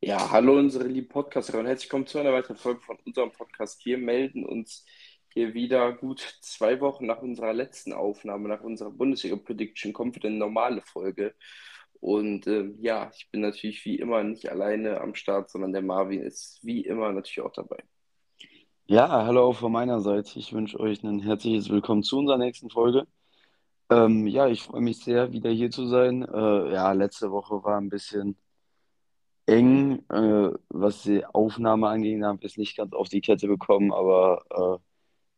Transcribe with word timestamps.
Ja, 0.00 0.30
hallo 0.30 0.58
unsere 0.58 0.86
lieben 0.86 1.08
Podcaster 1.08 1.58
und 1.58 1.64
herzlich 1.64 1.86
willkommen 1.86 2.06
zu 2.06 2.18
einer 2.18 2.34
weiteren 2.34 2.56
Folge 2.56 2.80
von 2.80 2.98
unserem 3.06 3.32
Podcast. 3.32 3.86
Wir 3.86 3.96
melden 3.96 4.44
uns 4.44 4.84
hier 5.32 5.54
wieder 5.54 5.94
gut 5.94 6.20
zwei 6.42 6.78
Wochen 6.82 7.06
nach 7.06 7.22
unserer 7.22 7.54
letzten 7.54 7.94
Aufnahme, 7.94 8.50
nach 8.50 8.60
unserer 8.60 8.90
Bundesliga-Prediction, 8.90 9.94
kommt 9.94 10.16
wieder 10.16 10.28
eine 10.28 10.36
normale 10.36 10.82
Folge. 10.82 11.34
Und 12.00 12.46
äh, 12.48 12.70
ja, 12.80 13.10
ich 13.16 13.30
bin 13.30 13.40
natürlich 13.40 13.82
wie 13.86 13.96
immer 13.96 14.22
nicht 14.22 14.50
alleine 14.50 15.00
am 15.00 15.14
Start, 15.14 15.48
sondern 15.50 15.72
der 15.72 15.82
Marvin 15.82 16.20
ist 16.20 16.58
wie 16.62 16.82
immer 16.82 17.12
natürlich 17.12 17.40
auch 17.40 17.52
dabei. 17.52 17.82
Ja, 18.86 19.24
hallo 19.26 19.42
auch 19.48 19.54
von 19.56 19.72
meiner 19.72 20.00
Seite. 20.00 20.38
Ich 20.38 20.52
wünsche 20.52 20.78
euch 20.78 21.02
ein 21.02 21.20
herzliches 21.20 21.68
Willkommen 21.70 22.02
zu 22.02 22.18
unserer 22.18 22.38
nächsten 22.38 22.68
Folge. 22.70 23.06
Ähm, 23.90 24.26
ja, 24.28 24.48
ich 24.48 24.62
freue 24.62 24.82
mich 24.82 24.98
sehr, 25.00 25.32
wieder 25.32 25.50
hier 25.50 25.70
zu 25.70 25.86
sein. 25.86 26.22
Äh, 26.22 26.72
ja, 26.72 26.92
letzte 26.92 27.30
Woche 27.32 27.64
war 27.64 27.78
ein 27.78 27.88
bisschen 27.90 28.36
eng, 29.46 30.04
äh, 30.10 30.50
was 30.68 31.02
die 31.02 31.24
Aufnahme 31.26 31.88
anging. 31.88 32.20
Da 32.20 32.28
haben 32.28 32.40
wir 32.40 32.46
es 32.46 32.56
nicht 32.56 32.76
ganz 32.76 32.92
auf 32.92 33.08
die 33.08 33.20
Kette 33.20 33.48
bekommen, 33.48 33.92
aber 33.92 34.44
äh, 34.50 34.84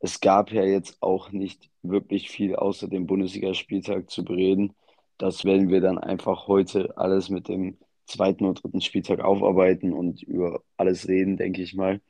es 0.01 0.21
gab 0.21 0.53
ja 0.53 0.65
jetzt 0.65 1.03
auch 1.03 1.33
nicht 1.33 1.71
wirklich 1.83 2.31
viel 2.31 2.57
außer 2.57 2.89
dem 2.89 3.07
Bundesligaspieltag 3.07 4.11
zu 4.11 4.25
bereden. 4.25 4.75
Das 5.19 5.45
werden 5.45 5.71
wir 5.71 5.81
dann 5.81 5.99
einfach 5.99 6.49
heute 6.49 6.97
alles 6.99 7.31
mit 7.31 7.49
dem 7.49 7.79
zweiten 8.07 8.45
und 8.47 8.63
dritten 8.63 8.81
Spieltag 8.81 9.21
aufarbeiten 9.21 9.93
und 9.93 10.23
über 10.23 10.63
alles 10.77 11.09
reden, 11.09 11.37
denke 11.37 11.63
ich 11.63 11.75
mal. 11.75 12.01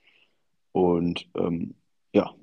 Und 0.74 1.28
ähm, 1.36 1.76
ja. 2.12 2.34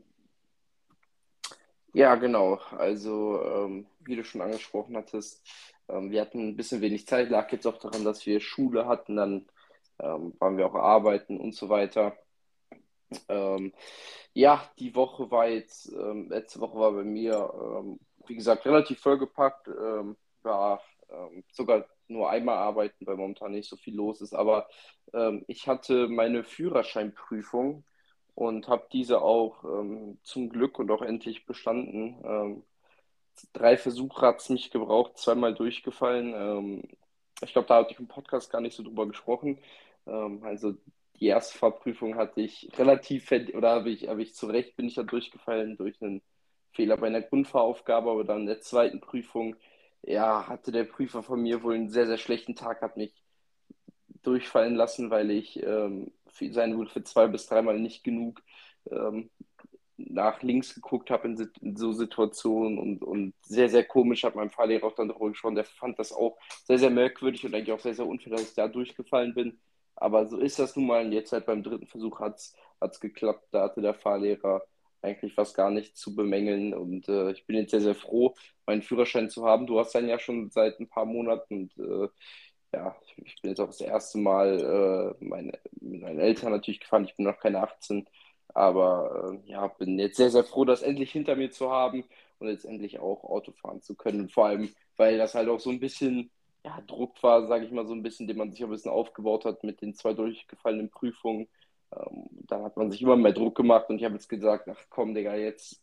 Ja, 1.94 2.16
genau. 2.16 2.62
Also, 2.78 3.44
ähm, 3.44 3.88
wie 4.00 4.16
du 4.16 4.24
schon 4.24 4.40
angesprochen 4.40 4.96
hattest, 4.96 5.46
ähm, 5.90 6.12
wir 6.12 6.22
hatten 6.22 6.48
ein 6.48 6.56
bisschen 6.56 6.80
wenig 6.80 7.06
Zeit, 7.06 7.30
lag 7.30 7.52
jetzt 7.52 7.68
auch 7.68 7.78
daran, 7.78 8.06
dass 8.06 8.26
wir 8.26 8.40
Schule 8.40 8.88
hatten, 8.88 9.18
dann 9.18 9.50
ähm, 10.00 10.34
waren 10.40 10.58
wir 10.58 10.66
auch 10.66 10.76
arbeiten 10.76 11.42
und 11.42 11.54
so 11.54 11.68
weiter. 11.68 12.16
Ähm, 13.28 13.74
ja, 14.34 14.64
die 14.80 14.96
Woche 14.96 15.30
war 15.30 15.50
jetzt, 15.50 15.92
ähm, 15.92 16.30
letzte 16.30 16.62
Woche 16.62 16.80
war 16.80 16.94
bei 16.94 17.04
mir, 17.04 17.54
ähm, 17.54 18.00
wie 18.28 18.36
gesagt, 18.36 18.66
relativ 18.66 19.02
vollgepackt, 19.02 19.68
ähm, 19.68 20.16
war 20.42 20.82
sogar 21.52 21.86
nur 22.08 22.30
einmal 22.30 22.56
arbeiten, 22.56 23.06
weil 23.06 23.18
momentan 23.18 23.52
nicht 23.52 23.68
so 23.68 23.76
viel 23.76 23.94
los 23.94 24.22
ist, 24.22 24.34
aber 24.34 24.70
ich 25.48 25.68
hatte 25.68 26.08
meine 26.08 26.46
Führerscheinprüfung 26.46 27.84
und 28.42 28.68
habe 28.68 28.88
diese 28.92 29.22
auch 29.22 29.64
zum 30.24 30.50
Glück 30.50 30.80
und 30.80 30.92
auch 30.92 31.02
endlich 31.02 31.46
bestanden 31.46 32.64
drei 33.54 33.78
Versuche 33.78 34.26
hat 34.26 34.40
es 34.40 34.50
mich 34.50 34.72
gebraucht, 34.72 35.18
zweimal 35.18 35.54
durchgefallen. 35.54 36.34
Ähm, 36.36 36.84
ich 37.42 37.54
glaube, 37.54 37.68
da 37.68 37.78
hatte 37.78 37.94
ich 37.94 38.00
im 38.00 38.08
Podcast 38.08 38.52
gar 38.52 38.62
nicht 38.62 38.76
so 38.76 38.84
drüber 38.84 39.08
gesprochen. 39.08 39.60
Ähm, 40.08 40.44
also 40.44 40.76
die 41.20 41.28
erste 41.28 41.58
Fahrprüfung 41.58 42.16
hatte 42.16 42.42
ich 42.42 42.70
relativ, 42.78 43.32
oder 43.54 43.72
habe 43.72 43.90
ich, 43.90 44.08
habe 44.08 44.22
ich 44.22 44.36
zu 44.36 44.48
Recht 44.48 44.76
bin 44.76 44.88
ich 44.88 44.96
da 44.96 45.04
durchgefallen 45.04 45.78
durch 45.78 46.02
einen 46.02 46.22
Fehler 46.72 46.98
bei 46.98 47.08
einer 47.08 47.22
Grundfahraufgabe, 47.22 48.10
aber 48.10 48.24
dann 48.24 48.42
in 48.42 48.48
der 48.48 48.62
zweiten 48.62 49.02
Prüfung, 49.02 49.56
ja, 50.04 50.48
hatte 50.48 50.72
der 50.72 50.86
Prüfer 50.86 51.22
von 51.22 51.42
mir 51.42 51.64
wohl 51.64 51.76
einen 51.76 51.90
sehr, 51.90 52.08
sehr 52.08 52.18
schlechten 52.18 52.56
Tag, 52.56 52.82
hat 52.82 52.98
mich 52.98 53.14
durchfallen 54.24 54.76
lassen, 54.76 55.10
weil 55.10 55.32
ich 55.32 55.62
ähm, 55.62 56.12
sein 56.52 56.78
wohl 56.78 56.88
für 56.88 57.04
zwei 57.04 57.28
bis 57.28 57.48
dreimal 57.48 57.80
nicht 57.80 58.04
genug 58.04 58.42
ähm, 58.90 59.30
nach 60.10 60.42
links 60.42 60.74
geguckt 60.74 61.10
habe 61.10 61.28
in, 61.28 61.52
in, 61.62 61.76
so 61.76 61.92
Situationen 61.94 62.78
und, 62.80 63.04
und 63.04 63.34
sehr, 63.44 63.70
sehr 63.70 63.84
komisch 63.84 64.24
hat 64.24 64.36
mein 64.36 64.50
Fahrlehrer 64.50 64.88
auch 64.88 64.96
dann 64.96 65.10
darüber 65.10 65.30
gesprochen. 65.30 65.56
Der 65.56 65.66
fand 65.66 66.00
das 66.00 66.12
auch 66.12 66.38
sehr, 66.66 66.80
sehr 66.80 66.90
merkwürdig 66.90 67.46
und 67.46 67.54
eigentlich 67.54 67.72
auch 67.72 67.80
sehr, 67.80 67.94
sehr 67.94 68.08
unfair, 68.08 68.34
dass 68.34 68.50
ich 68.50 68.56
da 68.56 68.68
durchgefallen 68.68 69.34
bin. 69.34 69.60
Aber 69.96 70.28
so 70.28 70.38
ist 70.38 70.60
das 70.60 70.76
nun 70.76 70.88
mal. 70.88 71.06
Und 71.06 71.12
jetzt 71.12 71.32
halt 71.32 71.46
beim 71.46 71.64
dritten 71.64 71.88
Versuch 71.88 72.20
hat 72.20 72.40
es 72.80 73.00
geklappt. 73.00 73.48
Da 73.52 73.64
hatte 73.64 73.82
der 73.82 73.94
Fahrlehrer 73.94 74.64
eigentlich 75.02 75.34
fast 75.34 75.56
gar 75.56 75.72
nichts 75.72 76.00
zu 76.00 76.16
bemängeln. 76.16 76.74
Und 76.74 77.08
äh, 77.08 77.32
ich 77.32 77.46
bin 77.46 77.58
jetzt 77.58 77.72
sehr, 77.72 77.82
sehr 77.82 77.96
froh, 77.96 78.34
meinen 78.66 78.82
Führerschein 78.82 79.30
zu 79.30 79.46
haben. 79.46 79.68
Du 79.68 79.80
hast 79.80 79.94
dann 79.94 80.08
ja 80.08 80.20
schon 80.20 80.50
seit 80.50 80.80
ein 80.80 80.90
paar 80.90 81.06
Monaten 81.06 81.70
und 81.78 81.78
äh, 81.78 82.08
ja, 82.74 82.96
ich 83.18 83.42
bin 83.42 83.52
jetzt 83.52 83.60
auch 83.60 83.68
das 83.68 83.82
erste 83.82 84.18
Mal 84.18 85.16
äh, 85.20 85.26
meine, 85.26 85.60
mit 85.80 86.02
meinen 86.02 86.20
Eltern 86.20 86.52
natürlich 86.52 86.80
gefahren. 86.80 87.06
Ich 87.06 87.16
bin 87.16 87.26
noch 87.26 87.40
keine 87.40 87.62
18 87.62 88.08
aber 88.54 89.40
äh, 89.46 89.50
ja, 89.50 89.68
bin 89.68 90.00
jetzt 90.00 90.18
sehr, 90.18 90.30
sehr 90.30 90.44
froh, 90.44 90.66
das 90.66 90.82
endlich 90.82 91.12
hinter 91.12 91.36
mir 91.36 91.52
zu 91.52 91.72
haben 91.72 92.04
und 92.40 92.50
jetzt 92.50 92.66
endlich 92.66 93.00
auch 93.00 93.24
Auto 93.24 93.52
fahren 93.54 93.82
zu 93.82 93.96
können. 93.96 94.30
vor 94.30 94.48
allem, 94.48 94.74
weil 94.98 95.18
das 95.18 95.36
halt 95.36 95.50
auch 95.50 95.60
so 95.60 95.70
ein 95.70 95.80
bisschen 95.80 96.32
ja, 96.64 96.80
Druck 96.88 97.22
war, 97.24 97.48
sage 97.48 97.66
ich 97.66 97.72
mal, 97.72 97.88
so 97.88 97.94
ein 97.94 98.04
bisschen, 98.04 98.28
den 98.28 98.38
man 98.38 98.52
sich 98.52 98.64
ein 98.64 98.70
bisschen 98.70 98.92
aufgebaut 98.92 99.46
hat 99.46 99.64
mit 99.64 99.82
den 99.82 99.96
zwei 99.96 100.14
durchgefallenen 100.14 100.90
Prüfungen. 100.90 101.48
Ähm, 101.96 102.28
dann 102.48 102.64
hat 102.64 102.78
man 102.78 102.92
sich 102.92 103.02
immer 103.02 103.16
mehr 103.16 103.34
Druck 103.34 103.56
gemacht 103.56 103.90
und 103.90 103.98
ich 103.98 104.04
habe 104.06 104.16
jetzt 104.16 104.30
gesagt, 104.30 104.70
ach 104.70 104.80
komm, 104.90 105.14
Digga, 105.16 105.36
jetzt 105.36 105.82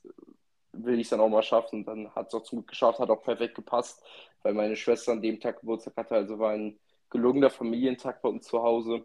will 0.84 0.96
ich 0.96 1.06
es 1.06 1.10
dann 1.10 1.20
auch 1.20 1.28
mal 1.28 1.42
schaffen. 1.42 1.84
Dann 1.84 2.14
hat 2.14 2.28
es 2.28 2.34
auch 2.34 2.42
zum 2.42 2.58
Glück 2.58 2.68
geschafft, 2.68 2.98
hat 2.98 3.10
auch 3.10 3.22
perfekt 3.22 3.54
gepasst, 3.54 4.02
weil 4.42 4.54
meine 4.54 4.76
Schwester 4.76 5.12
an 5.12 5.22
dem 5.22 5.40
Tag 5.40 5.60
Geburtstag 5.60 5.96
hatte. 5.96 6.14
Also 6.14 6.38
war 6.38 6.52
ein 6.52 6.78
gelungener 7.10 7.50
Familientag 7.50 8.22
bei 8.22 8.28
uns 8.28 8.46
zu 8.46 8.62
Hause. 8.62 9.04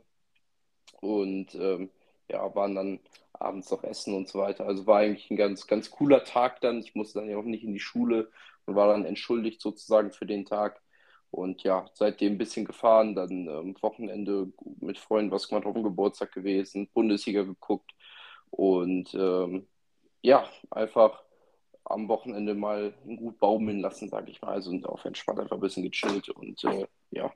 Und 1.01 1.55
ähm, 1.55 1.89
ja, 2.29 2.53
waren 2.55 2.75
dann 2.75 2.99
abends 3.33 3.71
noch 3.71 3.83
essen 3.83 4.15
und 4.15 4.27
so 4.27 4.39
weiter. 4.39 4.65
Also 4.65 4.87
war 4.87 4.99
eigentlich 4.99 5.29
ein 5.31 5.37
ganz, 5.37 5.67
ganz 5.67 5.91
cooler 5.91 6.23
Tag 6.23 6.61
dann. 6.61 6.79
Ich 6.79 6.95
musste 6.95 7.19
dann 7.19 7.29
ja 7.29 7.37
auch 7.37 7.43
nicht 7.43 7.63
in 7.63 7.73
die 7.73 7.79
Schule 7.79 8.31
und 8.65 8.75
war 8.75 8.87
dann 8.87 9.05
entschuldigt 9.05 9.61
sozusagen 9.61 10.11
für 10.11 10.25
den 10.25 10.45
Tag. 10.45 10.81
Und 11.31 11.63
ja, 11.63 11.85
seitdem 11.93 12.33
ein 12.33 12.37
bisschen 12.37 12.65
gefahren, 12.65 13.15
dann 13.15 13.47
ähm, 13.47 13.75
Wochenende 13.81 14.53
mit 14.79 14.99
Freunden 14.99 15.31
was 15.31 15.47
gemacht, 15.49 15.65
auf 15.65 15.73
dem 15.73 15.83
Geburtstag 15.83 16.31
gewesen, 16.31 16.89
Bundesliga 16.93 17.41
geguckt 17.41 17.91
und 18.51 19.15
ähm, 19.15 19.67
ja, 20.21 20.47
einfach 20.69 21.23
am 21.85 22.07
Wochenende 22.07 22.53
mal 22.55 22.93
gut 23.05 23.39
baumeln 23.39 23.79
lassen, 23.79 24.09
sage 24.09 24.31
ich 24.31 24.41
mal. 24.41 24.53
Also 24.53 24.71
und 24.71 24.85
auf 24.87 25.05
entspannt 25.05 25.39
einfach 25.39 25.57
ein 25.57 25.61
bisschen 25.61 25.83
gechillt 25.83 26.29
und 26.29 26.63
äh, 26.65 26.87
ja, 27.11 27.31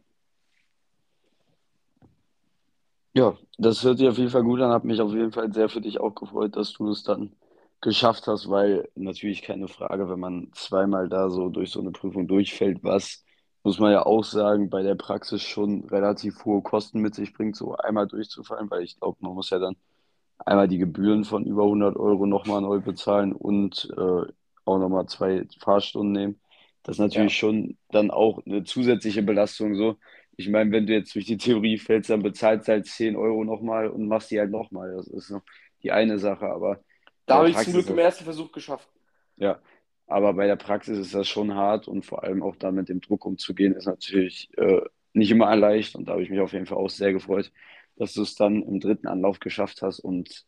Ja, 3.18 3.36
das 3.58 3.84
hört 3.84 3.98
sich 3.98 4.08
auf 4.08 4.18
jeden 4.20 4.30
Fall 4.30 4.44
gut 4.44 4.62
an. 4.62 4.72
Hat 4.72 4.84
mich 4.84 5.02
auf 5.02 5.12
jeden 5.12 5.32
Fall 5.32 5.52
sehr 5.52 5.70
für 5.70 5.82
dich 5.82 6.00
auch 6.00 6.14
gefreut, 6.14 6.56
dass 6.56 6.74
du 6.74 6.90
es 6.92 7.04
dann 7.04 7.36
geschafft 7.82 8.28
hast, 8.28 8.50
weil 8.50 8.90
natürlich 8.96 9.42
keine 9.42 9.68
Frage, 9.68 10.08
wenn 10.10 10.20
man 10.20 10.50
zweimal 10.54 11.10
da 11.10 11.30
so 11.32 11.50
durch 11.50 11.72
so 11.72 11.80
eine 11.80 11.92
Prüfung 11.92 12.28
durchfällt, 12.28 12.84
was, 12.84 13.26
muss 13.64 13.80
man 13.80 13.92
ja 13.92 14.06
auch 14.06 14.24
sagen, 14.24 14.70
bei 14.70 14.84
der 14.84 14.96
Praxis 14.96 15.42
schon 15.42 15.86
relativ 15.86 16.46
hohe 16.46 16.62
Kosten 16.62 17.00
mit 17.02 17.16
sich 17.16 17.34
bringt, 17.34 17.56
so 17.56 17.76
einmal 17.76 18.08
durchzufallen, 18.08 18.70
weil 18.70 18.84
ich 18.84 19.00
glaube, 19.00 19.18
man 19.22 19.34
muss 19.34 19.50
ja 19.50 19.60
dann 19.60 19.76
einmal 20.40 20.68
die 20.68 20.78
Gebühren 20.78 21.24
von 21.24 21.46
über 21.46 21.64
100 21.64 21.96
Euro 21.98 22.26
nochmal 22.26 22.62
neu 22.62 22.80
bezahlen 22.80 23.34
und 23.34 23.90
äh, 23.98 24.32
auch 24.66 24.80
nochmal 24.80 25.08
zwei 25.08 25.48
Fahrstunden 25.60 26.12
nehmen. 26.12 26.42
Das 26.84 26.96
ist 26.96 27.00
natürlich 27.00 27.34
ja. 27.34 27.40
schon 27.40 27.78
dann 27.90 28.12
auch 28.12 28.46
eine 28.46 28.64
zusätzliche 28.64 29.24
Belastung 29.24 29.76
so. 29.76 29.98
Ich 30.38 30.50
meine, 30.50 30.72
wenn 30.72 30.86
du 30.86 30.94
jetzt 30.94 31.14
durch 31.16 31.26
die 31.26 31.38
Theorie 31.38 31.78
fällst, 31.78 32.10
dann 32.10 32.22
bezahlst 32.22 32.68
du 32.68 32.74
halt 32.74 32.86
10 32.86 33.16
Euro 33.16 33.44
nochmal 33.44 33.88
und 33.90 34.08
machst 34.08 34.32
die 34.32 34.40
halt 34.40 34.52
nochmal. 34.52 34.94
Das 34.96 35.08
ist 35.08 35.32
noch 35.32 35.42
die 35.84 35.92
eine 35.92 36.20
Sache, 36.20 36.46
aber 36.48 36.80
Da 37.26 37.38
habe 37.38 37.50
ich 37.50 37.58
zum 37.58 37.74
Glück 37.74 37.90
im 37.90 37.98
ersten 37.98 38.24
Versuch 38.24 38.52
geschafft. 38.52 38.90
ja, 39.38 39.60
aber 40.08 40.34
bei 40.34 40.48
der 40.48 40.56
Praxis 40.56 40.98
ist 40.98 41.14
das 41.14 41.28
schon 41.28 41.54
hart 41.56 41.88
und 41.88 42.06
vor 42.06 42.24
allem 42.24 42.42
auch 42.44 42.56
da 42.56 42.72
mit 42.72 42.90
dem 42.90 43.02
Druck 43.02 43.26
umzugehen, 43.26 43.76
ist 43.76 43.86
natürlich 43.88 44.50
äh, 44.58 44.82
nicht 45.14 45.32
immer 45.32 45.54
leicht 45.56 45.96
und 45.96 46.08
da 46.08 46.14
habe 46.14 46.24
ich 46.24 46.30
mich 46.30 46.40
auf 46.40 46.54
jeden 46.54 46.66
Fall 46.66 46.78
auch 46.78 46.90
sehr 46.90 47.12
gefreut, 47.14 47.52
dass 47.98 48.14
du 48.14 48.22
es 48.22 48.36
dann 48.36 48.64
im 48.64 48.80
dritten 48.80 49.08
Anlauf 49.08 49.40
geschafft 49.40 49.82
hast 49.82 50.00
und 50.00 50.46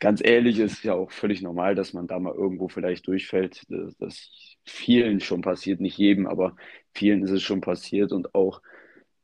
ganz 0.00 0.22
ehrlich, 0.24 0.58
ist 0.58 0.82
ja 0.84 0.94
auch 0.94 1.10
völlig 1.10 1.42
normal, 1.42 1.74
dass 1.74 1.92
man 1.92 2.06
da 2.06 2.18
mal 2.18 2.34
irgendwo 2.34 2.68
vielleicht 2.68 3.06
durchfällt. 3.06 3.62
Das, 3.68 3.96
das 3.98 4.30
vielen 4.64 5.20
schon 5.20 5.42
passiert, 5.42 5.80
nicht 5.80 5.98
jedem, 5.98 6.26
aber 6.26 6.56
vielen 6.94 7.22
ist 7.22 7.30
es 7.30 7.42
schon 7.42 7.60
passiert 7.60 8.12
und 8.12 8.34
auch 8.34 8.62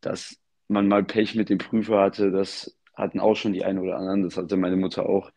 dass 0.00 0.38
man 0.68 0.88
mal 0.88 1.04
Pech 1.04 1.34
mit 1.34 1.48
dem 1.48 1.58
Prüfer 1.58 2.00
hatte, 2.00 2.30
das 2.30 2.76
hatten 2.94 3.20
auch 3.20 3.34
schon 3.36 3.52
die 3.52 3.64
einen 3.64 3.78
oder 3.78 3.96
anderen, 3.96 4.22
das 4.22 4.36
hatte 4.36 4.56
meine 4.56 4.76
Mutter 4.76 5.08
auch. 5.08 5.30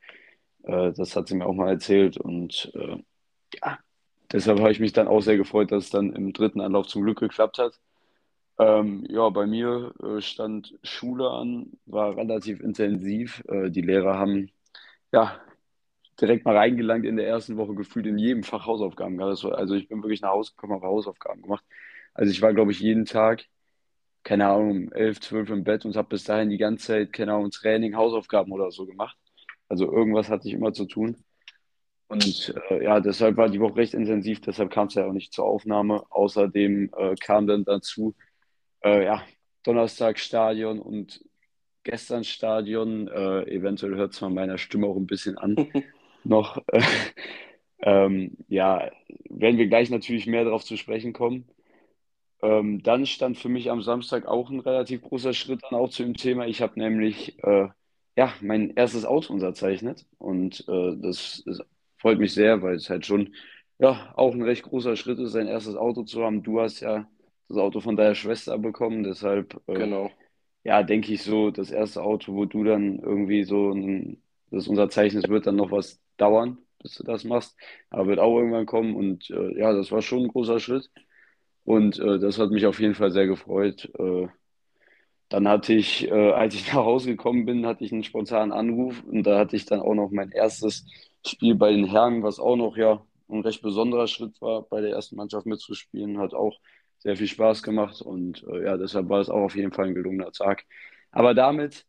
Äh, 0.64 0.94
das 0.94 1.16
hat 1.16 1.28
sie 1.28 1.36
mir 1.36 1.46
auch 1.46 1.54
mal 1.54 1.70
erzählt 1.70 2.18
und 2.18 2.72
äh, 2.76 2.98
ja, 3.62 3.80
deshalb 4.32 4.60
habe 4.60 4.72
ich 4.72 4.80
mich 4.80 4.94
dann 4.94 5.08
auch 5.08 5.22
sehr 5.22 5.38
gefreut, 5.38 5.72
dass 5.72 5.86
es 5.86 5.90
dann 5.90 6.14
im 6.14 6.34
dritten 6.34 6.62
Anlauf 6.62 6.88
zum 6.88 7.04
Glück 7.04 7.20
geklappt 7.20 7.58
hat. 7.60 7.80
Ähm, 8.60 9.06
ja, 9.10 9.30
bei 9.30 9.46
mir 9.46 9.94
äh, 10.04 10.22
stand 10.22 10.78
Schule 10.84 11.30
an, 11.30 11.74
war 11.86 12.18
relativ 12.18 12.60
intensiv. 12.62 13.44
Äh, 13.48 13.70
die 13.70 13.82
Lehrer 13.82 14.18
haben 14.18 14.50
ja 15.12 15.40
direkt 16.22 16.46
mal 16.46 16.58
reingelangt 16.58 17.06
in 17.06 17.18
der 17.18 17.28
ersten 17.28 17.58
Woche 17.58 17.76
gefühlt 17.76 18.08
in 18.08 18.18
jedem 18.18 18.44
Fach 18.44 18.66
Hausaufgaben. 18.66 19.22
Also 19.22 19.76
ich 19.76 19.88
bin 19.90 20.02
wirklich 20.04 20.22
nach 20.22 20.32
Hause 20.32 20.52
gekommen, 20.52 20.74
habe 20.74 20.88
Hausaufgaben 20.88 21.44
gemacht. 21.44 21.66
Also 22.14 22.32
ich 22.32 22.42
war, 22.42 22.54
glaube 22.54 22.72
ich, 22.72 22.80
jeden 22.80 23.06
Tag 23.06 23.46
keine 24.28 24.48
Ahnung, 24.48 24.72
um 24.72 24.92
11, 24.92 25.22
12 25.22 25.50
im 25.52 25.64
Bett 25.64 25.86
und 25.86 25.96
habe 25.96 26.10
bis 26.10 26.26
dahin 26.26 26.50
die 26.50 26.58
ganze 26.58 26.88
Zeit, 26.88 27.14
keine 27.14 27.34
Ahnung, 27.34 27.50
Training, 27.52 27.96
Hausaufgaben 27.96 28.52
oder 28.52 28.72
so 28.72 28.86
gemacht. 28.86 29.18
Also 29.70 29.90
irgendwas 29.92 30.30
hatte 30.30 30.50
ich 30.50 30.54
immer 30.54 30.74
zu 30.74 30.86
tun. 30.86 31.16
Und 32.08 32.54
äh, 32.70 32.84
ja, 32.84 33.00
deshalb 33.00 33.38
war 33.38 33.50
die 33.50 33.62
Woche 33.62 33.78
recht 33.78 33.94
intensiv, 33.94 34.42
deshalb 34.42 34.72
kam 34.72 34.88
es 34.88 34.96
ja 34.96 35.06
auch 35.06 35.14
nicht 35.14 35.34
zur 35.34 35.46
Aufnahme. 35.46 36.04
Außerdem 36.10 36.92
äh, 36.98 37.16
kam 37.16 37.48
dann 37.48 37.64
dazu, 37.64 38.16
äh, 38.84 39.06
ja, 39.06 39.24
Donnerstag 39.64 40.20
Stadion 40.20 40.80
und 40.80 41.24
gestern 41.84 42.24
Stadion. 42.24 43.08
Äh, 43.08 43.44
eventuell 43.52 43.96
hört 43.96 44.14
es 44.14 44.20
von 44.20 44.34
meiner 44.34 44.58
Stimme 44.58 44.88
auch 44.88 44.98
ein 44.98 45.08
bisschen 45.08 45.38
an. 45.38 45.56
Noch, 46.24 46.58
äh, 46.68 46.82
ähm, 47.82 48.38
ja, 48.48 48.90
werden 49.30 49.58
wir 49.58 49.68
gleich 49.68 49.90
natürlich 49.90 50.28
mehr 50.28 50.44
darauf 50.44 50.64
zu 50.66 50.78
sprechen 50.78 51.14
kommen. 51.14 51.48
Ähm, 52.42 52.84
dann 52.84 53.06
stand 53.06 53.38
für 53.38 53.50
mich 53.50 53.72
am 53.72 53.82
Samstag 53.82 54.26
auch 54.28 54.50
ein 54.50 54.60
relativ 54.60 55.02
großer 55.02 55.34
Schritt 55.34 55.64
an, 55.66 55.76
auch 55.76 55.90
zu 55.90 56.04
dem 56.04 56.16
Thema. 56.16 56.46
Ich 56.46 56.62
habe 56.62 56.80
nämlich 56.80 57.42
äh, 57.44 57.68
ja, 58.16 58.34
mein 58.42 58.72
erstes 58.76 59.06
Auto 59.06 59.34
unterzeichnet 59.34 60.06
und 60.18 60.68
äh, 60.68 60.96
das, 60.98 61.44
das, 61.46 61.62
freut 62.00 62.20
mich 62.20 62.34
sehr, 62.34 62.62
weil 62.62 62.76
es 62.76 62.90
halt 62.90 63.06
schon 63.08 63.34
ja, 63.80 64.14
auch 64.16 64.34
ein 64.34 64.42
recht 64.44 64.64
großer 64.64 64.96
Schritt 64.96 65.20
ist, 65.20 65.32
sein 65.32 65.48
erstes 65.48 65.76
Auto 65.76 66.04
zu 66.04 66.24
haben. 66.24 66.44
Du 66.44 66.60
hast 66.62 66.80
ja 66.80 67.08
das 67.48 67.58
Auto 67.58 67.80
von 67.82 67.96
deiner 67.96 68.16
Schwester 68.16 68.58
bekommen, 68.58 69.04
deshalb 69.04 69.62
äh, 69.68 69.88
Genau. 69.88 70.12
ja, 70.64 70.84
denke 70.84 71.14
ich 71.14 71.24
so, 71.24 71.52
das 71.52 71.72
erste 71.72 72.04
Auto, 72.04 72.34
wo 72.36 72.46
du 72.46 72.64
dann 72.64 73.00
irgendwie 73.00 73.44
so 73.44 73.72
ein, 73.72 74.22
das 74.52 74.68
unterzeichnest, 74.68 75.30
wird 75.30 75.48
dann 75.48 75.56
noch 75.58 75.72
was 75.72 76.02
dauern, 76.18 76.58
bis 76.82 76.96
du 76.96 77.04
das 77.04 77.24
machst, 77.24 77.58
aber 77.90 78.08
wird 78.08 78.20
auch 78.20 78.38
irgendwann 78.38 78.66
kommen 78.66 78.96
und 78.96 79.30
äh, 79.32 79.60
ja, 79.60 79.74
das 79.74 79.92
war 79.92 80.02
schon 80.02 80.24
ein 80.24 80.28
großer 80.30 80.60
Schritt. 80.60 80.90
Und 81.66 82.00
äh, 82.00 82.20
das 82.20 82.40
hat 82.40 82.52
mich 82.52 82.66
auf 82.66 82.80
jeden 82.80 82.96
Fall 82.96 83.12
sehr 83.12 83.28
gefreut. 83.28 83.92
Äh, 84.00 84.28
dann 85.30 85.48
hatte 85.48 85.74
ich, 85.74 86.08
äh, 86.10 86.32
als 86.32 86.56
ich 86.56 86.68
nach 86.68 86.76
Hause 86.86 87.10
gekommen 87.12 87.46
bin, 87.46 87.66
hatte 87.66 87.84
ich 87.84 87.92
einen 87.92 88.04
spontanen 88.04 88.52
Anruf 88.54 89.04
und 89.04 89.24
da 89.24 89.38
hatte 89.40 89.56
ich 89.56 89.66
dann 89.66 89.82
auch 89.82 89.94
noch 89.94 90.10
mein 90.12 90.32
erstes 90.32 90.86
Spiel 91.26 91.56
bei 91.56 91.72
den 91.72 91.86
Herren, 91.86 92.24
was 92.24 92.40
auch 92.40 92.56
noch 92.56 92.78
ja 92.78 93.06
ein 93.30 93.42
recht 93.42 93.62
besonderer 93.62 94.08
Schritt 94.08 94.40
war, 94.42 94.62
bei 94.64 94.80
der 94.82 94.92
ersten 94.92 95.18
Mannschaft 95.18 95.46
mitzuspielen. 95.46 96.18
Hat 96.20 96.34
auch 96.34 96.58
sehr 97.00 97.16
viel 97.16 97.28
Spaß 97.28 97.64
gemacht 97.64 98.02
und 98.02 98.44
äh, 98.50 98.64
ja, 98.64 98.78
deshalb 98.78 99.10
war 99.10 99.20
es 99.22 99.30
auch 99.30 99.42
auf 99.42 99.56
jeden 99.56 99.72
Fall 99.72 99.88
ein 99.88 99.96
gelungener 99.96 100.32
Tag. 100.32 100.66
Aber 101.12 101.34
damit 101.34 101.86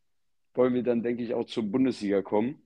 wollen 0.54 0.74
wir 0.74 0.82
dann, 0.82 1.02
denke 1.02 1.22
ich, 1.22 1.34
auch 1.34 1.44
zur 1.44 1.64
Bundesliga 1.64 2.22
kommen. 2.22 2.62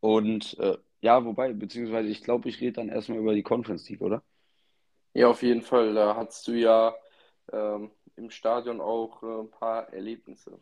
Und 0.00 0.58
äh, 0.58 0.76
ja, 1.00 1.24
wobei, 1.24 1.52
beziehungsweise 1.52 2.08
ich 2.08 2.22
glaube, 2.22 2.48
ich 2.48 2.60
rede 2.60 2.72
dann 2.72 2.88
erstmal 2.88 3.18
über 3.18 3.34
die 3.34 3.42
Conference 3.42 3.88
League, 3.88 4.00
oder? 4.00 4.22
Ja, 5.14 5.28
auf 5.28 5.42
jeden 5.42 5.62
Fall. 5.62 5.94
Da 5.94 6.16
hattest 6.16 6.46
du 6.48 6.52
ja 6.52 6.94
ähm, 7.52 7.90
im 8.16 8.30
Stadion 8.30 8.80
auch 8.80 9.22
äh, 9.22 9.40
ein 9.40 9.50
paar 9.50 9.92
Erlebnisse. 9.92 10.58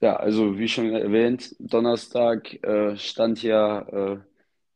Ja, 0.00 0.16
also 0.16 0.58
wie 0.58 0.68
schon 0.68 0.92
erwähnt, 0.92 1.56
Donnerstag 1.58 2.62
äh, 2.62 2.96
stand 2.96 3.42
ja 3.42 3.80
äh, 3.80 4.20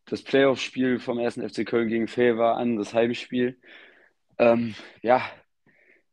das 0.07 0.23
Playoff-Spiel 0.23 0.99
vom 0.99 1.19
1. 1.19 1.37
FC 1.37 1.65
Köln 1.65 1.89
gegen 1.89 2.09
Fever 2.09 2.57
an, 2.57 2.77
das 2.77 2.93
Heimspiel. 2.93 3.57
Ähm, 4.39 4.75
ja, 5.03 5.23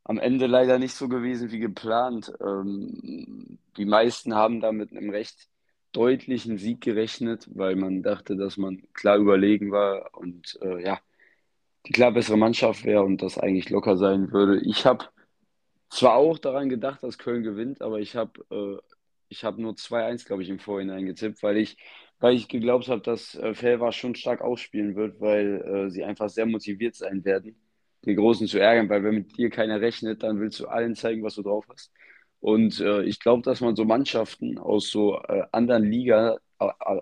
am 0.03 0.17
Ende 0.17 0.47
leider 0.47 0.79
nicht 0.79 0.95
so 0.95 1.07
gewesen 1.07 1.51
wie 1.51 1.59
geplant. 1.59 2.33
Ähm, 2.41 3.59
die 3.77 3.85
meisten 3.85 4.33
haben 4.35 4.59
da 4.61 4.71
mit 4.71 4.91
einem 4.91 5.09
recht 5.09 5.47
deutlichen 5.91 6.57
Sieg 6.57 6.81
gerechnet, 6.81 7.47
weil 7.53 7.75
man 7.75 8.03
dachte, 8.03 8.35
dass 8.35 8.57
man 8.57 8.81
klar 8.93 9.17
überlegen 9.17 9.71
war 9.71 10.09
und 10.17 10.57
äh, 10.61 10.83
ja, 10.83 10.99
die 11.85 11.93
klar 11.93 12.11
bessere 12.11 12.37
Mannschaft 12.37 12.85
wäre 12.85 13.03
und 13.03 13.21
das 13.21 13.37
eigentlich 13.37 13.69
locker 13.69 13.97
sein 13.97 14.31
würde. 14.31 14.59
Ich 14.61 14.85
habe 14.85 15.05
zwar 15.89 16.15
auch 16.15 16.37
daran 16.37 16.69
gedacht, 16.69 17.03
dass 17.03 17.17
Köln 17.17 17.43
gewinnt, 17.43 17.81
aber 17.81 17.99
ich 17.99 18.15
habe 18.15 18.41
äh, 18.51 18.77
habe 19.43 19.61
nur 19.61 19.75
2-1, 19.75 20.25
glaube 20.25 20.43
ich, 20.43 20.49
im 20.49 20.59
Vorhinein 20.59 21.05
getippt, 21.05 21.43
weil 21.43 21.57
ich, 21.57 21.77
weil 22.19 22.35
ich 22.35 22.47
geglaubt 22.47 22.87
habe, 22.89 23.01
dass 23.01 23.35
äh, 23.35 23.53
Felver 23.53 23.91
schon 23.91 24.15
stark 24.15 24.41
ausspielen 24.41 24.95
wird, 24.95 25.19
weil 25.21 25.61
äh, 25.61 25.89
sie 25.91 26.03
einfach 26.03 26.29
sehr 26.29 26.45
motiviert 26.45 26.95
sein 26.95 27.23
werden, 27.25 27.55
die 28.05 28.15
Großen 28.15 28.47
zu 28.47 28.59
ärgern, 28.59 28.89
weil 28.89 29.03
wenn 29.03 29.15
mit 29.15 29.37
dir 29.37 29.49
keiner 29.49 29.81
rechnet, 29.81 30.23
dann 30.23 30.39
willst 30.39 30.59
du 30.59 30.67
allen 30.67 30.95
zeigen, 30.95 31.23
was 31.23 31.35
du 31.35 31.43
drauf 31.43 31.65
hast. 31.69 31.91
Und 32.39 32.79
äh, 32.79 33.03
ich 33.03 33.19
glaube, 33.19 33.43
dass 33.43 33.61
man 33.61 33.75
so 33.75 33.85
Mannschaften 33.85 34.57
aus 34.57 34.89
so 34.89 35.21
äh, 35.23 35.43
anderen 35.51 35.83
Liga, 35.83 36.37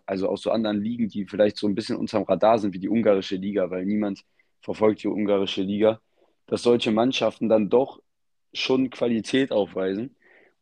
also 0.06 0.30
aus 0.30 0.42
so 0.42 0.52
anderen 0.52 0.82
Ligen, 0.82 1.10
die 1.10 1.26
vielleicht 1.26 1.58
so 1.58 1.68
ein 1.68 1.76
bisschen 1.76 1.98
unterm 1.98 2.24
Radar 2.24 2.60
sind, 2.60 2.74
wie 2.74 2.80
die 2.80 2.90
ungarische 2.90 3.36
Liga, 3.36 3.70
weil 3.70 3.86
niemand 3.86 4.24
verfolgt 4.62 5.04
die 5.04 5.08
ungarische 5.08 5.62
Liga, 5.62 6.02
dass 6.48 6.64
solche 6.64 6.92
Mannschaften 6.92 7.50
dann 7.50 7.70
doch 7.70 8.02
schon 8.54 8.90
Qualität 8.90 9.52
aufweisen. 9.52 10.16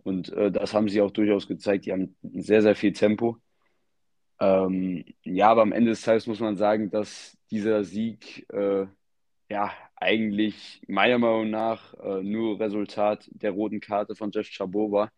Und 0.04 0.32
äh, 0.34 0.52
das 0.52 0.74
haben 0.74 0.90
sie 0.90 1.02
auch 1.02 1.12
durchaus 1.12 1.48
gezeigt. 1.48 1.86
Die 1.86 1.92
haben 1.92 2.16
sehr, 2.22 2.62
sehr 2.62 2.76
viel 2.76 2.94
Tempo. 2.94 3.38
Ähm, 4.40 5.06
ja, 5.24 5.50
aber 5.50 5.62
am 5.62 5.72
Ende 5.72 5.92
des 5.92 6.02
Tages 6.02 6.28
muss 6.28 6.40
man 6.40 6.58
sagen, 6.58 6.90
dass 6.90 7.38
dieser 7.52 7.84
Sieg 7.84 8.46
äh, 8.54 8.86
ja 9.50 9.72
eigentlich 9.96 10.82
meiner 10.88 11.18
Meinung 11.18 11.50
nach 11.50 11.94
äh, 11.96 12.22
nur 12.24 12.60
Resultat 12.60 13.30
der 13.32 13.52
roten 13.52 13.80
Karte 13.80 14.16
von 14.16 14.32
Jeff 14.32 14.48
Chabot 14.50 14.92
war. 14.92 15.12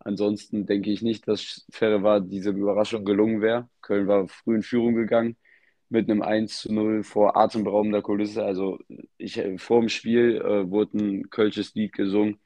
Ansonsten 0.00 0.66
denke 0.66 0.90
ich 0.90 1.02
nicht, 1.02 1.26
dass 1.28 1.66
Ferre 1.70 2.22
diese 2.22 2.50
Überraschung 2.50 3.04
gelungen 3.04 3.40
wäre. 3.40 3.68
Köln 3.82 4.06
war 4.06 4.28
früh 4.28 4.56
in 4.56 4.62
Führung 4.62 4.94
gegangen 4.94 5.36
mit 5.88 6.10
einem 6.10 6.22
1 6.22 6.58
zu 6.62 6.72
0 6.72 7.02
vor 7.02 7.36
atemberaubender 7.36 8.02
Kulisse. 8.02 8.44
Also 8.44 8.78
ich, 9.16 9.42
vor 9.56 9.80
dem 9.80 9.88
Spiel 9.88 10.36
äh, 10.36 10.70
wurde 10.70 10.98
ein 10.98 11.30
Kölsches 11.30 11.74
Lied 11.74 11.92
gesungen. 11.92 12.38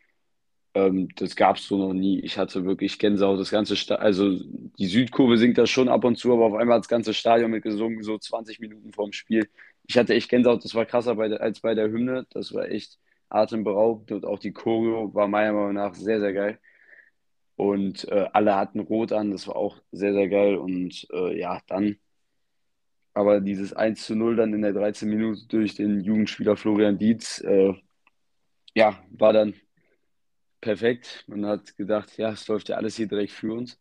Ähm, 0.75 1.09
das 1.17 1.37
gab 1.37 1.57
es 1.57 1.67
so 1.67 1.77
noch 1.77 1.93
nie. 1.93 2.21
Ich 2.21 2.39
hatte 2.39 2.65
wirklich 2.65 2.99
Gänsehaut. 2.99 3.41
Das 3.41 3.51
ganze 3.51 3.77
Sta 3.77 3.97
also 3.97 4.31
die 4.79 4.87
Südkurve 4.87 5.37
singt 5.39 5.59
das 5.59 5.71
schon 5.71 5.89
ab 5.89 6.05
und 6.05 6.17
zu, 6.19 6.33
aber 6.33 6.47
auf 6.47 6.55
einmal 6.55 6.77
hat 6.77 6.85
das 6.85 6.89
ganze 6.89 7.15
Stadion 7.15 7.51
mitgesungen, 7.51 8.03
so 8.03 8.19
20 8.19 8.61
Minuten 8.61 8.93
vorm 8.93 9.13
Spiel. 9.13 9.49
Ich 9.87 9.99
hatte 9.99 10.15
echt 10.15 10.31
Gänsehaut. 10.31 10.65
Das 10.65 10.75
war 10.75 10.87
krasser 10.87 11.17
bei 11.17 11.31
als 11.39 11.61
bei 11.61 11.75
der 11.75 11.91
Hymne. 11.91 12.27
Das 12.31 12.53
war 12.55 12.69
echt 12.69 12.99
atemberaubend 13.29 14.13
und 14.13 14.25
auch 14.27 14.39
die 14.39 14.53
Choreo 14.53 15.15
war 15.15 15.29
meiner 15.29 15.53
Meinung 15.53 15.75
nach 15.75 15.95
sehr, 15.95 16.21
sehr 16.21 16.33
geil. 16.33 16.59
Und 17.57 18.09
äh, 18.09 18.29
alle 18.33 18.57
hatten 18.57 18.81
Rot 18.81 19.13
an, 19.13 19.31
das 19.31 19.47
war 19.49 19.57
auch 19.57 19.79
sehr, 19.93 20.13
sehr 20.15 20.29
geil. 20.29 20.57
Und 20.57 21.07
äh, 21.13 21.39
ja, 21.39 21.61
dann 21.69 21.97
aber 23.15 23.41
dieses 23.41 23.73
1 23.75 24.05
zu 24.07 24.15
0 24.15 24.37
dann 24.37 24.55
in 24.55 24.63
der 24.63 24.73
13 24.73 25.09
Minute 25.09 25.47
durch 25.49 25.75
den 25.75 26.01
Jugendspieler 26.01 26.57
Florian 26.57 26.99
Dietz, 26.99 27.41
äh, 27.41 27.75
ja, 28.75 28.99
war 29.11 29.33
dann 29.33 29.55
perfekt. 30.61 31.25
Man 31.27 31.45
hat 31.47 31.77
gedacht, 31.77 32.17
ja, 32.17 32.31
es 32.33 32.49
läuft 32.49 32.69
ja 32.71 32.77
alles 32.77 32.97
hier 32.97 33.09
direkt 33.09 33.33
für 33.33 33.53
uns. 33.53 33.79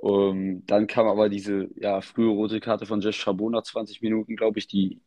Um, 0.00 0.64
dann 0.66 0.86
kam 0.86 1.06
aber 1.06 1.28
diese 1.28 1.68
ja, 1.76 2.00
frühe 2.00 2.28
rote 2.28 2.60
Karte 2.60 2.86
von 2.86 3.00
Jeff 3.00 3.16
Chabot 3.16 3.50
nach 3.50 3.62
20 3.62 4.02
Minuten, 4.02 4.36
glaube 4.36 4.58
ich, 4.58 4.68
die, 4.68 5.00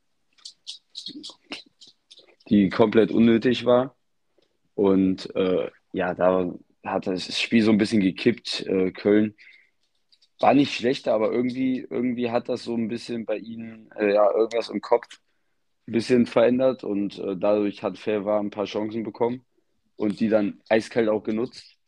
die 2.49 2.69
komplett 2.69 3.11
unnötig 3.11 3.65
war. 3.65 3.95
Und 4.75 5.33
äh, 5.35 5.69
ja, 5.93 6.13
da 6.13 6.53
hat 6.83 7.07
das 7.07 7.39
Spiel 7.39 7.63
so 7.63 7.71
ein 7.71 7.77
bisschen 7.77 8.01
gekippt. 8.01 8.65
Äh, 8.67 8.91
Köln 8.91 9.35
war 10.39 10.53
nicht 10.53 10.73
schlechter, 10.73 11.13
aber 11.13 11.31
irgendwie, 11.31 11.85
irgendwie 11.89 12.31
hat 12.31 12.49
das 12.49 12.63
so 12.63 12.75
ein 12.75 12.87
bisschen 12.87 13.25
bei 13.25 13.37
ihnen 13.37 13.91
äh, 13.97 14.13
ja, 14.13 14.31
irgendwas 14.31 14.69
im 14.69 14.81
Kopf 14.81 15.19
ein 15.87 15.91
bisschen 15.91 16.25
verändert 16.25 16.83
und 16.83 17.19
äh, 17.19 17.35
dadurch 17.37 17.83
hat 17.83 17.97
Fairwa 17.97 18.39
ein 18.39 18.51
paar 18.51 18.65
Chancen 18.65 19.03
bekommen 19.03 19.45
und 19.97 20.19
die 20.19 20.29
dann 20.29 20.61
eiskalt 20.69 21.09
auch 21.09 21.23
genutzt 21.23 21.78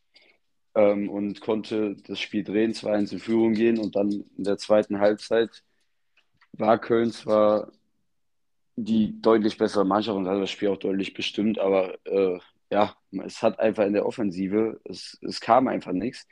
ähm, 0.76 1.10
und 1.10 1.42
konnte 1.42 1.96
das 2.08 2.20
Spiel 2.20 2.44
drehen, 2.44 2.74
2-1 2.74 3.14
in 3.14 3.20
Führung 3.20 3.54
gehen 3.54 3.80
und 3.80 3.96
dann 3.96 4.26
in 4.38 4.44
der 4.44 4.58
zweiten 4.58 5.00
Halbzeit 5.00 5.64
war 6.54 6.80
Köln 6.80 7.12
zwar 7.12 7.72
die 8.76 9.22
deutlich 9.22 9.58
bessere 9.58 9.86
Mannschaft 9.86 10.18
und 10.18 10.28
hat 10.28 10.42
das 10.42 10.50
Spiel 10.50 10.70
auch 10.70 10.78
deutlich 10.78 11.14
bestimmt, 11.14 11.60
aber 11.60 11.96
äh, 12.06 12.40
ja, 12.72 12.96
es 13.26 13.44
hat 13.44 13.60
einfach 13.60 13.86
in 13.86 13.94
der 13.94 14.06
Offensive, 14.06 14.80
es, 14.86 15.18
es 15.22 15.42
kam 15.42 15.68
einfach 15.68 15.92
nichts 15.92 16.26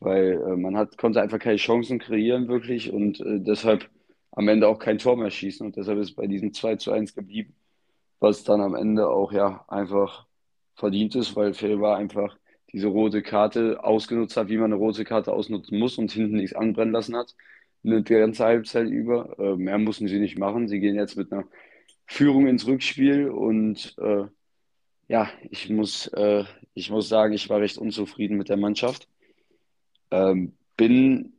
weil 0.00 0.42
äh, 0.42 0.56
man 0.56 0.76
hat, 0.76 0.98
konnte 0.98 1.20
einfach 1.20 1.38
keine 1.38 1.56
Chancen 1.56 1.98
kreieren 1.98 2.48
wirklich 2.48 2.92
und 2.92 3.20
äh, 3.20 3.38
deshalb 3.40 3.88
am 4.32 4.48
Ende 4.48 4.66
auch 4.68 4.78
kein 4.78 4.98
Tor 4.98 5.16
mehr 5.16 5.30
schießen 5.30 5.64
und 5.66 5.76
deshalb 5.76 5.98
ist 5.98 6.16
bei 6.16 6.26
diesem 6.26 6.52
2 6.54 6.76
zu 6.76 6.92
1 6.92 7.14
geblieben, 7.14 7.54
was 8.18 8.44
dann 8.44 8.60
am 8.60 8.74
Ende 8.74 9.08
auch 9.08 9.32
ja 9.32 9.64
einfach 9.68 10.26
verdient 10.74 11.14
ist, 11.14 11.36
weil 11.36 11.52
Felber 11.54 11.96
einfach 11.96 12.36
diese 12.72 12.88
rote 12.88 13.22
Karte 13.22 13.82
ausgenutzt 13.82 14.36
hat, 14.36 14.48
wie 14.48 14.56
man 14.56 14.72
eine 14.72 14.76
rote 14.76 15.04
Karte 15.04 15.32
ausnutzen 15.32 15.78
muss 15.78 15.98
und 15.98 16.12
hinten 16.12 16.36
nichts 16.36 16.54
anbrennen 16.54 16.92
lassen 16.92 17.16
hat, 17.16 17.34
eine 17.84 18.02
ganze 18.02 18.44
Halbzeit 18.44 18.88
über. 18.88 19.38
Äh, 19.38 19.56
mehr 19.56 19.78
mussten 19.78 20.08
sie 20.08 20.18
nicht 20.18 20.38
machen. 20.38 20.68
Sie 20.68 20.80
gehen 20.80 20.94
jetzt 20.96 21.16
mit 21.16 21.32
einer 21.32 21.44
Führung 22.06 22.46
ins 22.46 22.66
Rückspiel 22.66 23.28
und 23.28 23.96
äh, 23.98 24.24
ja, 25.08 25.28
ich 25.50 25.70
muss, 25.70 26.06
äh, 26.08 26.44
ich 26.74 26.90
muss 26.90 27.08
sagen, 27.08 27.32
ich 27.34 27.48
war 27.48 27.60
recht 27.60 27.78
unzufrieden 27.78 28.36
mit 28.36 28.48
der 28.48 28.56
Mannschaft. 28.56 29.08
Ähm, 30.10 30.52
bin 30.76 31.32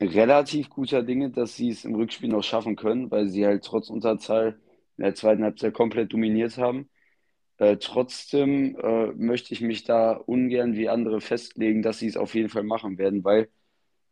relativ 0.00 0.70
guter 0.70 1.02
Dinge, 1.02 1.30
dass 1.30 1.56
sie 1.56 1.70
es 1.70 1.84
im 1.84 1.94
Rückspiel 1.94 2.28
noch 2.28 2.42
schaffen 2.42 2.76
können, 2.76 3.10
weil 3.10 3.28
sie 3.28 3.46
halt 3.46 3.64
trotz 3.64 3.90
Unterzahl 3.90 4.58
in 4.96 5.04
der 5.04 5.14
zweiten 5.14 5.44
Halbzeit 5.44 5.74
komplett 5.74 6.12
dominiert 6.12 6.58
haben. 6.58 6.88
Äh, 7.58 7.76
trotzdem 7.78 8.76
äh, 8.78 9.06
möchte 9.14 9.54
ich 9.54 9.60
mich 9.62 9.84
da 9.84 10.12
ungern 10.12 10.74
wie 10.76 10.88
andere 10.88 11.20
festlegen, 11.20 11.82
dass 11.82 11.98
sie 11.98 12.06
es 12.08 12.16
auf 12.16 12.34
jeden 12.34 12.50
Fall 12.50 12.64
machen 12.64 12.98
werden, 12.98 13.24
weil 13.24 13.48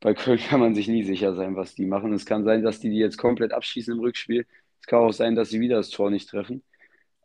bei 0.01 0.15
Köln 0.15 0.39
kann 0.39 0.61
man 0.61 0.75
sich 0.75 0.89
nie 0.89 1.05
sicher 1.05 1.35
sein, 1.35 1.57
was 1.57 1.75
die 1.75 1.87
machen. 1.87 2.13
Es 2.13 2.27
kann 2.27 2.45
sein, 2.45 2.63
dass 2.63 2.81
die 2.81 2.91
die 2.91 2.99
jetzt 2.99 3.19
komplett 3.19 3.53
abschießen 3.53 3.95
im 3.95 4.01
Rückspiel. 4.01 4.47
Es 4.81 4.87
kann 4.87 5.01
auch 5.01 5.13
sein, 5.13 5.35
dass 5.35 5.51
sie 5.51 5.61
wieder 5.61 5.77
das 5.77 5.91
Tor 5.91 6.11
nicht 6.11 6.29
treffen. 6.29 6.63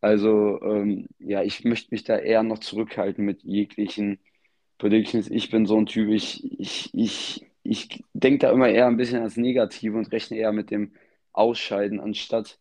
Also, 0.02 0.62
ähm, 0.64 1.08
ja, 1.20 1.44
ich 1.44 1.64
möchte 1.66 1.90
mich 1.92 2.04
da 2.06 2.18
eher 2.18 2.44
noch 2.44 2.60
zurückhalten 2.60 3.26
mit 3.26 3.44
jeglichen 3.44 4.20
Predictions. 4.78 5.30
Ich 5.30 5.50
bin 5.52 5.66
so 5.66 5.78
ein 5.78 5.86
Typ, 5.88 6.10
ich, 6.12 6.44
ich, 6.60 6.90
ich, 6.94 7.46
ich 7.64 8.04
denke 8.14 8.40
da 8.40 8.52
immer 8.52 8.70
eher 8.70 8.88
ein 8.88 8.98
bisschen 8.98 9.22
als 9.22 9.38
Negativ 9.38 9.94
und 9.96 10.12
rechne 10.12 10.38
eher 10.38 10.54
mit 10.54 10.72
dem 10.72 10.94
Ausscheiden, 11.34 12.00
anstatt 12.00 12.60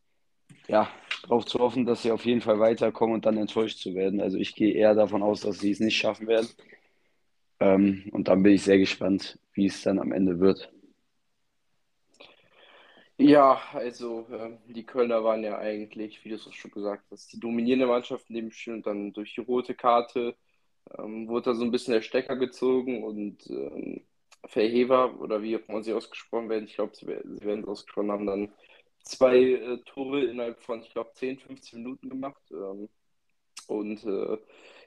ja, 0.68 0.88
darauf 1.22 1.46
zu 1.46 1.58
hoffen, 1.58 1.86
dass 1.86 2.02
sie 2.02 2.10
auf 2.10 2.24
jeden 2.24 2.40
Fall 2.40 2.60
weiterkommen 2.60 3.14
und 3.14 3.26
dann 3.26 3.36
enttäuscht 3.36 3.78
zu 3.78 3.94
werden. 3.94 4.20
Also 4.20 4.38
ich 4.38 4.54
gehe 4.54 4.74
eher 4.74 4.94
davon 4.94 5.22
aus, 5.22 5.40
dass 5.40 5.58
sie 5.58 5.70
es 5.70 5.80
nicht 5.80 5.96
schaffen 5.96 6.26
werden. 6.26 6.48
Ähm, 7.60 8.08
und 8.12 8.28
dann 8.28 8.42
bin 8.42 8.52
ich 8.52 8.62
sehr 8.62 8.78
gespannt, 8.78 9.38
wie 9.52 9.66
es 9.66 9.82
dann 9.82 9.98
am 9.98 10.12
Ende 10.12 10.40
wird. 10.40 10.72
Ja, 13.20 13.60
also 13.72 14.26
äh, 14.30 14.56
die 14.68 14.86
Kölner 14.86 15.24
waren 15.24 15.42
ja 15.42 15.58
eigentlich, 15.58 16.24
wie 16.24 16.28
du 16.28 16.36
es 16.36 16.46
auch 16.46 16.52
schon 16.52 16.70
gesagt 16.70 17.04
hast, 17.10 17.32
die 17.32 17.40
dominierende 17.40 17.86
Mannschaft 17.86 18.28
in 18.28 18.36
dem 18.36 18.52
Spiel 18.52 18.74
und 18.74 18.86
dann 18.86 19.12
durch 19.12 19.34
die 19.34 19.40
rote 19.40 19.74
Karte 19.74 20.36
ähm, 20.96 21.26
wurde 21.26 21.50
da 21.50 21.54
so 21.54 21.64
ein 21.64 21.72
bisschen 21.72 21.94
der 21.94 22.02
Stecker 22.02 22.36
gezogen 22.36 23.02
und 23.02 23.44
ähm, 23.50 24.02
Verhever 24.46 25.20
oder 25.20 25.42
wie 25.42 25.56
auch 25.56 25.68
immer 25.68 25.82
sie 25.82 25.94
ausgesprochen 25.94 26.48
werden, 26.48 26.66
ich 26.66 26.76
glaube, 26.76 26.94
sie, 26.94 27.06
sie 27.06 27.44
werden 27.44 27.62
es 27.62 27.68
ausgesprochen 27.68 28.12
haben, 28.12 28.26
dann 28.26 28.52
zwei 29.02 29.38
äh, 29.38 29.78
Tore 29.86 30.24
innerhalb 30.24 30.60
von, 30.62 30.82
ich 30.82 30.92
glaube, 30.92 31.10
10, 31.14 31.38
15 31.38 31.82
Minuten 31.82 32.08
gemacht. 32.08 32.42
Ähm, 32.50 32.88
und 33.68 34.04
äh, 34.04 34.38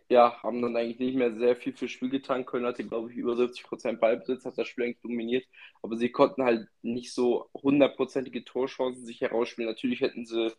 ja, 0.09 0.41
haben 0.43 0.61
dann 0.61 0.75
eigentlich 0.75 0.99
nicht 0.99 1.15
mehr 1.15 1.33
sehr 1.33 1.55
viel 1.55 1.73
fürs 1.73 1.91
Spiel 1.91 2.09
getan. 2.09 2.45
Köln 2.45 2.65
hatte, 2.65 2.83
glaube 2.85 3.11
ich, 3.11 3.17
über 3.17 3.35
70 3.35 3.63
Prozent 3.63 4.01
Ballbesitz, 4.01 4.43
hat 4.45 4.57
das 4.57 4.67
Spiel 4.67 4.83
eigentlich 4.85 5.01
dominiert. 5.01 5.45
Aber 5.81 5.95
sie 5.97 6.11
konnten 6.11 6.43
halt 6.43 6.67
nicht 6.81 7.13
so 7.13 7.49
hundertprozentige 7.53 8.43
Torchancen 8.43 9.05
sich 9.05 9.21
herausspielen. 9.21 9.69
Natürlich 9.69 10.01
hätten 10.01 10.25
sie 10.25 10.51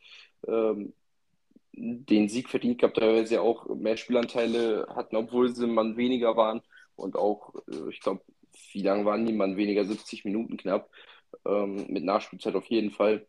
ähm, 0.48 0.94
den 1.74 2.28
Sieg 2.28 2.48
verdient 2.48 2.78
gehabt, 2.80 3.00
weil 3.00 3.26
sie 3.26 3.38
auch 3.38 3.66
mehr 3.74 3.96
Spielanteile 3.96 4.86
hatten, 4.94 5.16
obwohl 5.16 5.54
sie 5.54 5.66
man 5.66 5.96
weniger 5.96 6.36
waren. 6.36 6.62
Und 6.96 7.16
auch, 7.16 7.54
äh, 7.70 7.90
ich 7.90 8.00
glaube, 8.00 8.22
wie 8.72 8.82
lange 8.82 9.04
waren 9.04 9.26
die 9.26 9.32
man 9.32 9.56
weniger? 9.56 9.84
70 9.84 10.24
Minuten 10.24 10.56
knapp. 10.56 10.90
Ähm, 11.46 11.86
mit 11.88 12.04
Nachspielzeit 12.04 12.54
auf 12.54 12.66
jeden 12.66 12.90
Fall. 12.90 13.26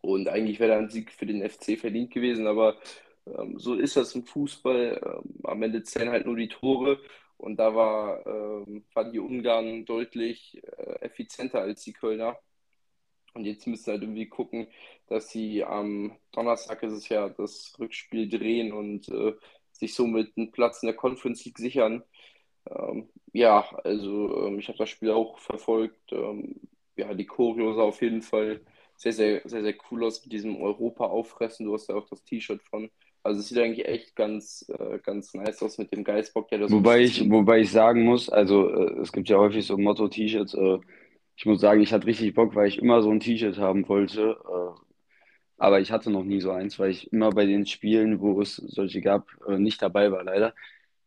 Und 0.00 0.28
eigentlich 0.28 0.60
wäre 0.60 0.76
ein 0.76 0.90
Sieg 0.90 1.12
für 1.12 1.26
den 1.26 1.48
FC 1.48 1.78
verdient 1.78 2.12
gewesen, 2.12 2.46
aber 2.46 2.76
ähm, 3.26 3.58
so 3.58 3.74
ist 3.74 3.96
das 3.96 4.14
im 4.14 4.24
Fußball. 4.24 5.00
Ähm, 5.04 5.34
am 5.44 5.62
Ende 5.62 5.82
zählen 5.82 6.10
halt 6.10 6.26
nur 6.26 6.36
die 6.36 6.48
Tore. 6.48 7.00
Und 7.36 7.56
da 7.58 7.74
war, 7.74 8.26
ähm, 8.26 8.84
waren 8.94 9.12
die 9.12 9.20
Ungarn 9.20 9.84
deutlich 9.84 10.60
äh, 10.64 11.00
effizienter 11.00 11.60
als 11.60 11.82
die 11.84 11.92
Kölner. 11.92 12.38
Und 13.34 13.44
jetzt 13.44 13.66
müssen 13.66 13.92
halt 13.92 14.02
irgendwie 14.02 14.28
gucken, 14.28 14.68
dass 15.06 15.30
sie 15.30 15.62
am 15.64 16.16
Donnerstag 16.32 16.82
ist 16.82 16.92
es 16.92 17.08
ja 17.08 17.28
das 17.28 17.74
Rückspiel 17.78 18.28
drehen 18.28 18.72
und 18.72 19.08
äh, 19.08 19.34
sich 19.72 19.94
somit 19.94 20.36
einen 20.36 20.50
Platz 20.50 20.82
in 20.82 20.88
der 20.88 20.96
Conference 20.96 21.44
League 21.44 21.58
sichern. 21.58 22.02
Ähm, 22.68 23.08
ja, 23.32 23.68
also 23.84 24.46
ähm, 24.46 24.58
ich 24.58 24.68
habe 24.68 24.78
das 24.78 24.90
Spiel 24.90 25.10
auch 25.12 25.38
verfolgt. 25.38 26.12
Ähm, 26.12 26.60
ja, 26.96 27.14
die 27.14 27.26
Choreo 27.26 27.74
sah 27.74 27.82
auf 27.82 28.02
jeden 28.02 28.22
Fall 28.22 28.60
sehr, 28.98 29.12
sehr, 29.12 29.40
sehr, 29.44 29.62
sehr 29.62 29.74
cool 29.90 30.04
aus 30.04 30.22
mit 30.24 30.32
diesem 30.32 30.60
Europa 30.60 31.04
auffressen. 31.06 31.66
Du 31.66 31.72
hast 31.72 31.88
ja 31.88 31.94
auch 31.94 32.08
das 32.08 32.24
T-Shirt 32.24 32.60
von. 32.62 32.90
Also 33.22 33.40
es 33.40 33.48
sieht 33.48 33.58
eigentlich 33.58 33.86
echt 33.86 34.16
ganz, 34.16 34.66
äh, 34.76 34.98
ganz 34.98 35.34
nice 35.34 35.62
aus 35.62 35.78
mit 35.78 35.92
dem 35.92 36.02
Geistbock, 36.02 36.48
der 36.48 36.58
das 36.58 36.72
Wobei 36.72 37.00
ich, 37.02 37.28
wobei 37.30 37.60
ich 37.60 37.70
sagen 37.70 38.02
muss, 38.02 38.28
also 38.28 38.68
äh, 38.68 39.00
es 39.00 39.12
gibt 39.12 39.28
ja 39.28 39.38
häufig 39.38 39.66
so 39.66 39.78
Motto-T-Shirts. 39.78 40.54
Äh, 40.54 40.78
ich 41.36 41.46
muss 41.46 41.60
sagen, 41.60 41.80
ich 41.80 41.92
hatte 41.92 42.06
richtig 42.06 42.34
Bock, 42.34 42.56
weil 42.56 42.68
ich 42.68 42.78
immer 42.78 43.00
so 43.00 43.10
ein 43.10 43.20
T-Shirt 43.20 43.58
haben 43.58 43.88
wollte. 43.88 44.36
Äh, 44.44 44.80
aber 45.58 45.80
ich 45.80 45.92
hatte 45.92 46.10
noch 46.10 46.24
nie 46.24 46.40
so 46.40 46.50
eins, 46.50 46.78
weil 46.78 46.90
ich 46.90 47.12
immer 47.12 47.30
bei 47.30 47.46
den 47.46 47.66
Spielen, 47.66 48.20
wo 48.20 48.40
es 48.40 48.56
solche 48.56 49.00
gab, 49.00 49.28
äh, 49.48 49.58
nicht 49.58 49.80
dabei 49.80 50.10
war, 50.10 50.24
leider. 50.24 50.54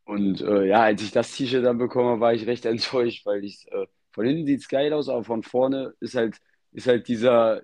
Und 0.06 0.42
äh, 0.42 0.66
ja, 0.66 0.84
als 0.84 1.02
ich 1.02 1.12
das 1.12 1.36
T-Shirt 1.36 1.66
dann 1.66 1.78
bekomme, 1.78 2.22
war 2.22 2.34
ich 2.34 2.48
recht 2.48 2.66
enttäuscht, 2.68 3.26
weil 3.26 3.44
ich 3.44 3.68
von 4.12 4.26
hinten 4.26 4.46
sieht 4.46 4.62
es 4.62 4.68
geil 4.68 4.94
aus, 4.94 5.10
aber 5.10 5.24
von 5.24 5.44
vorne 5.44 5.94
ist 6.00 6.16
halt, 6.16 6.38
ist 6.74 6.88
halt 6.88 7.08
dieser, 7.08 7.64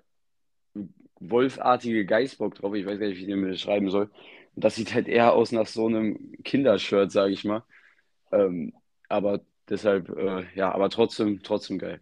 wolfartige 1.20 2.06
Geißbock 2.06 2.54
drauf. 2.54 2.74
Ich 2.74 2.86
weiß 2.86 2.98
gar 2.98 3.06
nicht, 3.06 3.18
wie 3.18 3.22
ich 3.22 3.28
den 3.28 3.42
beschreiben 3.42 3.90
soll. 3.90 4.10
Und 4.54 4.64
das 4.64 4.74
sieht 4.76 4.94
halt 4.94 5.08
eher 5.08 5.32
aus 5.34 5.52
nach 5.52 5.66
so 5.66 5.86
einem 5.86 6.32
Kindershirt, 6.42 7.12
sage 7.12 7.32
ich 7.32 7.44
mal. 7.44 7.64
Ähm, 8.32 8.72
aber 9.08 9.40
deshalb, 9.68 10.08
äh, 10.10 10.44
ja, 10.54 10.72
aber 10.72 10.90
trotzdem, 10.90 11.42
trotzdem 11.42 11.78
geil. 11.78 12.00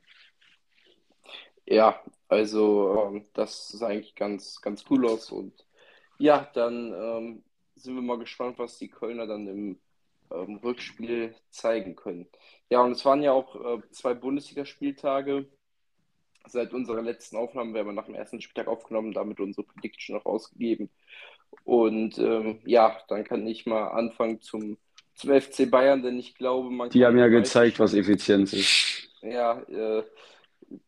Ja, 1.66 2.00
also 2.28 3.10
ähm, 3.10 3.26
das 3.32 3.74
ist 3.74 3.82
eigentlich 3.82 4.14
ganz, 4.14 4.60
ganz 4.60 4.84
cool 4.90 5.06
aus. 5.06 5.30
Und 5.30 5.66
ja, 6.18 6.48
dann 6.54 6.92
ähm, 6.92 7.44
sind 7.74 7.94
wir 7.94 8.02
mal 8.02 8.18
gespannt, 8.18 8.58
was 8.58 8.78
die 8.78 8.88
Kölner 8.88 9.26
dann 9.26 9.46
im 9.46 9.80
ähm, 10.30 10.56
Rückspiel 10.56 11.34
zeigen 11.50 11.96
können. 11.96 12.28
Ja, 12.70 12.82
und 12.82 12.92
es 12.92 13.04
waren 13.04 13.22
ja 13.22 13.32
auch 13.32 13.54
äh, 13.56 13.82
zwei 13.90 14.14
Bundesligaspieltage 14.14 15.46
seit 16.48 16.72
unserer 16.72 17.02
letzten 17.02 17.36
Aufnahme, 17.36 17.74
wir 17.74 17.80
haben 17.80 17.94
nach 17.94 18.06
dem 18.06 18.14
ersten 18.14 18.40
Spieltag 18.40 18.68
aufgenommen, 18.68 19.12
damit 19.12 19.40
unsere 19.40 19.66
Prediction 19.66 20.16
noch 20.16 20.26
ausgegeben. 20.26 20.90
Und 21.64 22.18
ähm, 22.18 22.60
ja, 22.64 22.96
dann 23.08 23.24
kann 23.24 23.46
ich 23.46 23.66
mal 23.66 23.88
anfangen 23.88 24.40
zum, 24.40 24.78
zum 25.14 25.40
FC 25.40 25.70
Bayern, 25.70 26.02
denn 26.02 26.18
ich 26.18 26.34
glaube, 26.34 26.70
man 26.70 26.90
Die 26.90 27.04
haben 27.04 27.18
ja 27.18 27.28
gezeigt, 27.28 27.78
was 27.78 27.94
Effizienz 27.94 28.52
ist. 28.52 29.08
Ja, 29.22 29.60
äh, 29.62 30.04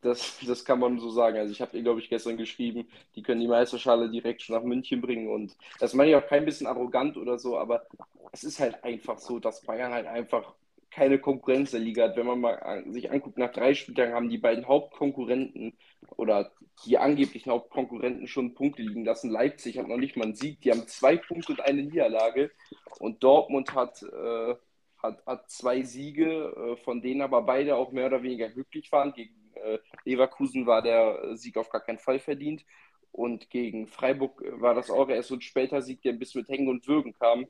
das, 0.01 0.39
das 0.47 0.65
kann 0.65 0.81
man 0.81 0.99
so 0.99 1.11
sagen. 1.11 1.39
Also 1.39 1.53
ich 1.53 1.61
habe 1.61 1.73
dir, 1.77 1.83
glaube 1.83 2.01
ich, 2.01 2.09
gestern 2.09 2.37
geschrieben, 2.37 2.89
die 3.15 3.23
können 3.23 3.41
die 3.41 3.49
Meisterschale 3.49 4.11
direkt 4.11 4.43
schon 4.43 4.57
nach 4.57 4.63
München 4.65 5.01
bringen. 5.01 5.29
Und 5.29 5.57
das 5.79 5.95
meine 5.95 6.11
ich 6.11 6.17
auch 6.17 6.27
kein 6.27 6.45
bisschen 6.45 6.67
arrogant 6.67 7.17
oder 7.17 7.39
so, 7.39 7.59
aber 7.59 7.87
es 8.33 8.45
ist 8.45 8.61
halt 8.61 8.83
einfach 8.85 9.19
so, 9.19 9.39
dass 9.39 9.63
Bayern 9.63 9.93
halt 9.93 10.07
einfach 10.07 10.55
keine 10.91 11.19
Konkurrenz 11.19 11.73
der 11.73 11.81
Liga 11.81 12.05
hat. 12.05 12.17
Wenn 12.17 12.27
man 12.27 12.41
mal 12.41 12.85
sich 12.89 13.11
anguckt, 13.11 13.39
nach 13.39 13.53
drei 13.53 13.75
Spieltagen 13.75 14.15
haben 14.15 14.31
die 14.31 14.39
beiden 14.39 14.67
Hauptkonkurrenten 14.67 15.77
oder 16.17 16.53
die 16.85 16.99
angeblichen 16.99 17.51
Hauptkonkurrenten 17.51 18.27
schon 18.29 18.55
Punkte 18.55 18.83
liegen 18.83 19.05
lassen. 19.05 19.31
Leipzig 19.31 19.79
hat 19.79 19.89
noch 19.89 19.97
nicht 19.97 20.17
mal 20.17 20.25
einen 20.25 20.35
Sieg. 20.35 20.61
Die 20.61 20.71
haben 20.71 20.87
zwei 20.87 21.17
Punkte 21.17 21.53
und 21.53 21.61
eine 21.61 21.83
Niederlage. 21.83 22.51
Und 22.99 23.23
Dortmund 23.23 23.75
hat, 23.75 24.03
äh, 24.03 24.55
hat, 24.99 25.27
hat 25.27 25.51
zwei 25.51 25.83
Siege, 25.83 26.55
äh, 26.57 26.77
von 26.77 27.03
denen 27.03 27.23
aber 27.23 27.43
beide 27.43 27.77
auch 27.77 27.93
mehr 27.93 28.07
oder 28.07 28.23
weniger 28.23 28.49
glücklich 28.49 28.91
waren. 28.93 29.13
Gegen 29.13 29.35
äh, 29.55 29.79
Leverkusen 30.05 30.67
war 30.67 30.83
der 30.83 31.37
Sieg 31.37 31.57
auf 31.57 31.69
gar 31.69 31.83
keinen 31.83 31.99
Fall 31.99 32.19
verdient. 32.19 32.65
Und 33.11 33.51
gegen 33.51 33.89
Freiburg 33.89 34.43
war 34.61 34.75
das 34.75 34.91
auch 34.91 35.09
erst 35.09 35.29
so 35.29 35.35
ein 35.35 35.41
später 35.41 35.83
Sieg, 35.83 36.03
der 36.03 36.13
bis 36.13 36.35
mit 36.35 36.49
Hängen 36.49 36.69
und 36.69 36.87
Würgen 36.87 37.15
kam. 37.15 37.47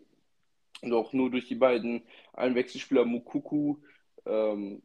Und 0.82 0.92
auch 0.92 1.12
nur 1.12 1.30
durch 1.30 1.47
die 1.47 1.54
beiden 1.54 2.02
Einwechselspieler 2.32 3.04
Mukuku. 3.04 3.76
Ähm, 4.26 4.82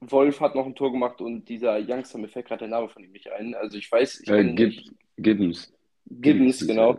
Wolf 0.00 0.40
hat 0.40 0.54
noch 0.54 0.66
ein 0.66 0.74
Tor 0.74 0.92
gemacht 0.92 1.20
und 1.20 1.48
dieser 1.48 1.78
Youngster, 1.78 2.18
mir 2.18 2.28
fällt 2.28 2.46
gerade 2.46 2.60
der 2.60 2.68
Name 2.68 2.88
von 2.88 3.02
ihm 3.02 3.12
nicht 3.12 3.30
ein. 3.30 3.54
Also 3.54 3.78
ich 3.78 3.90
weiß, 3.90 4.20
ich 4.20 4.28
äh, 4.28 4.52
Gib 4.54 4.74
Gibbons. 5.16 5.72
Gibbons, 6.06 6.66
genau. 6.66 6.98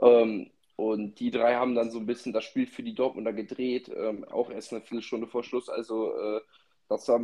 Ähm, 0.00 0.50
und 0.76 1.18
die 1.20 1.30
drei 1.30 1.54
haben 1.54 1.74
dann 1.74 1.90
so 1.90 1.98
ein 1.98 2.06
bisschen 2.06 2.32
das 2.32 2.44
Spiel 2.44 2.66
für 2.66 2.82
die 2.82 2.94
Dortmunder 2.94 3.32
gedreht, 3.32 3.90
ähm, 3.94 4.24
auch 4.24 4.50
erst 4.50 4.72
eine 4.72 4.82
Viertelstunde 4.82 5.26
vor 5.26 5.42
Schluss. 5.42 5.68
Also 5.68 6.12
äh, 6.12 6.40
das 6.88 7.08
war, 7.08 7.20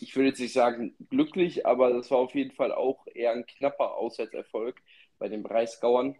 ich 0.00 0.14
würde 0.16 0.28
jetzt 0.28 0.40
nicht 0.40 0.52
sagen 0.52 0.94
glücklich, 1.08 1.64
aber 1.64 1.92
das 1.92 2.10
war 2.10 2.18
auf 2.18 2.34
jeden 2.34 2.52
Fall 2.52 2.72
auch 2.72 3.06
eher 3.14 3.32
ein 3.32 3.46
knapper 3.46 3.94
Auswärtserfolg 3.94 4.82
bei 5.18 5.28
den 5.28 5.42
Breisgauern. 5.42 6.16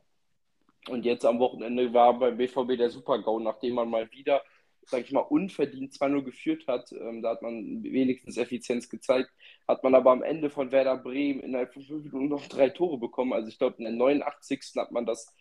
Und 0.88 1.04
jetzt 1.04 1.24
am 1.24 1.38
Wochenende 1.38 1.92
war 1.92 2.18
beim 2.18 2.36
BVB 2.36 2.76
der 2.76 2.90
Super-GAU, 2.90 3.40
nachdem 3.40 3.74
man 3.74 3.90
mal 3.90 4.10
wieder, 4.12 4.42
sag 4.82 5.02
ich 5.02 5.12
mal, 5.12 5.20
unverdient 5.20 5.92
2-0 5.92 6.22
geführt 6.22 6.66
hat. 6.66 6.92
Ähm, 6.92 7.22
da 7.22 7.30
hat 7.30 7.42
man 7.42 7.82
wenigstens 7.82 8.36
Effizienz 8.36 8.88
gezeigt. 8.88 9.30
Hat 9.66 9.82
man 9.82 9.94
aber 9.94 10.12
am 10.12 10.22
Ende 10.22 10.50
von 10.50 10.72
Werder 10.72 10.96
Bremen 10.96 11.40
innerhalb 11.40 11.74
von 11.74 11.82
fünf 11.82 12.04
Minuten 12.04 12.28
noch 12.28 12.46
drei 12.46 12.70
Tore 12.70 12.98
bekommen. 12.98 13.32
Also 13.32 13.48
ich 13.48 13.58
glaube, 13.58 13.76
in 13.78 13.84
der 13.84 13.92
89. 13.92 14.72
hat 14.76 14.92
man 14.92 15.04
das 15.04 15.34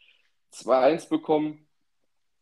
2-1 0.53 1.10
bekommen. 1.10 1.67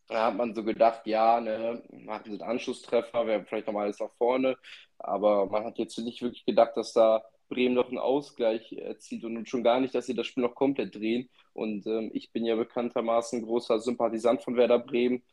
Da 0.08 0.28
hat 0.28 0.36
man 0.36 0.54
so 0.54 0.64
gedacht, 0.64 1.08
ja, 1.08 1.42
ne, 1.42 1.84
machen 1.90 2.24
sie 2.26 2.32
einen 2.32 2.42
Anschlusstreffer, 2.50 3.26
wäre 3.26 3.44
vielleicht 3.44 3.66
nochmal 3.68 3.86
alles 3.86 4.00
nach 4.00 4.14
vorne. 4.18 4.56
Aber 5.00 5.48
man 5.48 5.66
hat 5.66 5.80
jetzt 5.80 5.98
nicht 5.98 6.22
wirklich 6.22 6.46
gedacht, 6.46 6.78
dass 6.78 6.94
da 6.94 7.24
Bremen 7.50 7.76
noch 7.76 7.90
einen 7.90 7.98
Ausgleich 7.98 8.74
erzielt 8.74 9.24
und 9.24 9.48
schon 9.48 9.64
gar 9.64 9.80
nicht, 9.80 9.94
dass 9.96 10.06
sie 10.06 10.16
das 10.16 10.28
Spiel 10.28 10.44
noch 10.44 10.56
komplett 10.56 10.96
drehen. 10.96 11.30
Und 11.54 11.86
ähm, 11.88 12.12
ich 12.14 12.32
bin 12.32 12.46
ja 12.46 12.56
bekanntermaßen 12.56 13.42
großer 13.44 13.80
Sympathisant 13.80 14.44
von 14.44 14.58
Werder 14.58 14.80
Bremen. 14.80 15.24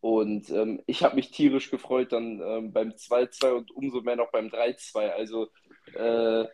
Und 0.00 0.50
ähm, 0.50 0.82
ich 0.86 1.02
habe 1.02 1.16
mich 1.16 1.30
tierisch 1.30 1.70
gefreut 1.70 2.12
dann 2.12 2.40
ähm, 2.40 2.72
beim 2.72 2.90
2-2 2.90 3.52
und 3.52 3.70
umso 3.70 4.00
mehr 4.00 4.16
noch 4.16 4.30
beim 4.30 4.48
3-2. 4.48 5.10
Also 5.10 5.48
äh, 5.94 6.46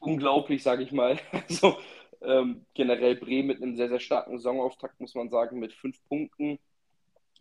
unglaublich, 0.00 0.62
sage 0.62 0.82
ich 0.82 0.92
mal. 0.92 1.18
Also 1.32 1.76
ähm, 2.22 2.66
generell 2.74 3.16
Bremen 3.16 3.48
mit 3.48 3.62
einem 3.62 3.76
sehr, 3.76 3.88
sehr 3.88 4.00
starken 4.00 4.38
Saisonauftakt, 4.38 5.00
muss 5.00 5.14
man 5.14 5.30
sagen, 5.30 5.58
mit 5.58 5.72
fünf 5.72 6.02
Punkten. 6.04 6.58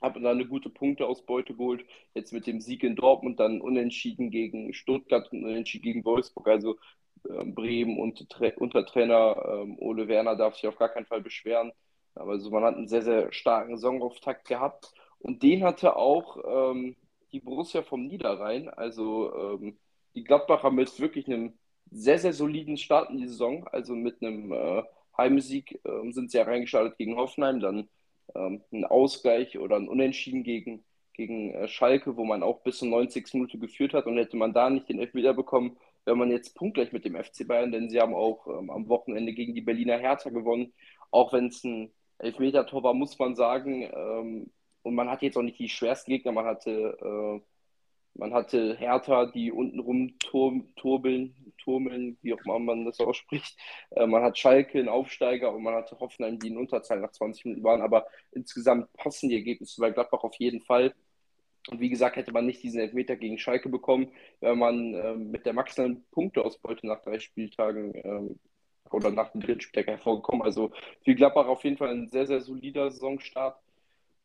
haben 0.01 0.24
da 0.24 0.32
eine 0.32 0.48
gute 0.48 0.70
Punkteausbeute 0.70 1.53
geholt. 1.56 1.86
Jetzt 2.15 2.34
mit 2.34 2.48
dem 2.48 2.62
Sieg 2.62 2.84
in 2.84 2.96
Dortmund, 2.96 3.39
dann 3.39 3.62
unentschieden 3.62 4.32
gegen 4.32 4.74
Stuttgart 4.74 5.32
und 5.32 5.44
unentschieden 5.44 5.84
gegen 5.84 6.06
Wolfsburg. 6.06 6.48
Also 6.48 6.77
Bremen 7.24 8.00
und 8.00 8.30
Tra 8.30 8.51
unter 8.58 8.86
Trainer 8.86 9.44
ähm, 9.48 9.77
Ole 9.80 10.08
Werner 10.08 10.36
darf 10.36 10.56
sich 10.56 10.68
auf 10.68 10.77
gar 10.77 10.89
keinen 10.89 11.06
Fall 11.06 11.22
beschweren. 11.22 11.72
Aber 12.15 12.32
also 12.32 12.50
man 12.50 12.63
hat 12.63 12.75
einen 12.75 12.88
sehr, 12.88 13.03
sehr 13.03 13.32
starken 13.32 13.77
Saisonauftakt 13.77 14.48
gehabt. 14.48 14.94
Und 15.20 15.44
den 15.44 15.63
hatte 15.63 15.96
auch 15.96 16.38
ähm, 16.46 16.96
die 17.32 17.39
Borussia 17.39 17.84
vom 17.84 18.08
Niederrhein. 18.08 18.70
Also 18.70 19.34
ähm, 19.36 19.77
die 20.15 20.24
Gladbacher 20.24 20.72
mit 20.72 21.00
wirklich 21.00 21.27
einem 21.27 21.53
sehr, 21.89 22.20
sehr 22.20 22.34
soliden 22.34 22.77
Start 22.77 23.10
in 23.12 23.18
die 23.18 23.27
Saison. 23.27 23.68
Also 23.68 23.96
mit 23.96 24.22
einem 24.22 24.51
äh, 24.51 24.84
Heimsieg 25.18 25.80
äh, 25.86 26.12
sind 26.12 26.32
sie 26.32 26.38
ja 26.38 26.44
reingestartet 26.44 26.98
gegen 26.98 27.18
Hoffenheim, 27.18 27.60
dann 27.60 27.89
ähm, 28.36 28.62
ein 28.72 28.86
Ausgleich 28.86 29.58
oder 29.58 29.75
ein 29.75 29.88
Unentschieden 29.88 30.44
gegen, 30.44 30.84
gegen 31.13 31.53
äh, 31.53 31.68
Schalke, 31.68 32.18
wo 32.18 32.25
man 32.25 32.44
auch 32.44 32.62
bis 32.63 32.80
zur 32.80 32.88
90. 32.88 33.34
Minute 33.34 33.60
geführt 33.60 33.94
hat 33.94 34.06
und 34.06 34.18
hätte 34.18 34.38
man 34.38 34.53
da 34.53 34.70
nicht 34.70 34.89
den 34.89 35.00
Elfmeter 35.00 35.34
bekommen, 35.34 35.77
wäre 36.05 36.17
man 36.17 36.31
jetzt 36.31 36.55
punktgleich 36.55 36.91
mit 36.91 37.05
dem 37.05 37.15
FC 37.15 37.48
Bayern, 37.48 37.72
denn 37.72 37.89
sie 37.89 38.00
haben 38.00 38.15
auch 38.15 38.48
ähm, 38.48 38.70
am 38.70 38.88
Wochenende 38.89 39.34
gegen 39.34 39.53
die 39.53 39.62
Berliner 39.62 39.98
Hertha 39.98 40.29
gewonnen. 40.29 40.74
Auch 41.12 41.34
wenn 41.34 41.48
es 41.48 41.63
ein 41.63 41.91
Elfmeter-Tor 42.20 42.84
war, 42.84 42.93
muss 42.93 43.17
man 43.20 43.36
sagen. 43.36 43.84
Ähm, 43.93 44.51
und 44.84 44.96
man 44.96 45.10
hat 45.10 45.22
jetzt 45.22 45.38
auch 45.38 45.43
nicht 45.43 45.60
die 45.60 45.70
schwersten 45.70 46.12
Gegner. 46.12 46.31
Man 46.31 46.46
hatte, 46.46 46.98
äh, 47.01 47.41
man 48.15 48.34
hatte 48.34 48.75
Hertha, 48.77 49.27
die 49.27 49.51
untenrum 49.51 50.17
turbeln, 50.75 51.53
turmeln, 51.58 52.17
wie 52.22 52.34
auch 52.34 52.39
immer 52.46 52.60
man 52.60 52.86
das 52.86 53.00
ausspricht. 53.00 53.58
Äh, 53.91 54.08
man 54.08 54.24
hat 54.24 54.38
Schalke, 54.38 54.79
einen 54.79 54.89
Aufsteiger 54.89 55.53
und 55.53 55.63
man 55.63 55.75
hatte 55.75 56.00
Hoffenheim, 56.00 56.39
die 56.39 56.48
in 56.48 56.58
Unterzahl 56.58 57.00
nach 57.00 57.12
20 57.12 57.46
Minuten 57.46 57.63
waren. 57.63 57.81
Aber 57.81 58.08
insgesamt 58.31 58.91
passen 58.93 59.29
die 59.29 59.36
Ergebnisse 59.36 59.81
bei 59.81 59.91
Gladbach 59.91 60.24
auf 60.24 60.36
jeden 60.36 60.62
Fall. 60.62 60.93
Und 61.70 61.80
wie 61.80 61.89
gesagt, 61.89 62.15
hätte 62.15 62.32
man 62.32 62.46
nicht 62.46 62.63
diesen 62.63 62.80
Elfmeter 62.80 63.15
gegen 63.15 63.38
Schalke 63.38 63.70
bekommen, 63.70 64.12
wenn 64.39 64.58
man 64.58 64.94
äh, 64.94 65.15
mit 65.15 65.46
der 65.46 65.53
maximalen 65.53 66.03
Punkteausbeute 66.12 66.88
nach 66.88 67.01
drei 67.03 67.20
Spieltagen 67.20 67.94
ähm, 68.03 68.39
oder 68.89 69.12
nach 69.12 69.32
dem 69.32 69.41
dritten 69.41 69.62
Spieltag 69.62 69.88
hervorgekommen. 69.88 70.41
Also 70.41 70.72
für 71.03 71.15
Gladbach 71.15 71.48
auf 71.48 71.63
jeden 71.63 71.77
Fall 71.77 71.89
ein 71.89 72.08
sehr, 72.10 72.25
sehr 72.25 72.41
solider 72.41 72.89
Saisonstart. 72.91 73.60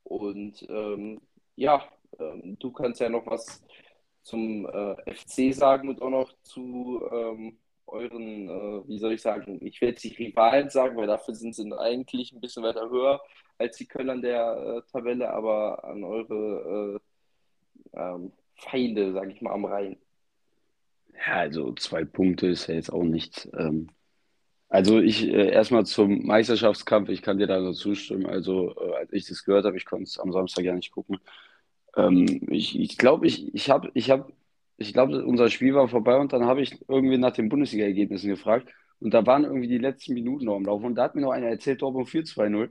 Und 0.05 0.67
ähm, 0.69 1.21
ja, 1.57 1.85
ähm, 2.19 2.57
du 2.59 2.73
kannst 2.73 3.01
ja 3.01 3.09
noch 3.09 3.27
was 3.27 3.63
zum 4.23 4.67
äh, 4.67 5.15
FC 5.15 5.55
sagen 5.55 5.89
und 5.89 6.03
auch 6.03 6.11
noch 6.11 6.33
zu 6.43 7.03
ähm, 7.13 7.59
euren, 7.87 8.49
äh, 8.49 8.89
wie 8.89 8.99
soll 8.99 9.13
ich 9.13 9.23
sagen, 9.23 9.59
ich 9.65 9.81
jetzt 9.81 10.05
nicht 10.05 10.19
Rivalen 10.19 10.71
sagen, 10.71 10.97
weil 10.97 11.07
dafür 11.07 11.35
sind 11.35 11.55
sie 11.55 11.71
eigentlich 11.79 12.33
ein 12.33 12.41
bisschen 12.41 12.63
weiter 12.63 12.91
höher 12.91 13.21
als 13.59 13.77
die 13.79 13.87
Köln 13.87 14.11
an 14.11 14.23
der 14.23 14.83
äh, 14.87 14.91
Tabelle, 14.91 15.31
aber 15.31 15.85
an 15.85 16.05
eure 16.05 16.97
äh, 16.97 17.16
ähm, 17.97 18.33
Feinde, 18.55 19.13
sage 19.13 19.33
ich 19.33 19.43
mal, 19.43 19.53
am 19.53 19.65
Rhein. 19.65 19.97
Ja, 21.27 21.37
also 21.37 21.73
zwei 21.75 22.05
Punkte 22.05 22.47
ist 22.49 22.67
ja 22.67 22.75
jetzt 22.75 22.93
auch 22.93 23.03
nichts. 23.03 23.49
Ähm, 23.57 23.89
also 24.69 24.99
ich 25.01 25.27
äh, 25.29 25.51
erstmal 25.51 25.87
zum 25.87 26.27
Meisterschaftskampf, 26.27 27.09
ich 27.09 27.23
kann 27.23 27.39
dir 27.39 27.47
da 27.47 27.61
nur 27.61 27.75
zustimmen. 27.75 28.27
Also 28.27 28.75
äh, 28.77 28.97
als 28.97 29.13
ich 29.13 29.27
das 29.27 29.45
gehört 29.45 29.65
habe, 29.65 29.77
ich 29.77 29.85
konnte 29.87 30.05
es 30.05 30.19
am 30.19 30.33
Samstag 30.33 30.65
ja 30.65 30.75
nicht 30.75 30.91
gucken. 30.93 31.19
Ähm, 31.97 32.47
ich 32.51 32.79
ich 32.79 32.99
glaube, 32.99 33.27
ich, 33.27 33.55
ich 33.55 33.71
habe, 33.71 33.91
ich 33.95 34.11
habe, 34.11 34.33
ich 34.77 34.93
glaube, 34.93 35.25
unser 35.25 35.51
Spiel 35.51 35.75
war 35.75 35.89
vorbei 35.89 36.17
und 36.19 36.33
dann 36.33 36.45
habe 36.47 36.63
ich 36.63 36.79
irgendwie 36.89 37.19
nach 37.19 37.33
den 37.33 37.49
Bundesliga-Ergebnissen 37.49 38.29
gefragt 38.29 38.69
und 39.01 39.15
da 39.15 39.27
waren 39.27 39.45
irgendwie 39.45 39.69
die 39.69 39.79
letzten 39.79 40.15
Minuten 40.15 40.47
noch 40.47 40.57
am 40.57 40.65
Laufen 40.65 40.87
und 40.87 40.95
da 40.97 41.05
hat 41.05 41.15
mir 41.15 41.23
noch 41.23 41.33
einer 41.33 41.49
erzählt, 41.49 41.83
Dortmund 41.83 42.09
4-2-0. 42.09 42.71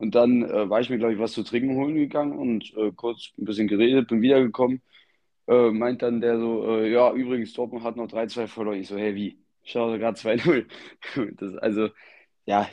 Und 0.00 0.14
dann 0.14 0.42
äh, 0.44 0.70
war 0.70 0.80
ich 0.80 0.88
mir, 0.90 0.98
glaube 0.98 1.12
ich, 1.14 1.18
was 1.20 1.32
zu 1.32 1.42
trinken 1.42 1.76
holen 1.76 1.94
gegangen 1.94 2.38
und 2.38 2.74
äh, 2.76 2.90
kurz 2.92 3.32
ein 3.38 3.44
bisschen 3.44 3.68
geredet, 3.68 4.08
bin 4.08 4.22
wiedergekommen. 4.22 4.82
Äh, 5.48 5.70
meint 5.72 6.02
dann 6.02 6.20
der 6.22 6.38
so, 6.38 6.66
äh, 6.68 6.90
ja, 6.92 7.12
übrigens, 7.12 7.52
Dortmund 7.54 7.84
hat 7.84 7.96
noch 7.96 8.08
3-2 8.08 8.46
verloren. 8.48 8.78
Ich 8.80 8.88
so, 8.88 8.96
hey, 8.98 9.14
wie? 9.14 9.38
Ich 9.62 9.72
schaue 9.72 9.98
gerade 9.98 10.18
2-0. 10.18 10.66
also, 11.60 11.90
ja, 12.46 12.68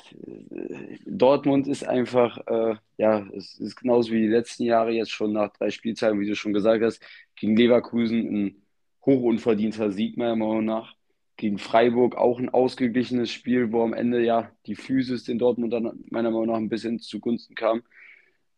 Dortmund 1.05 1.67
ist 1.67 1.87
einfach, 1.87 2.37
äh, 2.47 2.75
ja, 2.97 3.27
es 3.35 3.59
ist 3.59 3.75
genauso 3.77 4.11
wie 4.11 4.21
die 4.21 4.27
letzten 4.27 4.63
Jahre 4.63 4.91
jetzt 4.91 5.11
schon 5.11 5.33
nach 5.33 5.51
drei 5.53 5.69
Spielzeiten, 5.69 6.19
wie 6.19 6.27
du 6.27 6.35
schon 6.35 6.53
gesagt 6.53 6.83
hast, 6.83 7.01
gegen 7.35 7.57
Leverkusen 7.57 8.45
ein 8.47 8.63
hoch 9.05 9.21
unverdienter 9.23 9.91
Sieg 9.91 10.17
meiner 10.17 10.35
Meinung 10.35 10.65
nach. 10.65 10.96
Gegen 11.37 11.59
Freiburg 11.59 12.15
auch 12.15 12.39
ein 12.39 12.49
ausgeglichenes 12.49 13.31
Spiel, 13.31 13.71
wo 13.71 13.83
am 13.83 13.93
Ende 13.93 14.23
ja 14.23 14.51
die 14.65 14.75
Physis 14.75 15.23
den 15.23 15.37
Dortmund 15.37 15.71
dann 15.71 16.03
meiner 16.09 16.31
Meinung 16.31 16.47
nach 16.47 16.57
ein 16.57 16.69
bisschen 16.69 16.99
zugunsten 16.99 17.55
kam. 17.55 17.83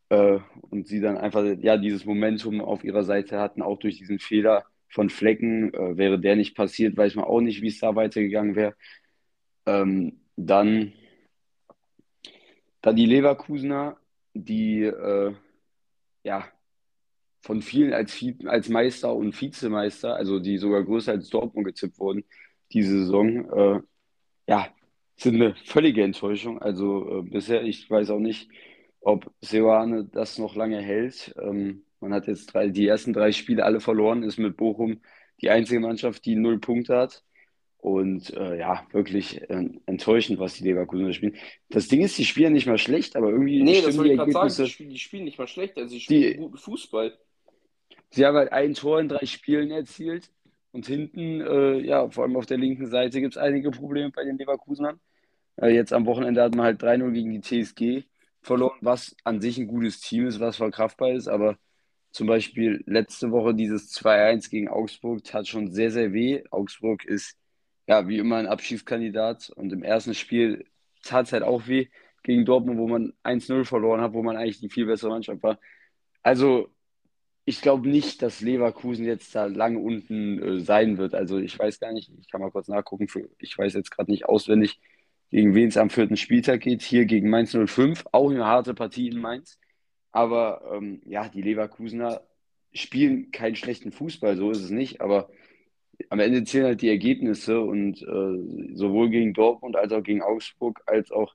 Äh, 0.09 0.39
und 0.61 0.87
sie 0.87 1.01
dann 1.01 1.17
einfach 1.17 1.43
ja 1.61 1.77
dieses 1.77 2.05
Momentum 2.05 2.61
auf 2.61 2.83
ihrer 2.83 3.03
Seite 3.03 3.39
hatten, 3.39 3.61
auch 3.61 3.79
durch 3.79 3.97
diesen 3.97 4.19
Fehler 4.19 4.65
von 4.87 5.09
Flecken. 5.09 5.73
Äh, 5.73 5.97
wäre 5.97 6.19
der 6.19 6.35
nicht 6.37 6.55
passiert, 6.55 6.97
weiß 6.97 7.15
man 7.15 7.25
auch 7.25 7.41
nicht, 7.41 7.61
wie 7.61 7.67
es 7.67 7.79
da 7.79 7.95
weitergegangen 7.95 8.55
wäre. 8.55 8.75
Ähm, 9.65 10.21
dann, 10.37 10.93
dann 12.81 12.95
die 12.95 13.05
Leverkusener, 13.05 13.97
die 14.33 14.83
äh, 14.83 15.33
ja 16.23 16.47
von 17.41 17.61
vielen 17.61 17.93
als, 17.93 18.23
als 18.45 18.69
Meister 18.69 19.13
und 19.13 19.39
Vizemeister, 19.39 20.15
also 20.15 20.39
die 20.39 20.57
sogar 20.57 20.83
größer 20.83 21.13
als 21.13 21.29
Dortmund 21.29 21.67
gezippt 21.67 21.99
wurden, 21.99 22.23
diese 22.73 22.99
Saison, 22.99 23.51
äh, 23.51 23.81
ja, 24.47 24.67
sind 25.15 25.35
eine 25.35 25.55
völlige 25.65 26.03
Enttäuschung. 26.03 26.61
Also 26.61 27.19
äh, 27.19 27.21
bisher, 27.23 27.63
ich 27.63 27.89
weiß 27.89 28.09
auch 28.11 28.19
nicht, 28.19 28.49
ob 29.01 29.31
Seoane 29.41 30.05
das 30.05 30.37
noch 30.37 30.55
lange 30.55 30.81
hält. 30.81 31.35
Ähm, 31.41 31.83
man 31.99 32.13
hat 32.13 32.27
jetzt 32.27 32.53
drei, 32.53 32.69
die 32.69 32.87
ersten 32.87 33.13
drei 33.13 33.31
Spiele 33.31 33.65
alle 33.65 33.79
verloren, 33.79 34.23
ist 34.23 34.37
mit 34.37 34.57
Bochum 34.57 35.01
die 35.41 35.49
einzige 35.49 35.79
Mannschaft, 35.79 36.25
die 36.25 36.35
null 36.35 36.59
Punkte 36.59 36.97
hat. 36.97 37.23
Und 37.77 38.33
äh, 38.33 38.59
ja, 38.59 38.85
wirklich 38.91 39.41
äh, 39.49 39.69
enttäuschend, 39.85 40.37
was 40.37 40.55
die 40.55 40.65
Leverkusener 40.65 41.13
spielen. 41.13 41.37
Das 41.69 41.87
Ding 41.87 42.01
ist, 42.01 42.17
die 42.17 42.25
spielen 42.25 42.51
nicht 42.51 42.67
mal 42.67 42.77
schlecht, 42.77 43.15
aber 43.15 43.29
irgendwie. 43.29 43.63
Nee, 43.63 43.81
das 43.81 43.97
wollte 43.97 44.11
ich 44.11 44.17
gerade 44.17 44.31
sagen, 44.31 44.53
die 44.65 44.69
spielen, 44.69 44.89
die 44.89 44.99
spielen, 44.99 45.23
nicht 45.23 45.37
mal 45.37 45.47
schlecht, 45.47 45.77
also 45.77 45.89
sie 45.89 46.01
spielen 46.01 46.21
die, 46.21 46.37
guten 46.37 46.57
Fußball. 46.57 47.17
Sie 48.09 48.25
haben 48.25 48.35
halt 48.35 48.51
ein 48.51 48.73
Tor 48.73 48.99
in 48.99 49.07
drei 49.07 49.25
Spielen 49.25 49.71
erzielt 49.71 50.29
und 50.71 50.85
hinten, 50.87 51.41
äh, 51.41 51.79
ja, 51.79 52.09
vor 52.09 52.23
allem 52.23 52.35
auf 52.35 52.45
der 52.45 52.57
linken 52.57 52.87
Seite 52.87 53.21
gibt 53.21 53.35
es 53.35 53.41
einige 53.41 53.71
Probleme 53.71 54.11
bei 54.11 54.23
den 54.23 54.37
Leverkusenern. 54.37 54.99
Äh, 55.57 55.69
jetzt 55.73 55.93
am 55.93 56.05
Wochenende 56.05 56.41
hat 56.43 56.55
man 56.55 56.65
halt 56.65 56.81
3-0 56.81 57.11
gegen 57.11 57.31
die 57.31 57.41
TSG 57.41 58.05
verloren, 58.41 58.77
was 58.81 59.15
an 59.23 59.41
sich 59.41 59.57
ein 59.57 59.67
gutes 59.67 59.99
Team 60.01 60.27
ist, 60.27 60.39
was 60.39 60.57
verkraftbar 60.57 61.11
ist, 61.11 61.27
aber 61.27 61.57
zum 62.11 62.27
Beispiel 62.27 62.83
letzte 62.85 63.31
Woche 63.31 63.53
dieses 63.53 63.91
2-1 63.91 64.49
gegen 64.49 64.67
Augsburg 64.69 65.23
tat 65.23 65.47
schon 65.47 65.71
sehr, 65.71 65.91
sehr 65.91 66.13
weh. 66.13 66.43
Augsburg 66.51 67.05
ist 67.05 67.37
ja 67.87 68.07
wie 68.07 68.17
immer 68.17 68.37
ein 68.37 68.47
Abschiedskandidat 68.47 69.51
und 69.55 69.73
im 69.73 69.83
ersten 69.83 70.13
Spiel 70.13 70.65
tat 71.03 71.27
es 71.27 71.33
halt 71.33 71.43
auch 71.43 71.67
weh 71.67 71.87
gegen 72.23 72.45
Dortmund, 72.45 72.79
wo 72.79 72.87
man 72.87 73.13
1-0 73.23 73.65
verloren 73.65 74.01
hat, 74.01 74.13
wo 74.13 74.23
man 74.23 74.37
eigentlich 74.37 74.59
die 74.59 74.69
viel 74.69 74.85
bessere 74.85 75.11
Mannschaft 75.11 75.43
war. 75.43 75.59
Also 76.23 76.69
ich 77.49 77.61
glaube 77.61 77.89
nicht, 77.89 78.21
dass 78.21 78.41
Leverkusen 78.41 79.05
jetzt 79.05 79.33
da 79.33 79.45
lange 79.47 79.79
unten 79.79 80.39
äh, 80.39 80.59
sein 80.59 80.99
wird. 80.99 81.15
Also 81.15 81.39
ich 81.39 81.57
weiß 81.57 81.79
gar 81.79 81.91
nicht, 81.91 82.11
ich 82.19 82.29
kann 82.29 82.41
mal 82.41 82.51
kurz 82.51 82.67
nachgucken, 82.67 83.07
für, 83.07 83.27
ich 83.39 83.57
weiß 83.57 83.73
jetzt 83.73 83.89
gerade 83.89 84.11
nicht 84.11 84.25
auswendig, 84.25 84.79
gegen 85.31 85.55
wen 85.55 85.67
es 85.69 85.77
am 85.77 85.89
vierten 85.89 86.15
Spieltag 86.15 86.61
geht. 86.61 86.83
Hier 86.83 87.05
gegen 87.05 87.27
Mainz 87.31 87.57
05, 87.57 88.05
auch 88.11 88.29
eine 88.29 88.45
harte 88.45 88.75
Partie 88.75 89.07
in 89.09 89.19
Mainz. 89.19 89.59
Aber 90.11 90.61
ähm, 90.75 91.01
ja, 91.05 91.27
die 91.27 91.41
Leverkusener 91.41 92.21
spielen 92.71 93.31
keinen 93.31 93.55
schlechten 93.55 93.91
Fußball, 93.91 94.37
so 94.37 94.51
ist 94.51 94.61
es 94.63 94.69
nicht. 94.69 95.01
Aber 95.01 95.31
am 96.09 96.19
Ende 96.19 96.43
zählen 96.43 96.67
halt 96.67 96.83
die 96.83 96.89
Ergebnisse 96.89 97.61
und 97.61 97.99
äh, 98.03 98.75
sowohl 98.75 99.09
gegen 99.09 99.33
Dortmund 99.33 99.75
als 99.75 99.91
auch 99.91 100.03
gegen 100.03 100.21
Augsburg, 100.21 100.81
als 100.85 101.11
auch 101.11 101.33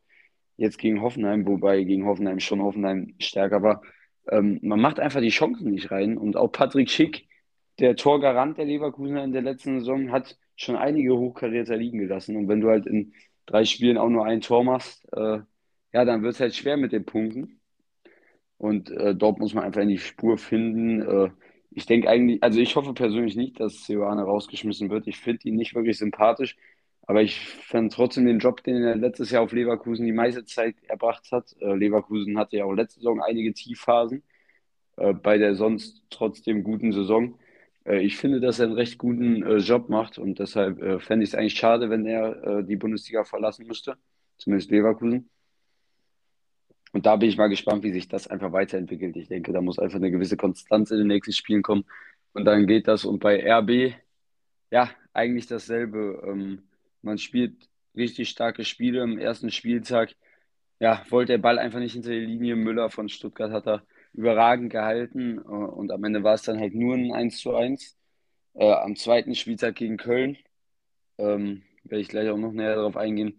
jetzt 0.59 0.79
gegen 0.79 1.03
Hoffenheim, 1.03 1.45
wobei 1.45 1.83
gegen 1.83 2.07
Hoffenheim 2.07 2.39
schon 2.39 2.63
Hoffenheim 2.63 3.15
stärker 3.19 3.63
war. 3.63 3.83
Ähm, 4.31 4.59
man 4.63 4.81
macht 4.81 5.01
einfach 5.01 5.21
die 5.21 5.29
Chancen 5.29 5.71
nicht 5.71 5.91
rein. 5.91 6.17
Und 6.19 6.37
auch 6.37 6.49
Patrick 6.49 6.91
Schick, 6.91 7.27
der 7.79 7.97
Torgarant 7.97 8.59
der 8.59 8.65
Leverkusener 8.67 9.25
in 9.25 9.33
der 9.33 9.43
letzten 9.43 9.81
Saison, 9.81 10.13
hat 10.13 10.39
schon 10.57 10.77
einige 10.77 11.17
Hochkaräter 11.17 11.77
liegen 11.77 11.99
gelassen. 11.99 12.37
Und 12.37 12.49
wenn 12.49 12.61
du 12.61 12.69
halt 12.69 12.87
in 12.87 13.15
drei 13.47 13.65
Spielen 13.65 13.99
auch 13.99 14.09
nur 14.09 14.25
ein 14.25 14.41
Tor 14.41 14.65
machst, 14.65 15.07
äh, 15.13 15.41
ja, 15.93 16.05
dann 16.05 16.23
wird 16.23 16.35
es 16.35 16.41
halt 16.41 16.55
schwer 16.55 16.77
mit 16.77 16.93
den 16.93 17.05
Punkten. 17.05 17.61
Und 18.59 18.91
äh, 18.91 19.15
dort 19.15 19.39
muss 19.39 19.55
man 19.55 19.65
einfach 19.65 19.83
in 19.83 19.89
die 19.89 19.99
Spur 19.99 20.39
finden. 20.39 21.03
Äh, 21.03 21.31
ich 21.71 21.87
denke 21.87 22.09
eigentlich, 22.09 22.43
also 22.43 22.61
ich 22.61 22.77
hoffe 22.77 22.95
persönlich 22.95 23.37
nicht, 23.37 23.61
dass 23.61 23.85
Sioane 23.85 24.23
rausgeschmissen 24.23 24.91
wird. 24.91 25.07
Ich 25.07 25.19
finde 25.19 25.49
ihn 25.49 25.57
nicht 25.57 25.75
wirklich 25.75 25.99
sympathisch, 25.99 26.57
aber 27.07 27.23
ich 27.23 27.39
fand 27.39 27.93
trotzdem 27.93 28.25
den 28.27 28.39
Job, 28.39 28.63
den 28.65 28.83
er 28.83 28.97
letztes 28.97 29.31
Jahr 29.31 29.43
auf 29.43 29.53
Leverkusen 29.53 30.07
die 30.07 30.13
meiste 30.13 30.45
Zeit 30.45 30.77
erbracht 30.85 31.31
hat. 31.33 31.55
Äh, 31.61 31.75
Leverkusen 31.75 32.39
hatte 32.39 32.57
ja 32.57 32.65
auch 32.65 32.73
letzte 32.73 33.01
Saison 33.01 33.21
einige 33.21 33.53
Tiefphasen 33.53 34.23
äh, 34.97 35.13
bei 35.13 35.37
der 35.37 35.55
sonst 35.55 36.03
trotzdem 36.11 36.65
guten 36.65 36.93
Saison. 36.93 37.39
Äh, 37.85 38.01
ich 38.01 38.17
finde, 38.17 38.41
dass 38.41 38.59
er 38.59 38.67
einen 38.67 38.75
recht 38.75 38.97
guten 38.99 39.59
Job 39.59 39.91
macht 39.91 40.19
und 40.19 40.39
deshalb 40.39 41.03
fände 41.03 41.25
ich 41.25 41.31
es 41.31 41.35
eigentlich 41.35 41.59
schade, 41.59 41.91
wenn 41.91 42.07
er 42.07 42.63
die 42.63 42.77
Bundesliga 42.77 43.25
verlassen 43.25 43.67
müsste, 43.67 43.97
zumindest 44.39 44.71
Leverkusen. 44.71 45.29
Und 46.93 47.07
da 47.07 47.17
bin 47.17 47.29
ich 47.29 47.37
mal 47.37 47.49
gespannt, 47.49 47.83
wie 47.83 47.93
sich 47.93 48.09
das 48.09 48.29
einfach 48.29 48.53
weiterentwickelt. 48.53 49.17
Ich 49.17 49.29
denke, 49.29 49.53
da 49.53 49.61
muss 49.61 49.79
einfach 49.81 49.97
eine 49.97 50.13
gewisse 50.13 50.37
Konstanz 50.37 50.91
in 50.93 50.99
den 50.99 51.09
nächsten 51.09 51.33
Spielen 51.33 51.63
kommen. 51.63 51.85
Und 52.35 52.45
dann 52.45 52.67
geht 52.69 52.87
das. 52.87 53.05
Und 53.05 53.19
bei 53.19 53.43
RB, 53.45 53.95
ja, 54.71 54.91
eigentlich 55.13 55.49
dasselbe. 55.49 56.23
Ähm, 56.25 56.63
man 57.05 57.19
spielt 57.19 57.69
richtig 57.97 58.29
starke 58.31 58.65
Spiele 58.65 59.03
im 59.03 59.19
ersten 59.19 59.51
Spieltag. 59.51 60.15
Ja, 60.81 61.05
wollte 61.11 61.33
der 61.33 61.39
Ball 61.39 61.59
einfach 61.59 61.79
nicht 61.79 61.93
hinter 61.93 62.11
die 62.11 62.27
Linie. 62.27 62.57
Müller 62.57 62.91
von 62.91 63.09
Stuttgart 63.09 63.53
hat 63.53 63.67
er 63.67 63.83
überragend 64.13 64.71
gehalten. 64.71 65.39
Äh, 65.39 65.43
und 65.43 65.93
am 65.93 66.05
Ende 66.05 66.23
war 66.23 66.35
es 66.35 66.43
dann 66.43 66.59
halt 66.59 66.75
nur 66.75 66.95
ein 66.95 67.13
1 67.13 67.39
zu 67.39 67.55
1. 67.55 67.97
Äh, 68.55 68.73
am 68.73 68.97
zweiten 68.97 69.35
Spieltag 69.35 69.77
gegen 69.77 69.97
Köln. 69.97 70.37
Ähm, 71.19 71.63
werde 71.85 72.01
ich 72.01 72.09
gleich 72.09 72.29
auch 72.31 72.37
noch 72.39 72.53
näher 72.53 72.77
darauf 72.77 72.97
eingehen. 72.97 73.39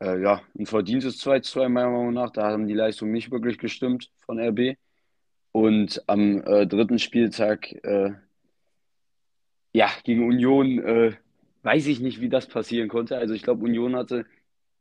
Äh, 0.00 0.20
ja, 0.22 0.42
ein 0.58 0.66
verdientes 0.66 1.18
2 1.18 1.40
zu 1.40 1.52
2 1.52 1.68
meiner 1.68 1.90
Meinung 1.90 2.14
nach. 2.14 2.30
Da 2.30 2.50
haben 2.50 2.66
die 2.66 2.74
Leistungen 2.74 3.12
nicht 3.12 3.30
wirklich 3.30 3.58
gestimmt 3.58 4.10
von 4.24 4.38
RB. 4.38 4.76
Und 5.52 6.02
am 6.06 6.42
äh, 6.42 6.66
dritten 6.66 6.98
Spieltag, 6.98 7.72
äh, 7.84 8.12
ja, 9.72 9.90
gegen 10.04 10.26
Union, 10.26 10.78
äh, 10.78 11.12
weiß 11.62 11.86
ich 11.86 12.00
nicht, 12.00 12.20
wie 12.20 12.28
das 12.28 12.46
passieren 12.48 12.88
konnte. 12.88 13.16
Also 13.18 13.34
ich 13.34 13.42
glaube, 13.42 13.64
Union 13.64 13.96
hatte 13.96 14.26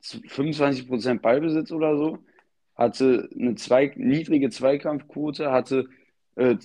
25% 0.01 1.21
Ballbesitz 1.21 1.71
oder 1.71 1.97
so, 1.97 2.19
hatte 2.75 3.29
eine 3.37 3.55
zwei, 3.55 3.91
niedrige 3.95 4.49
Zweikampfquote, 4.49 5.51
hatte, 5.51 5.89
äh, 6.35 6.55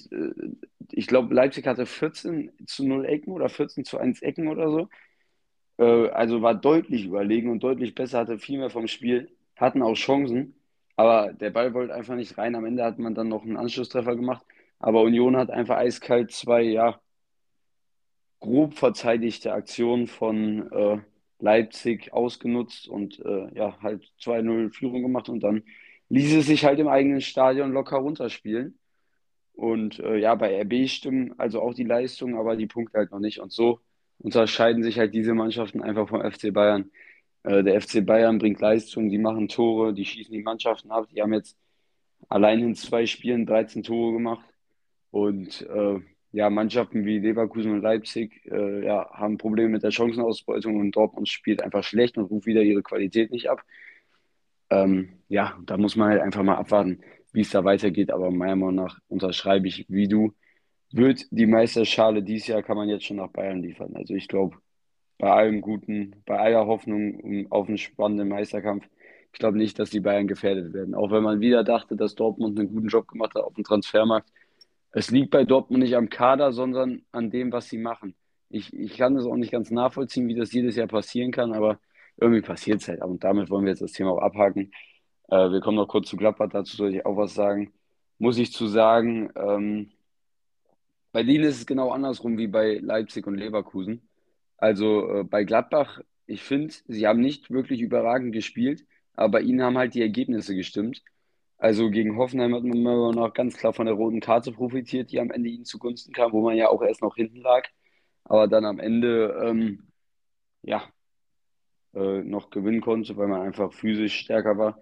ich 0.92 1.07
glaube, 1.07 1.35
Leipzig 1.35 1.66
hatte 1.66 1.87
14 1.87 2.53
zu 2.66 2.87
0 2.87 3.05
Ecken 3.07 3.33
oder 3.33 3.48
14 3.48 3.85
zu 3.85 3.98
1 3.98 4.22
Ecken 4.22 4.48
oder 4.48 4.70
so. 4.70 4.88
Äh, 5.79 6.09
also 6.11 6.42
war 6.42 6.55
deutlich 6.55 7.05
überlegen 7.07 7.50
und 7.50 7.62
deutlich 7.62 7.94
besser, 7.94 8.20
hatte 8.20 8.38
viel 8.38 8.59
mehr 8.59 8.70
vom 8.70 8.87
Spiel, 8.88 9.31
hatten 9.57 9.83
auch 9.83 9.94
Chancen, 9.94 10.55
aber 10.96 11.33
der 11.33 11.50
Ball 11.50 11.74
wollte 11.74 11.94
einfach 11.94 12.16
nicht 12.16 12.38
rein. 12.38 12.55
Am 12.55 12.64
Ende 12.64 12.85
hat 12.85 12.98
man 12.98 13.14
dann 13.14 13.29
noch 13.29 13.42
einen 13.44 13.57
Anschlusstreffer 13.57 14.16
gemacht, 14.16 14.44
aber 14.79 15.03
Union 15.03 15.37
hat 15.37 15.50
einfach 15.50 15.77
eiskalt 15.77 16.33
zwei, 16.33 16.62
ja, 16.62 17.00
grob 18.44 18.74
verteidigte 18.74 19.52
Aktionen 19.54 20.07
von 20.07 20.70
äh, 20.70 20.98
Leipzig 21.40 22.12
ausgenutzt 22.12 22.88
und 22.88 23.18
äh, 23.20 23.48
ja, 23.54 23.78
halt 23.80 24.02
2-0 24.20 24.70
Führung 24.70 25.02
gemacht 25.02 25.30
und 25.30 25.40
dann 25.40 25.62
ließ 26.11 26.35
es 26.37 26.46
sich 26.46 26.64
halt 26.64 26.78
im 26.78 26.88
eigenen 26.88 27.22
Stadion 27.22 27.72
locker 27.72 27.96
runterspielen. 27.96 28.78
Und 29.54 29.98
äh, 30.00 30.18
ja, 30.18 30.35
bei 30.35 30.61
RB 30.62 30.88
stimmen 30.88 31.35
also 31.38 31.62
auch 31.62 31.74
die 31.74 31.85
Leistungen, 31.85 32.37
aber 32.37 32.57
die 32.57 32.66
Punkte 32.66 32.98
halt 32.98 33.12
noch 33.12 33.20
nicht. 33.20 33.40
Und 33.40 33.52
so 33.52 33.80
unterscheiden 34.18 34.83
sich 34.83 34.98
halt 34.98 35.14
diese 35.14 35.35
Mannschaften 35.35 35.83
einfach 35.83 36.09
vom 36.09 36.20
FC 36.20 36.52
Bayern. 36.52 36.90
Äh, 37.44 37.62
der 37.62 37.80
FC 37.80 38.04
Bayern 38.04 38.38
bringt 38.38 38.61
Leistung, 38.61 39.09
die 39.09 39.18
machen 39.18 39.48
Tore, 39.48 39.94
die 39.94 40.04
schießen 40.04 40.33
die 40.33 40.42
Mannschaften 40.42 40.90
ab. 40.90 41.09
Die 41.14 41.22
haben 41.22 41.33
jetzt 41.33 41.57
allein 42.28 42.61
in 42.61 42.74
zwei 42.74 43.07
Spielen 43.07 43.46
13 43.46 43.83
Tore 43.85 44.12
gemacht. 44.12 44.46
Und 45.11 45.62
äh, 45.62 46.00
ja, 46.35 46.51
Mannschaften 46.51 47.05
wie 47.07 47.20
Leverkusen 47.20 47.73
und 47.73 47.83
Leipzig 47.83 48.44
äh, 48.51 48.85
ja, 48.85 49.09
haben 49.12 49.38
Probleme 49.38 49.70
mit 49.70 49.85
der 49.85 49.92
Chancenausbeutung 49.92 50.81
und 50.81 50.90
Dortmund 50.90 51.29
spielt 51.29 51.62
einfach 51.62 51.85
schlecht 51.85 52.18
und 52.18 52.25
ruft 52.25 52.47
wieder 52.47 52.62
ihre 52.62 52.83
Qualität 52.83 53.31
nicht 53.31 53.49
ab. 53.49 53.62
Ähm, 54.68 55.11
ja, 55.29 55.57
da 55.64 55.77
muss 55.77 55.94
man 55.94 56.09
halt 56.11 56.23
einfach 56.23 56.42
mal 56.42 56.57
abwarten, 56.57 57.01
wie 57.33 57.42
es 57.42 57.51
da 57.51 57.64
weitergeht. 57.64 58.11
Aber 58.11 58.33
meiner 58.33 58.57
Meinung 58.57 58.75
nach 58.75 58.99
unterschreibe 59.07 59.68
ich, 59.68 59.87
wie 59.88 60.09
du, 60.09 60.35
wird 60.92 61.25
die 61.31 61.47
Meisterschale 61.47 62.23
dieses 62.23 62.49
Jahr 62.49 62.62
kann 62.64 62.77
man 62.77 62.88
jetzt 62.88 63.05
schon 63.05 63.18
nach 63.18 63.31
Bayern 63.31 63.62
liefern. 63.62 63.94
Also 63.94 64.14
ich 64.14 64.27
glaube, 64.27 64.57
bei 65.18 65.31
allem 65.31 65.61
Guten, 65.61 66.16
bei 66.27 66.38
aller 66.38 66.66
Hoffnung 66.66 67.47
auf 67.51 67.68
einen 67.68 67.79
spannenden 67.79 68.29
Meisterkampf, 68.29 68.88
ich 69.33 69.38
glaube 69.38 69.59
nicht, 69.59 69.79
dass 69.79 69.90
die 69.90 70.01
Bayern 70.01 70.27
gefährdet 70.27 70.73
werden. 70.73 70.97
Auch 70.97 71.12
wenn 71.12 71.23
man 71.23 71.40
wieder 71.40 71.62
dachte, 71.62 71.94
dass 71.97 72.16
Dortmund 72.16 72.59
einen 72.59 72.68
guten 72.68 72.88
Job 72.88 73.07
gemacht 73.07 73.35
hat 73.37 73.44
auf 73.44 73.55
dem 73.55 73.64
Transfermarkt. 73.64 74.31
Es 74.94 75.11
liegt 75.11 75.30
bei 75.30 75.44
Dortmund 75.44 75.83
nicht 75.83 75.96
am 75.96 76.09
Kader, 76.09 76.52
sondern 76.52 77.02
an 77.11 77.30
dem, 77.30 77.50
was 77.50 77.68
sie 77.68 77.78
machen. 77.78 78.14
Ich, 78.48 78.72
ich 78.72 78.96
kann 78.96 79.16
das 79.16 79.26
auch 79.26 79.35
nicht 79.35 79.50
ganz 79.50 79.70
nachvollziehen, 79.72 80.28
wie 80.28 80.37
das 80.37 80.52
jedes 80.52 80.76
Jahr 80.76 80.87
passieren 80.87 81.33
kann, 81.33 81.52
aber 81.52 81.80
irgendwie 82.16 82.42
passiert 82.42 82.80
es 82.80 82.88
halt. 82.88 83.02
Und 83.02 83.24
damit 83.24 83.50
wollen 83.50 83.64
wir 83.64 83.70
jetzt 83.72 83.83
das 83.83 83.92
Thema 83.92 84.12
auch 84.12 84.22
abhaken. 84.22 84.70
Äh, 85.28 85.50
wir 85.50 85.61
kommen 85.61 85.76
noch 85.76 85.88
kurz 85.88 86.09
zu 86.09 86.16
Gladbach, 86.16 86.48
dazu 86.52 86.76
soll 86.76 86.94
ich 86.94 87.04
auch 87.04 87.16
was 87.16 87.35
sagen. 87.35 87.72
Muss 88.18 88.38
ich 88.38 88.52
zu 88.52 88.68
sagen, 88.68 89.30
ähm, 89.35 89.90
bei 91.11 91.24
denen 91.24 91.44
ist 91.44 91.59
es 91.59 91.66
genau 91.66 91.90
andersrum 91.90 92.38
wie 92.38 92.46
bei 92.46 92.78
Leipzig 92.80 93.26
und 93.26 93.37
Leverkusen. 93.37 94.09
Also 94.59 95.09
äh, 95.11 95.24
bei 95.24 95.42
Gladbach, 95.42 96.00
ich 96.26 96.42
finde, 96.42 96.72
sie 96.87 97.07
haben 97.09 97.20
nicht 97.20 97.50
wirklich 97.50 97.80
überragend 97.80 98.33
gespielt, 98.33 98.87
aber 99.14 99.33
bei 99.33 99.40
ihnen 99.40 99.62
haben 99.62 99.76
halt 99.76 99.94
die 99.94 100.02
Ergebnisse 100.02 100.54
gestimmt. 100.54 101.02
Also 101.64 101.88
gegen 101.88 102.18
Hoffenheim 102.18 102.55
hat 102.55 102.62
man 102.62 103.14
noch 103.14 103.33
ganz 103.33 103.57
klar 103.57 103.72
von 103.72 103.87
der 103.87 103.94
roten 103.94 104.20
Karte 104.20 104.53
profitiert, 104.53 105.11
die 105.11 105.18
am 105.18 105.31
Ende 105.31 105.48
ihnen 105.48 105.64
zugunsten 105.64 106.12
kam, 106.12 106.33
wo 106.33 106.42
man 106.42 106.57
ja 106.57 106.68
auch 106.68 106.83
erst 106.83 107.00
noch 107.00 107.16
hinten 107.16 107.40
lag, 107.40 107.62
aber 108.24 108.48
dann 108.48 108.66
am 108.66 108.79
Ende 108.79 109.35
ähm, 109.42 109.90
ja 110.61 110.83
äh, 111.94 112.20
noch 112.20 112.50
gewinnen 112.50 112.83
konnte, 112.83 113.16
weil 113.16 113.29
man 113.29 113.40
einfach 113.40 113.72
physisch 113.72 114.14
stärker 114.14 114.59
war. 114.59 114.79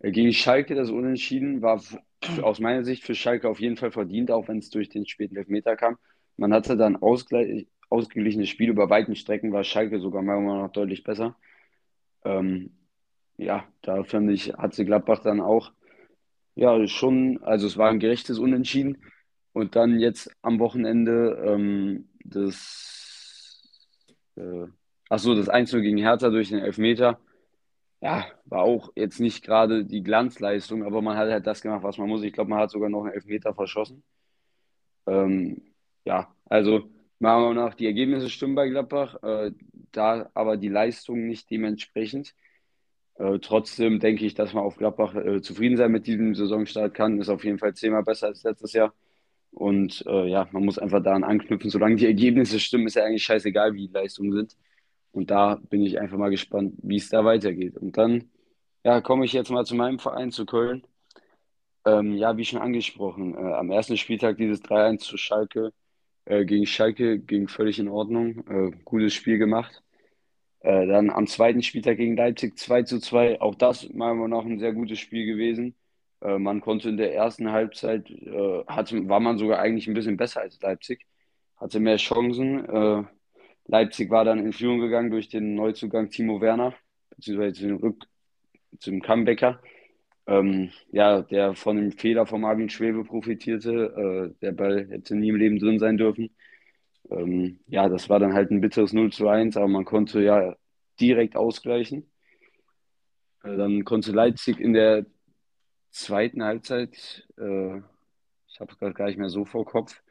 Äh, 0.00 0.10
gegen 0.10 0.32
Schalke 0.32 0.74
das 0.74 0.90
Unentschieden 0.90 1.62
war 1.62 1.80
aus 2.42 2.58
meiner 2.58 2.82
Sicht 2.82 3.04
für 3.04 3.14
Schalke 3.14 3.48
auf 3.48 3.60
jeden 3.60 3.76
Fall 3.76 3.92
verdient, 3.92 4.32
auch 4.32 4.48
wenn 4.48 4.58
es 4.58 4.70
durch 4.70 4.88
den 4.88 5.06
späten 5.06 5.36
Elfmeter 5.36 5.76
kam. 5.76 5.98
Man 6.36 6.52
hatte 6.52 6.76
dann 6.76 6.96
ausgeglichenes 6.96 8.48
Spiel 8.48 8.70
über 8.70 8.90
weiten 8.90 9.14
Strecken, 9.14 9.52
war 9.52 9.62
Schalke 9.62 10.00
sogar 10.00 10.22
meiner 10.22 10.62
nach 10.62 10.72
deutlich 10.72 11.04
besser. 11.04 11.36
Ähm, 12.24 12.72
ja, 13.36 13.68
da 13.82 14.02
finde 14.02 14.32
ich, 14.32 14.52
hat 14.54 14.74
sie 14.74 14.84
Gladbach 14.84 15.20
dann 15.20 15.40
auch, 15.40 15.70
ja, 16.54 16.86
schon, 16.86 17.42
also 17.42 17.66
es 17.66 17.76
war 17.76 17.90
ein 17.90 18.00
gerechtes 18.00 18.38
Unentschieden. 18.38 18.98
Und 19.52 19.76
dann 19.76 20.00
jetzt 20.00 20.30
am 20.42 20.58
Wochenende 20.58 21.40
ähm, 21.46 22.08
das, 22.24 23.78
äh, 24.36 24.66
ach 25.08 25.18
so, 25.18 25.34
das 25.34 25.48
1 25.48 25.70
gegen 25.72 25.98
Hertha 25.98 26.30
durch 26.30 26.48
den 26.50 26.58
Elfmeter 26.58 27.20
ja, 28.04 28.26
war 28.44 28.62
auch 28.62 28.92
jetzt 28.96 29.18
nicht 29.20 29.42
gerade 29.44 29.84
die 29.86 30.02
Glanzleistung, 30.02 30.84
aber 30.84 31.00
man 31.02 31.16
hat 31.16 31.30
halt 31.30 31.46
das 31.46 31.62
gemacht, 31.62 31.82
was 31.82 31.96
man 31.98 32.08
muss. 32.08 32.22
Ich 32.22 32.34
glaube, 32.34 32.50
man 32.50 32.58
hat 32.60 32.70
sogar 32.70 32.90
noch 32.90 33.04
einen 33.04 33.14
Elfmeter 33.14 33.54
verschossen. 33.54 34.04
Ähm, 35.06 35.62
ja, 36.04 36.34
also 36.46 36.90
meiner 37.18 37.38
Meinung 37.40 37.54
nach, 37.54 37.74
die 37.74 37.86
Ergebnisse 37.86 38.28
stimmen 38.28 38.54
bei 38.54 38.68
Gladbach, 38.68 39.16
äh, 39.22 39.52
da 39.92 40.30
aber 40.34 40.58
die 40.58 40.68
Leistung 40.68 41.26
nicht 41.26 41.50
dementsprechend. 41.50 42.34
Äh, 43.16 43.38
trotzdem 43.40 44.00
denke 44.00 44.24
ich, 44.26 44.34
dass 44.34 44.52
man 44.52 44.64
auf 44.64 44.76
Gladbach 44.76 45.14
äh, 45.14 45.40
zufrieden 45.40 45.76
sein 45.76 45.92
mit 45.92 46.06
diesem 46.06 46.34
Saisonstart 46.34 46.94
kann. 46.94 47.20
Ist 47.20 47.28
auf 47.28 47.44
jeden 47.44 47.58
Fall 47.58 47.74
zehnmal 47.74 48.02
besser 48.02 48.28
als 48.28 48.42
letztes 48.42 48.72
Jahr. 48.72 48.94
Und 49.52 50.04
äh, 50.06 50.28
ja, 50.28 50.48
man 50.52 50.64
muss 50.64 50.78
einfach 50.78 51.02
daran 51.02 51.24
anknüpfen. 51.24 51.70
Solange 51.70 51.96
die 51.96 52.06
Ergebnisse 52.06 52.60
stimmen, 52.60 52.86
ist 52.86 52.96
ja 52.96 53.04
eigentlich 53.04 53.24
scheißegal, 53.24 53.74
wie 53.74 53.88
die 53.88 53.92
Leistungen 53.94 54.32
sind. 54.32 54.56
Und 55.12 55.30
da 55.30 55.56
bin 55.70 55.82
ich 55.82 56.00
einfach 56.00 56.18
mal 56.18 56.30
gespannt, 56.30 56.74
wie 56.82 56.96
es 56.96 57.08
da 57.08 57.24
weitergeht. 57.24 57.76
Und 57.78 57.96
dann 57.98 58.30
ja, 58.84 59.00
komme 59.00 59.24
ich 59.24 59.32
jetzt 59.32 59.50
mal 59.50 59.64
zu 59.66 59.76
meinem 59.76 59.98
Verein, 60.00 60.32
zu 60.32 60.46
Köln. 60.46 60.84
Ähm, 61.86 62.14
ja, 62.14 62.36
wie 62.36 62.44
schon 62.44 62.60
angesprochen, 62.60 63.34
äh, 63.34 63.54
am 63.54 63.70
ersten 63.70 63.96
Spieltag 63.98 64.38
dieses 64.38 64.62
3-1 64.62 65.04
zu 65.04 65.16
Schalke, 65.18 65.72
äh, 66.26 66.44
gegen 66.46 66.66
Schalke 66.66 67.18
ging 67.20 67.48
völlig 67.48 67.78
in 67.78 67.88
Ordnung. 67.88 68.44
Gutes 68.84 69.14
Spiel 69.14 69.38
gemacht. 69.38 69.83
Äh, 70.64 70.86
dann 70.86 71.10
am 71.10 71.26
zweiten 71.26 71.62
Spieltag 71.62 71.98
gegen 71.98 72.16
Leipzig 72.16 72.58
2 72.58 72.84
zu 72.84 72.98
2. 72.98 73.40
Auch 73.42 73.54
das 73.54 73.88
meiner 73.92 74.14
Meinung 74.14 74.30
nach 74.30 74.46
ein 74.46 74.58
sehr 74.58 74.72
gutes 74.72 74.98
Spiel 74.98 75.26
gewesen. 75.26 75.74
Äh, 76.22 76.38
man 76.38 76.62
konnte 76.62 76.88
in 76.88 76.96
der 76.96 77.14
ersten 77.14 77.52
Halbzeit, 77.52 78.10
äh, 78.10 78.64
hatte, 78.66 79.06
war 79.08 79.20
man 79.20 79.36
sogar 79.38 79.58
eigentlich 79.60 79.86
ein 79.88 79.94
bisschen 79.94 80.16
besser 80.16 80.40
als 80.40 80.60
Leipzig, 80.62 81.06
hatte 81.56 81.80
mehr 81.80 81.98
Chancen. 81.98 83.06
Leipzig 83.66 84.10
war 84.10 84.24
dann 84.24 84.38
in 84.40 84.52
Führung 84.52 84.80
gegangen 84.80 85.10
durch 85.10 85.28
den 85.28 85.54
Neuzugang 85.54 86.10
Timo 86.10 86.40
Werner, 86.40 86.74
beziehungsweise 87.10 87.66
den 87.66 87.76
Rück 87.76 88.06
zum 88.78 89.00
Comebacker. 89.02 89.60
Ähm, 90.26 90.70
ja, 90.92 91.22
der 91.22 91.54
von 91.54 91.76
dem 91.76 91.92
Fehler 91.92 92.26
von 92.26 92.40
Marvin 92.40 92.70
Schwebe 92.70 93.04
profitierte. 93.04 94.32
Äh, 94.34 94.40
der 94.40 94.52
Ball 94.52 94.88
hätte 94.90 95.14
nie 95.16 95.28
im 95.28 95.36
Leben 95.36 95.58
drin 95.58 95.78
sein 95.78 95.98
dürfen. 95.98 96.30
Ähm, 97.10 97.60
ja, 97.66 97.88
das 97.88 98.08
war 98.08 98.18
dann 98.18 98.34
halt 98.34 98.50
ein 98.50 98.60
bitteres 98.60 98.92
0 98.92 99.12
zu 99.12 99.28
1, 99.28 99.56
aber 99.56 99.68
man 99.68 99.84
konnte 99.84 100.22
ja 100.22 100.56
direkt 101.00 101.36
ausgleichen. 101.36 102.10
Äh, 103.42 103.56
dann 103.56 103.84
konnte 103.84 104.12
Leipzig 104.12 104.60
in 104.60 104.72
der 104.72 105.06
zweiten 105.90 106.42
Halbzeit, 106.44 107.26
äh, 107.38 107.78
ich 108.48 108.60
habe 108.60 108.72
es 108.72 108.78
gerade 108.78 108.94
gar 108.94 109.06
nicht 109.06 109.18
mehr 109.18 109.28
so 109.28 109.44
vor 109.44 109.64
Kopf, 109.64 110.02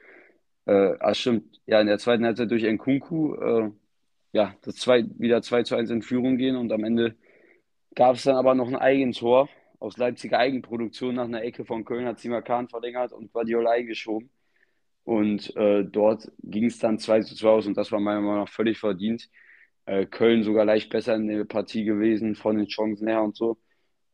äh, 0.66 0.96
ah, 1.00 1.14
stimmt. 1.14 1.62
Ja, 1.66 1.82
in 1.82 1.88
der 1.88 2.00
zweiten 2.00 2.26
Halbzeit 2.26 2.52
durch 2.52 2.64
Nkunku, 2.64 3.36
äh, 3.36 3.72
ja, 4.32 4.56
das 4.64 4.76
zwei, 4.78 5.06
wieder 5.18 5.42
2 5.42 5.64
zu 5.64 5.76
1 5.76 5.90
in 5.92 6.02
Führung 6.02 6.38
gehen 6.38 6.56
und 6.56 6.72
am 6.72 6.84
Ende 6.84 7.16
gab 7.96 8.16
es 8.16 8.24
dann 8.24 8.36
aber 8.36 8.56
noch 8.56 8.68
ein 8.68 8.76
Eigentor 8.76 9.50
aus 9.80 9.98
Leipziger 9.98 10.40
Eigenproduktion 10.40 11.16
nach 11.16 11.26
einer 11.26 11.44
Ecke 11.44 11.66
von 11.66 11.86
Köln, 11.86 12.06
hat 12.08 12.20
Simakan 12.20 12.70
verlängert 12.70 13.12
und 13.12 13.34
Guardiola 13.34 13.72
eingeschoben. 13.72 14.30
Und 15.04 15.56
äh, 15.58 15.84
dort 15.84 16.32
ging 16.42 16.66
es 16.66 16.80
dann 16.80 17.00
2 17.00 17.22
zu 17.22 17.36
2 17.36 17.50
aus 17.50 17.68
und 17.68 17.78
das 17.78 17.92
war 17.92 18.00
meiner 18.00 18.22
Meinung 18.22 18.40
nach 18.42 18.50
völlig 18.50 18.80
verdient. 18.80 19.30
Äh, 19.86 20.06
Köln 20.06 20.44
sogar 20.44 20.66
leicht 20.66 20.90
besser 20.90 21.16
in 21.16 21.28
der 21.28 21.44
Partie 21.46 21.84
gewesen 21.84 22.36
von 22.36 22.58
den 22.58 22.68
Chancen 22.68 23.08
her 23.08 23.22
und 23.22 23.36
so. 23.36 23.58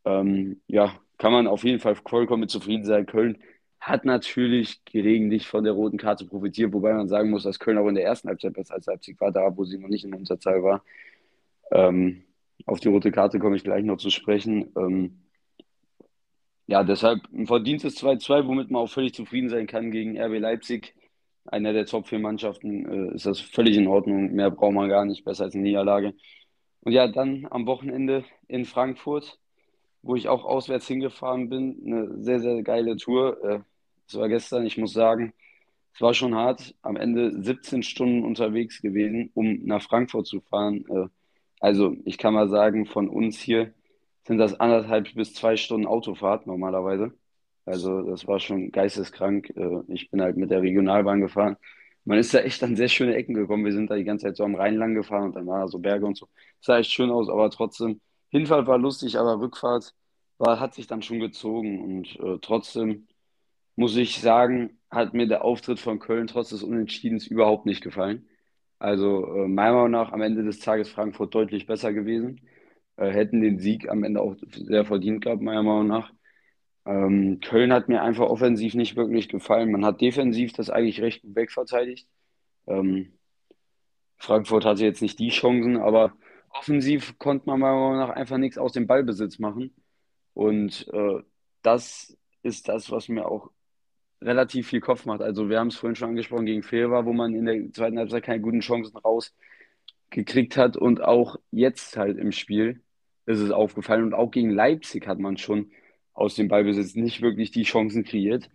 Ähm, 0.06 0.62
ja, 0.68 1.00
kann 1.18 1.32
man 1.32 1.48
auf 1.48 1.64
jeden 1.64 1.80
Fall 1.80 1.96
vollkommen 1.96 2.42
mit 2.42 2.50
zufrieden 2.50 2.86
sein. 2.86 3.06
Köln 3.06 3.38
hat 3.80 4.06
natürlich 4.06 4.84
gelegentlich 4.86 5.48
von 5.48 5.64
der 5.64 5.74
roten 5.74 5.98
Karte 5.98 6.26
profitiert, 6.26 6.74
wobei 6.74 6.94
man 6.94 7.08
sagen 7.08 7.30
muss, 7.30 7.44
dass 7.44 7.60
Köln 7.60 7.78
auch 7.78 7.88
in 7.88 7.96
der 7.96 8.06
ersten 8.06 8.28
Halbzeit 8.30 8.54
besser 8.54 8.76
als 8.76 8.88
Leipzig 8.88 9.20
war, 9.22 9.32
da 9.32 9.56
wo 9.56 9.64
sie 9.66 9.78
noch 9.78 9.90
nicht 9.90 10.06
in 10.06 10.14
Unterzahl 10.14 10.64
war. 10.64 10.84
Ähm, 11.72 12.24
auf 12.66 12.80
die 12.80 12.90
rote 12.90 13.12
Karte 13.12 13.40
komme 13.40 13.56
ich 13.56 13.64
gleich 13.64 13.84
noch 13.84 13.98
zu 13.98 14.10
sprechen. 14.10 14.72
Ähm, 14.76 15.20
ja, 16.70 16.84
deshalb 16.84 17.22
ein 17.34 17.48
verdientes 17.48 17.98
2-2, 17.98 18.46
womit 18.46 18.70
man 18.70 18.84
auch 18.84 18.90
völlig 18.90 19.16
zufrieden 19.16 19.50
sein 19.50 19.66
kann 19.66 19.90
gegen 19.90 20.20
RB 20.22 20.40
Leipzig. 20.40 20.94
Einer 21.46 21.74
der 21.74 21.88
Top 21.88 22.08
4 22.08 22.20
Mannschaften 22.20 23.10
äh, 23.12 23.16
ist 23.16 23.26
das 23.26 23.42
völlig 23.42 23.76
in 23.76 23.88
Ordnung. 23.88 24.34
Mehr 24.34 24.52
braucht 24.52 24.74
man 24.74 24.88
gar 24.88 25.04
nicht, 25.04 25.26
besser 25.26 25.46
als 25.46 25.56
eine 25.56 25.64
Niederlage. 25.64 26.14
Und 26.82 26.92
ja, 26.92 27.08
dann 27.08 27.48
am 27.50 27.66
Wochenende 27.66 28.24
in 28.48 28.66
Frankfurt, 28.66 29.40
wo 30.04 30.16
ich 30.16 30.28
auch 30.28 30.46
auswärts 30.46 30.88
hingefahren 30.88 31.50
bin. 31.50 31.82
Eine 31.84 32.24
sehr, 32.24 32.40
sehr 32.40 32.62
geile 32.62 32.98
Tour. 32.98 33.44
Äh, 33.44 33.60
es 34.08 34.16
war 34.16 34.30
gestern, 34.30 34.68
ich 34.68 34.78
muss 34.78 34.94
sagen, 34.94 35.34
es 35.96 36.02
war 36.02 36.14
schon 36.14 36.36
hart. 36.36 36.76
Am 36.84 36.98
Ende 36.98 37.42
17 37.42 37.82
Stunden 37.82 38.24
unterwegs 38.24 38.80
gewesen, 38.80 39.32
um 39.34 39.66
nach 39.66 39.82
Frankfurt 39.82 40.28
zu 40.28 40.40
fahren. 40.42 40.86
Äh, 40.88 41.08
also 41.60 41.96
ich 42.06 42.20
kann 42.20 42.36
mal 42.36 42.48
sagen, 42.48 42.86
von 42.86 43.10
uns 43.10 43.40
hier 43.40 43.74
sind 44.30 44.38
das 44.38 44.60
anderthalb 44.60 45.16
bis 45.16 45.34
zwei 45.34 45.58
Stunden 45.58 45.88
Autofahrt 45.88 46.46
normalerweise. 46.46 47.14
Also 47.66 48.04
das 48.04 48.28
war 48.28 48.40
schon 48.40 48.72
geisteskrank. 48.72 49.50
Äh, 49.56 49.82
ich 49.88 50.12
bin 50.12 50.22
halt 50.22 50.38
mit 50.38 50.52
der 50.52 50.62
Regionalbahn 50.62 51.22
gefahren. 51.22 51.58
Man 52.06 52.20
ist 52.20 52.34
da 52.34 52.40
echt 52.40 52.64
an 52.64 52.76
sehr 52.76 52.90
schöne 52.90 53.16
Ecken 53.16 53.34
gekommen. 53.34 53.66
Wir 53.66 53.74
sind 53.74 53.90
da 53.90 53.96
die 53.96 54.04
ganze 54.04 54.28
Zeit 54.28 54.38
so 54.38 54.44
am 54.44 54.54
Rhein 54.56 54.76
lang 54.76 54.94
gefahren 54.94 55.26
und 55.26 55.36
dann 55.36 55.48
waren 55.48 55.62
da 55.62 55.68
so 55.68 55.80
Berge 55.80 56.06
und 56.06 56.16
so. 56.16 56.28
Das 56.60 56.68
sah 56.68 56.78
echt 56.80 56.92
schön 56.92 57.10
aus, 57.10 57.28
aber 57.30 57.50
trotzdem, 57.50 58.02
Hinfahrt 58.30 58.68
war 58.68 58.78
lustig, 58.78 59.18
aber 59.18 59.40
Rückfahrt 59.40 59.96
war, 60.38 60.60
hat 60.60 60.76
sich 60.76 60.86
dann 60.88 61.02
schon 61.02 61.20
gezogen. 61.20 61.82
Und 61.82 62.20
äh, 62.20 62.38
trotzdem 62.42 63.08
muss 63.76 63.96
ich 63.98 64.20
sagen, 64.22 64.80
hat 64.92 65.14
mir 65.16 65.28
der 65.28 65.44
Auftritt 65.44 65.80
von 65.80 66.00
Köln 66.00 66.28
trotz 66.28 66.50
des 66.50 66.64
Unentschiedens 66.64 67.26
überhaupt 67.28 67.66
nicht 67.66 67.82
gefallen. 67.82 68.28
Also 68.80 69.26
äh, 69.26 69.48
meiner 69.48 69.74
Meinung 69.74 69.92
nach 69.92 70.12
am 70.12 70.22
Ende 70.22 70.44
des 70.44 70.60
Tages 70.60 70.90
Frankfurt 70.90 71.34
deutlich 71.36 71.66
besser 71.66 71.94
gewesen. 71.94 72.42
Äh, 73.00 73.12
hätten 73.12 73.42
den 73.42 73.60
Sieg 73.60 73.90
am 73.90 74.04
Ende 74.04 74.22
auch 74.22 74.36
sehr 74.52 74.86
verdient 74.86 75.24
gehabt, 75.24 75.42
meiner 75.42 75.64
Meinung 75.64 75.88
nach. 75.88 76.12
Ähm, 76.86 77.40
Köln 77.40 77.72
hat 77.72 77.88
mir 77.88 78.02
einfach 78.02 78.26
offensiv 78.28 78.74
nicht 78.74 78.98
wirklich 78.98 79.30
gefallen. 79.30 79.72
Man 79.72 79.86
hat 79.86 80.02
defensiv 80.02 80.52
das 80.54 80.70
eigentlich 80.70 81.02
recht 81.02 81.22
gut 81.22 81.36
wegverteidigt. 81.36 82.10
Ähm, 82.68 83.14
Frankfurt 84.18 84.66
hatte 84.66 84.84
jetzt 84.84 85.02
nicht 85.02 85.18
die 85.20 85.30
Chancen, 85.30 85.78
aber 85.78 86.14
offensiv 86.50 87.18
konnte 87.20 87.46
man 87.48 87.60
meiner 87.62 87.76
Meinung 87.76 87.98
nach 88.00 88.10
einfach 88.10 88.38
nichts 88.38 88.58
aus 88.58 88.74
dem 88.74 88.88
Ballbesitz 88.88 89.40
machen. 89.40 89.74
Und 90.34 90.88
äh, 90.94 91.24
das 91.62 92.18
ist 92.44 92.68
das, 92.68 92.92
was 92.92 93.08
mir 93.08 93.28
auch 93.28 93.50
relativ 94.22 94.68
viel 94.68 94.82
Kopf 94.82 95.06
macht. 95.06 95.22
Also 95.22 95.50
wir 95.50 95.60
haben 95.60 95.68
es 95.70 95.78
vorhin 95.78 95.96
schon 95.96 96.10
angesprochen 96.10 96.46
gegen 96.46 96.64
Fehlbar, 96.64 97.06
wo 97.06 97.14
man 97.14 97.34
in 97.34 97.46
der 97.46 97.72
zweiten 97.72 97.98
Halbzeit 97.98 98.24
keine 98.24 98.42
guten 98.42 98.60
Chancen 98.60 98.98
rausgekriegt 98.98 100.58
hat 100.58 100.76
und 100.76 101.02
auch 101.02 101.38
jetzt 101.52 101.96
halt 101.96 102.18
im 102.18 102.34
Spiel 102.34 102.82
ist 103.30 103.40
es 103.40 103.52
aufgefallen 103.52 104.04
und 104.04 104.14
auch 104.14 104.32
gegen 104.32 104.50
Leipzig 104.50 105.08
hat 105.08 105.20
man 105.20 105.38
schon 105.38 105.72
aus 106.14 106.36
dem 106.36 106.48
Ballbesitz 106.48 106.96
nicht 106.96 107.22
wirklich 107.22 107.52
die 107.52 107.64
Chancen 107.64 108.04
kreiert. 108.04 108.50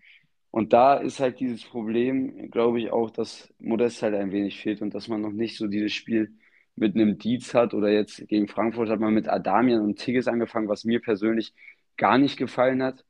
Und 0.50 0.72
da 0.72 0.94
ist 0.96 1.20
halt 1.20 1.40
dieses 1.40 1.64
Problem, 1.64 2.50
glaube 2.50 2.80
ich, 2.80 2.90
auch, 2.92 3.10
dass 3.10 3.52
Modest 3.58 4.02
halt 4.02 4.14
ein 4.14 4.32
wenig 4.32 4.60
fehlt 4.60 4.82
und 4.82 4.94
dass 4.94 5.08
man 5.08 5.20
noch 5.20 5.32
nicht 5.32 5.56
so 5.56 5.66
dieses 5.68 5.92
Spiel 5.92 6.32
mit 6.76 6.96
einem 6.96 7.18
Dietz 7.18 7.54
hat 7.54 7.72
oder 7.72 7.90
jetzt 7.90 8.26
gegen 8.28 8.48
Frankfurt 8.48 8.88
hat 8.88 9.00
man 9.00 9.14
mit 9.14 9.28
Adamian 9.28 9.80
und 9.80 9.98
Tigges 9.98 10.26
angefangen, 10.28 10.68
was 10.68 10.84
mir 10.84 11.00
persönlich 11.00 11.54
gar 11.96 12.18
nicht 12.18 12.36
gefallen 12.36 12.82
hat. 12.82 13.04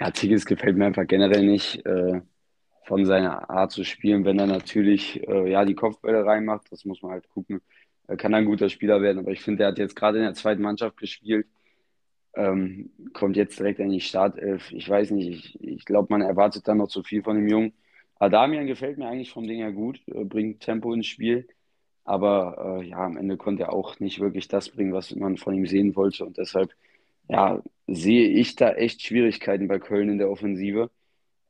Ja, 0.00 0.10
Tigges 0.10 0.46
gefällt 0.46 0.76
mir 0.76 0.86
einfach 0.86 1.06
generell 1.06 1.44
nicht 1.44 1.84
äh, 1.84 2.22
von 2.86 3.04
seiner 3.04 3.50
Art 3.50 3.72
zu 3.72 3.84
spielen. 3.84 4.24
Wenn 4.24 4.38
er 4.38 4.46
natürlich 4.46 5.26
äh, 5.28 5.50
ja, 5.50 5.64
die 5.64 5.74
Kopfbälle 5.74 6.24
reinmacht, 6.24 6.72
das 6.72 6.84
muss 6.84 7.02
man 7.02 7.12
halt 7.12 7.28
gucken, 7.28 7.60
er 8.08 8.16
kann 8.16 8.34
ein 8.34 8.46
guter 8.46 8.68
Spieler 8.68 9.02
werden. 9.02 9.18
Aber 9.20 9.30
ich 9.32 9.40
finde, 9.42 9.64
er 9.64 9.70
hat 9.70 9.78
jetzt 9.78 9.96
gerade 9.96 10.18
in 10.18 10.24
der 10.24 10.34
zweiten 10.34 10.62
Mannschaft 10.62 10.96
gespielt, 10.96 11.46
ähm, 12.34 12.90
kommt 13.14 13.36
jetzt 13.36 13.58
direkt 13.58 13.80
in 13.80 13.90
die 13.90 14.00
Startelf. 14.00 14.72
Ich 14.72 14.88
weiß 14.88 15.10
nicht, 15.12 15.28
ich, 15.28 15.60
ich 15.62 15.84
glaube, 15.84 16.08
man 16.10 16.22
erwartet 16.22 16.68
dann 16.68 16.78
noch 16.78 16.88
zu 16.88 17.02
viel 17.02 17.22
von 17.22 17.36
dem 17.36 17.48
Jungen. 17.48 17.72
Adamian 18.18 18.66
gefällt 18.66 18.98
mir 18.98 19.08
eigentlich 19.08 19.30
vom 19.30 19.46
Ding 19.46 19.58
her 19.58 19.72
gut, 19.72 20.00
äh, 20.08 20.24
bringt 20.24 20.60
Tempo 20.60 20.92
ins 20.92 21.06
Spiel. 21.06 21.48
Aber 22.04 22.80
äh, 22.82 22.88
ja, 22.88 22.98
am 22.98 23.16
Ende 23.18 23.36
konnte 23.36 23.64
er 23.64 23.72
auch 23.74 24.00
nicht 24.00 24.20
wirklich 24.20 24.48
das 24.48 24.70
bringen, 24.70 24.92
was 24.92 25.14
man 25.14 25.36
von 25.36 25.54
ihm 25.54 25.66
sehen 25.66 25.94
wollte. 25.96 26.24
Und 26.24 26.38
deshalb 26.38 26.72
ja, 27.28 27.62
sehe 27.86 28.28
ich 28.28 28.56
da 28.56 28.72
echt 28.72 29.02
Schwierigkeiten 29.02 29.68
bei 29.68 29.78
Köln 29.78 30.08
in 30.10 30.18
der 30.18 30.30
Offensive. 30.30 30.90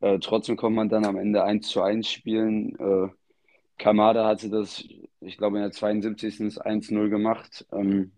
Äh, 0.01 0.19
trotzdem 0.19 0.57
kommt 0.57 0.75
man 0.75 0.89
dann 0.89 1.05
am 1.05 1.17
Ende 1.17 1.43
1 1.43 1.67
zu 1.69 1.81
1 1.81 2.09
spielen. 2.09 2.75
Äh, 2.79 3.09
Kamada 3.79 4.27
hatte 4.27 4.49
das, 4.49 4.83
ich 5.21 5.37
glaube, 5.37 5.57
in 5.57 5.63
der 5.63 5.71
72. 5.71 6.61
1-0 6.61 7.09
gemacht. 7.09 7.65
Ähm, 7.71 8.11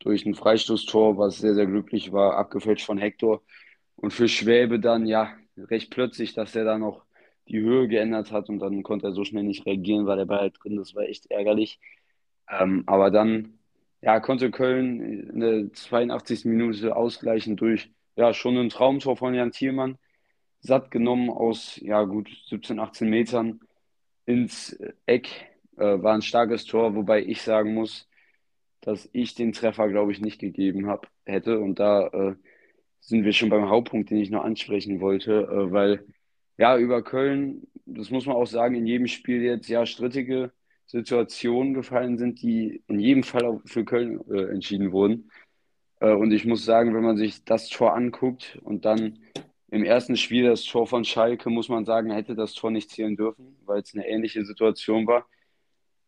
durch 0.00 0.26
ein 0.26 0.34
Freistoßtor, 0.34 1.18
was 1.18 1.38
sehr, 1.38 1.54
sehr 1.54 1.66
glücklich 1.66 2.12
war, 2.12 2.36
abgefälscht 2.36 2.86
von 2.86 2.98
Hector. 2.98 3.42
Und 3.96 4.12
für 4.12 4.28
Schwäbe 4.28 4.80
dann, 4.80 5.06
ja, 5.06 5.34
recht 5.56 5.90
plötzlich, 5.90 6.34
dass 6.34 6.54
er 6.56 6.64
da 6.64 6.78
noch 6.78 7.04
die 7.48 7.60
Höhe 7.60 7.88
geändert 7.88 8.32
hat 8.32 8.48
und 8.48 8.60
dann 8.60 8.82
konnte 8.82 9.06
er 9.06 9.12
so 9.12 9.24
schnell 9.24 9.42
nicht 9.42 9.66
reagieren, 9.66 10.06
war 10.06 10.16
der 10.16 10.26
Ball 10.26 10.40
halt 10.40 10.56
drin. 10.62 10.76
Das 10.76 10.94
war 10.94 11.04
echt 11.04 11.30
ärgerlich. 11.30 11.80
Ähm, 12.50 12.84
aber 12.86 13.10
dann 13.10 13.58
ja, 14.00 14.20
konnte 14.20 14.50
Köln 14.50 15.00
in 15.00 15.40
der 15.40 15.72
82. 15.72 16.44
Minute 16.44 16.94
ausgleichen 16.96 17.56
durch 17.56 17.90
ja 18.16 18.32
schon 18.32 18.56
ein 18.56 18.68
Traumtor 18.68 19.16
von 19.16 19.34
Jan 19.34 19.52
Thielmann, 19.52 19.98
satt 20.60 20.90
genommen 20.90 21.30
aus 21.30 21.76
ja 21.76 22.04
gut 22.04 22.30
17, 22.48 22.78
18 22.78 23.08
Metern 23.08 23.60
ins 24.28 24.78
Eck. 25.06 25.28
Äh, 25.76 26.02
war 26.02 26.14
ein 26.14 26.22
starkes 26.22 26.66
Tor, 26.66 26.94
wobei 26.94 27.24
ich 27.24 27.40
sagen 27.42 27.72
muss, 27.74 28.08
dass 28.82 29.08
ich 29.12 29.34
den 29.34 29.52
Treffer, 29.52 29.88
glaube 29.88 30.12
ich, 30.12 30.20
nicht 30.20 30.38
gegeben 30.38 30.86
hab, 30.86 31.08
hätte. 31.24 31.58
Und 31.58 31.78
da 31.80 32.08
äh, 32.08 32.34
sind 33.00 33.24
wir 33.24 33.32
schon 33.32 33.48
beim 33.48 33.68
Hauptpunkt, 33.68 34.10
den 34.10 34.18
ich 34.18 34.30
noch 34.30 34.44
ansprechen 34.44 35.00
wollte, 35.00 35.32
äh, 35.32 35.72
weil 35.72 36.04
ja, 36.58 36.76
über 36.76 37.02
Köln, 37.02 37.68
das 37.86 38.10
muss 38.10 38.26
man 38.26 38.36
auch 38.36 38.46
sagen, 38.46 38.74
in 38.74 38.86
jedem 38.86 39.06
Spiel 39.06 39.42
jetzt 39.42 39.68
ja 39.68 39.86
strittige 39.86 40.52
Situationen 40.86 41.72
gefallen 41.74 42.18
sind, 42.18 42.42
die 42.42 42.82
in 42.86 42.98
jedem 43.00 43.22
Fall 43.22 43.46
auch 43.46 43.60
für 43.64 43.84
Köln 43.84 44.20
äh, 44.30 44.50
entschieden 44.50 44.92
wurden. 44.92 45.30
Äh, 46.00 46.12
und 46.12 46.32
ich 46.32 46.44
muss 46.44 46.64
sagen, 46.64 46.94
wenn 46.94 47.04
man 47.04 47.16
sich 47.16 47.44
das 47.44 47.68
Tor 47.68 47.94
anguckt 47.94 48.58
und 48.62 48.84
dann 48.84 49.20
im 49.70 49.84
ersten 49.84 50.16
Spiel 50.16 50.44
das 50.44 50.64
Tor 50.64 50.86
von 50.86 51.04
Schalke, 51.04 51.50
muss 51.50 51.68
man 51.68 51.84
sagen, 51.84 52.10
hätte 52.10 52.34
das 52.34 52.54
Tor 52.54 52.70
nicht 52.70 52.90
zählen 52.90 53.16
dürfen, 53.16 53.56
weil 53.64 53.80
es 53.80 53.94
eine 53.94 54.08
ähnliche 54.08 54.44
Situation 54.44 55.06
war. 55.06 55.26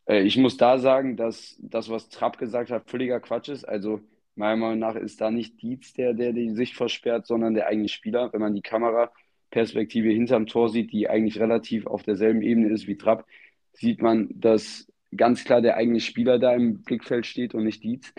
Äh, 0.06 0.22
ich 0.22 0.36
muss 0.36 0.56
da 0.56 0.78
sagen, 0.78 1.16
dass 1.16 1.56
das, 1.60 1.90
was 1.90 2.08
Trapp 2.08 2.38
gesagt 2.38 2.70
hat, 2.70 2.88
völliger 2.90 3.20
Quatsch 3.20 3.48
ist. 3.48 3.64
Also 3.64 4.00
meiner 4.34 4.56
Meinung 4.56 4.78
nach 4.78 4.96
ist 4.96 5.20
da 5.20 5.30
nicht 5.30 5.60
Dietz 5.62 5.92
der, 5.92 6.14
der 6.14 6.32
die 6.32 6.50
Sicht 6.50 6.74
versperrt, 6.74 7.26
sondern 7.26 7.54
der 7.54 7.66
eigene 7.66 7.88
Spieler. 7.88 8.32
Wenn 8.32 8.40
man 8.40 8.54
die 8.54 8.62
Kameraperspektive 8.62 10.08
hinterm 10.10 10.46
Tor 10.46 10.70
sieht, 10.70 10.92
die 10.92 11.08
eigentlich 11.08 11.38
relativ 11.38 11.86
auf 11.86 12.02
derselben 12.02 12.42
Ebene 12.42 12.70
ist 12.70 12.86
wie 12.86 12.96
Trapp, 12.96 13.26
sieht 13.72 14.02
man, 14.02 14.28
dass 14.34 14.90
ganz 15.16 15.44
klar 15.44 15.60
der 15.60 15.76
eigene 15.76 16.00
Spieler 16.00 16.38
da 16.38 16.54
im 16.54 16.82
Blickfeld 16.82 17.26
steht 17.26 17.54
und 17.54 17.64
nicht 17.64 17.82
Dietz. 17.84 18.12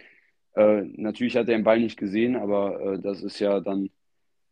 Äh, 0.56 0.84
natürlich 0.96 1.36
hat 1.36 1.48
er 1.48 1.56
den 1.58 1.64
Ball 1.64 1.80
nicht 1.80 1.98
gesehen, 1.98 2.36
aber 2.36 2.80
äh, 2.82 3.00
das 3.00 3.24
ist 3.24 3.40
ja 3.40 3.60
dann, 3.60 3.90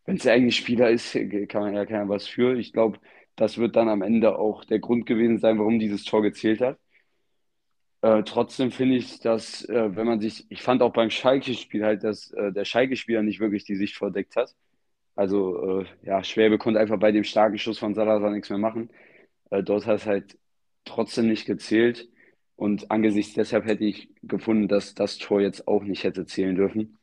wenn 0.10 0.16
es 0.16 0.24
der 0.24 0.34
eigene 0.34 0.52
Spieler 0.52 0.90
ist, 0.90 1.14
kann 1.50 1.62
man 1.62 1.76
ja 1.76 1.86
keiner 1.86 2.10
was 2.10 2.26
für. 2.26 2.58
Ich 2.58 2.74
glaube, 2.74 3.00
das 3.36 3.60
wird 3.60 3.76
dann 3.76 3.90
am 3.90 4.02
Ende 4.02 4.40
auch 4.40 4.66
der 4.66 4.80
Grund 4.80 5.06
gewesen 5.06 5.38
sein, 5.38 5.60
warum 5.60 5.78
dieses 5.78 6.04
Tor 6.04 6.24
gezählt 6.24 6.62
hat. 6.62 6.80
Äh, 8.02 8.24
trotzdem 8.24 8.72
finde 8.72 8.96
ich, 8.96 9.20
dass, 9.20 9.64
äh, 9.66 9.96
wenn 9.96 10.08
man 10.08 10.20
sich, 10.20 10.48
ich 10.50 10.64
fand 10.64 10.82
auch 10.82 10.94
beim 10.94 11.12
Schalke-Spiel 11.12 11.84
halt, 11.86 12.04
dass 12.04 12.32
äh, 12.32 12.52
der 12.52 12.66
Schalke-Spieler 12.66 13.22
nicht 13.22 13.40
wirklich 13.40 13.66
die 13.66 13.76
Sicht 13.76 13.98
verdeckt 13.98 14.36
hat. 14.36 14.56
Also, 15.16 15.82
äh, 15.82 15.86
ja, 16.02 16.24
Schwäbe 16.24 16.58
konnte 16.58 16.80
einfach 16.80 16.98
bei 16.98 17.12
dem 17.12 17.24
starken 17.24 17.60
Schuss 17.60 17.78
von 17.78 17.94
Salazar 17.94 18.32
nichts 18.32 18.50
mehr 18.50 18.58
machen. 18.58 18.90
dort 19.52 19.86
hat 19.86 19.98
es 19.98 20.06
halt 20.08 20.40
trotzdem 20.86 21.28
nicht 21.28 21.46
gezählt. 21.46 22.10
Und 22.56 22.90
angesichts 22.90 23.36
deshalb 23.36 23.66
hätte 23.66 23.86
ich 23.86 24.10
gefunden, 24.24 24.68
dass 24.68 24.96
das 24.96 25.20
Tor 25.20 25.42
jetzt 25.42 25.68
auch 25.68 25.84
nicht 25.84 26.04
hätte 26.04 26.26
zählen 26.26 26.56
dürfen, 26.56 26.99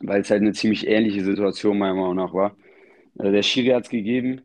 weil 0.00 0.20
es 0.22 0.30
halt 0.30 0.42
eine 0.42 0.52
ziemlich 0.52 0.86
ähnliche 0.86 1.24
Situation 1.24 1.78
meiner 1.78 1.94
Meinung 1.94 2.16
nach 2.16 2.34
war. 2.34 2.56
Äh, 3.18 3.32
der 3.32 3.42
Schiri 3.42 3.68
hat 3.68 3.84
es 3.84 3.90
gegeben. 3.90 4.42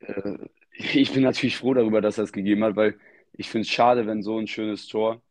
Äh, 0.00 0.38
ich 0.72 1.12
bin 1.12 1.22
natürlich 1.22 1.56
froh 1.56 1.74
darüber, 1.74 2.00
dass 2.00 2.18
er 2.18 2.24
es 2.24 2.32
gegeben 2.32 2.64
hat, 2.64 2.76
weil 2.76 2.98
ich 3.34 3.48
finde 3.50 3.62
es 3.62 3.70
schade, 3.70 4.06
wenn 4.06 4.22
so 4.22 4.38
ein 4.38 4.46
schönes 4.46 4.86
Tor 4.88 5.22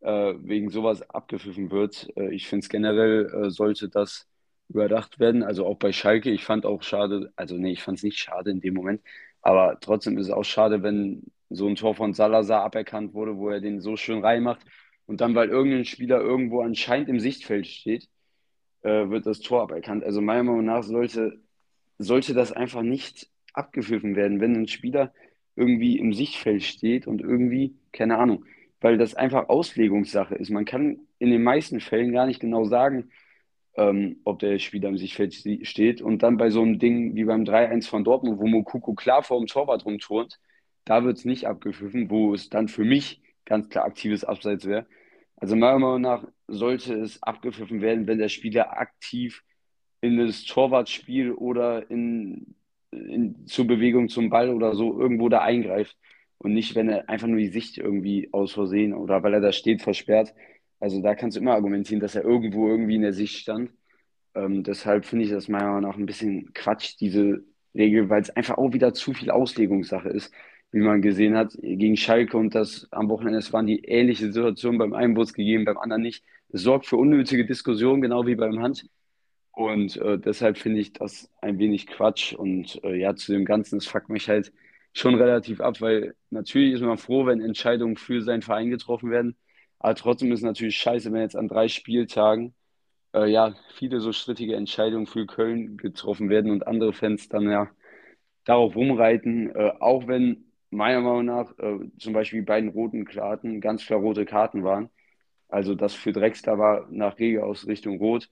äh, 0.00 0.34
wegen 0.38 0.70
sowas 0.70 1.02
abgepfiffen 1.10 1.70
wird. 1.70 2.08
ich 2.30 2.48
finde 2.48 2.64
es 2.64 2.68
generell, 2.68 3.50
sollte 3.50 3.88
das 3.88 4.28
überdacht 4.68 5.18
werden. 5.20 5.42
Also 5.42 5.66
auch 5.66 5.76
bei 5.76 5.92
Schalke. 5.92 6.30
Ich 6.30 6.44
fand 6.44 6.66
auch 6.66 6.82
schade, 6.82 7.32
also 7.36 7.56
nee, 7.56 7.72
ich 7.72 7.82
fand 7.82 7.98
es 7.98 8.04
nicht 8.04 8.18
schade 8.18 8.50
in 8.50 8.60
dem 8.60 8.74
Moment, 8.74 9.02
aber 9.42 9.78
trotzdem 9.80 10.18
ist 10.18 10.26
es 10.28 10.32
auch 10.32 10.44
schade, 10.44 10.82
wenn 10.82 11.22
so 11.50 11.68
ein 11.68 11.76
Tor 11.76 11.94
von 11.94 12.14
Salazar 12.14 12.64
aberkannt 12.64 13.14
wurde, 13.14 13.36
wo 13.36 13.50
er 13.50 13.60
den 13.60 13.80
so 13.80 13.96
schön 13.96 14.24
reinmacht 14.24 14.60
und 15.06 15.20
dann, 15.20 15.34
weil 15.34 15.48
irgendein 15.50 15.84
Spieler 15.84 16.20
irgendwo 16.20 16.62
anscheinend 16.62 17.08
im 17.08 17.20
Sichtfeld 17.20 17.66
steht, 17.66 18.08
äh, 18.84 19.10
wird 19.10 19.26
das 19.26 19.40
Tor 19.40 19.62
aberkannt. 19.62 20.04
Also 20.04 20.20
meiner 20.20 20.44
Meinung 20.44 20.66
nach 20.66 20.82
sollte, 20.82 21.40
sollte 21.98 22.34
das 22.34 22.52
einfach 22.52 22.82
nicht 22.82 23.28
abgepfiffen 23.52 24.14
werden, 24.16 24.40
wenn 24.40 24.54
ein 24.54 24.68
Spieler 24.68 25.12
irgendwie 25.56 25.98
im 25.98 26.12
Sichtfeld 26.12 26.62
steht 26.62 27.06
und 27.06 27.20
irgendwie, 27.20 27.74
keine 27.92 28.18
Ahnung, 28.18 28.44
weil 28.80 28.98
das 28.98 29.14
einfach 29.14 29.48
Auslegungssache 29.48 30.34
ist. 30.34 30.50
Man 30.50 30.64
kann 30.64 31.00
in 31.18 31.30
den 31.30 31.42
meisten 31.42 31.80
Fällen 31.80 32.12
gar 32.12 32.26
nicht 32.26 32.40
genau 32.40 32.64
sagen, 32.64 33.10
ähm, 33.76 34.20
ob 34.24 34.40
der 34.40 34.58
Spieler 34.58 34.88
im 34.90 34.98
Sichtfeld 34.98 35.34
steht. 35.62 36.02
Und 36.02 36.22
dann 36.22 36.36
bei 36.36 36.50
so 36.50 36.62
einem 36.62 36.78
Ding 36.78 37.14
wie 37.14 37.24
beim 37.24 37.44
3-1 37.44 37.88
von 37.88 38.04
Dortmund, 38.04 38.38
wo 38.38 38.46
Mokoko 38.46 38.94
klar 38.94 39.22
vor 39.22 39.38
dem 39.38 39.46
Torwart 39.46 39.84
rumturnt, 39.84 40.38
da 40.84 41.04
wird 41.04 41.18
es 41.18 41.24
nicht 41.24 41.46
abgepfiffen, 41.46 42.10
wo 42.10 42.34
es 42.34 42.50
dann 42.50 42.68
für 42.68 42.84
mich 42.84 43.22
ganz 43.46 43.68
klar 43.68 43.84
aktives 43.86 44.24
Abseits 44.24 44.66
wäre. 44.66 44.86
Also 45.36 45.56
meiner 45.56 45.78
Meinung 45.78 46.00
nach 46.02 46.26
sollte 46.46 46.94
es 46.94 47.22
abgepfiffen 47.22 47.80
werden, 47.80 48.06
wenn 48.06 48.18
der 48.18 48.28
Spieler 48.28 48.78
aktiv 48.78 49.42
in 50.00 50.18
das 50.18 50.44
Torwartspiel 50.44 51.32
oder 51.32 51.90
in, 51.90 52.54
in, 52.90 53.46
zur 53.46 53.66
Bewegung 53.66 54.08
zum 54.08 54.30
Ball 54.30 54.50
oder 54.50 54.74
so 54.74 54.98
irgendwo 55.00 55.28
da 55.28 55.40
eingreift 55.40 55.96
und 56.38 56.52
nicht, 56.52 56.74
wenn 56.74 56.88
er 56.88 57.08
einfach 57.08 57.26
nur 57.26 57.38
die 57.38 57.48
Sicht 57.48 57.78
irgendwie 57.78 58.28
aus 58.32 58.52
Versehen 58.52 58.92
oder 58.92 59.22
weil 59.22 59.34
er 59.34 59.40
da 59.40 59.52
steht, 59.52 59.82
versperrt. 59.82 60.34
Also 60.80 61.00
da 61.00 61.14
kannst 61.14 61.36
du 61.36 61.40
immer 61.40 61.54
argumentieren, 61.54 62.00
dass 62.00 62.14
er 62.14 62.24
irgendwo 62.24 62.68
irgendwie 62.68 62.96
in 62.96 63.02
der 63.02 63.14
Sicht 63.14 63.38
stand. 63.38 63.70
Ähm, 64.34 64.62
deshalb 64.64 65.06
finde 65.06 65.24
ich 65.24 65.30
das 65.30 65.48
meiner 65.48 65.66
Meinung 65.66 65.82
nach 65.82 65.96
ein 65.96 66.06
bisschen 66.06 66.52
Quatsch, 66.52 66.96
diese 67.00 67.44
Regel, 67.74 68.10
weil 68.10 68.20
es 68.20 68.30
einfach 68.30 68.58
auch 68.58 68.72
wieder 68.72 68.92
zu 68.92 69.14
viel 69.14 69.30
Auslegungssache 69.30 70.08
ist 70.08 70.32
wie 70.74 70.80
man 70.80 71.02
gesehen 71.02 71.36
hat, 71.36 71.56
gegen 71.62 71.96
Schalke 71.96 72.36
und 72.36 72.52
das 72.56 72.88
am 72.90 73.08
Wochenende, 73.08 73.38
es 73.38 73.52
waren 73.52 73.66
die 73.66 73.84
ähnliche 73.84 74.26
Situation 74.26 74.76
beim 74.76 74.92
einen 74.92 75.16
es 75.18 75.32
gegeben, 75.32 75.64
beim 75.64 75.78
anderen 75.78 76.02
nicht. 76.02 76.24
Es 76.48 76.62
sorgt 76.62 76.86
für 76.86 76.96
unnötige 76.96 77.46
Diskussionen, 77.46 78.02
genau 78.02 78.26
wie 78.26 78.34
beim 78.34 78.60
Hand. 78.60 78.88
Und 79.52 79.96
äh, 79.98 80.18
deshalb 80.18 80.58
finde 80.58 80.80
ich 80.80 80.92
das 80.92 81.30
ein 81.40 81.60
wenig 81.60 81.86
Quatsch. 81.86 82.32
Und 82.32 82.82
äh, 82.82 82.96
ja, 82.96 83.14
zu 83.14 83.30
dem 83.30 83.44
Ganzen, 83.44 83.78
das 83.78 83.86
fuckt 83.86 84.08
mich 84.08 84.28
halt 84.28 84.52
schon 84.92 85.14
relativ 85.14 85.60
ab, 85.60 85.80
weil 85.80 86.16
natürlich 86.30 86.74
ist 86.74 86.80
man 86.80 86.98
froh, 86.98 87.24
wenn 87.26 87.40
Entscheidungen 87.40 87.96
für 87.96 88.20
seinen 88.20 88.42
Verein 88.42 88.70
getroffen 88.70 89.10
werden. 89.12 89.36
Aber 89.78 89.94
trotzdem 89.94 90.32
ist 90.32 90.40
es 90.40 90.44
natürlich 90.44 90.76
scheiße, 90.76 91.12
wenn 91.12 91.20
jetzt 91.20 91.36
an 91.36 91.46
drei 91.46 91.68
Spieltagen 91.68 92.52
äh, 93.14 93.30
ja 93.30 93.54
viele 93.74 94.00
so 94.00 94.12
strittige 94.12 94.56
Entscheidungen 94.56 95.06
für 95.06 95.24
Köln 95.26 95.76
getroffen 95.76 96.30
werden 96.30 96.50
und 96.50 96.66
andere 96.66 96.92
Fans 96.92 97.28
dann 97.28 97.48
ja 97.48 97.70
darauf 98.44 98.74
rumreiten, 98.74 99.54
äh, 99.54 99.72
auch 99.78 100.08
wenn 100.08 100.44
meiner 100.74 101.00
Meinung 101.00 101.24
nach 101.26 101.58
äh, 101.58 101.78
zum 101.98 102.12
Beispiel 102.12 102.40
die 102.40 102.46
beiden 102.46 102.70
roten 102.70 103.04
Karten 103.04 103.60
ganz 103.60 103.86
klar 103.86 104.00
rote 104.00 104.24
Karten 104.26 104.64
waren. 104.64 104.90
Also 105.48 105.74
das 105.74 105.94
für 105.94 106.12
Drexler 106.12 106.58
war 106.58 106.88
nach 106.90 107.18
Regelausrichtung 107.18 107.98
rot 107.98 108.30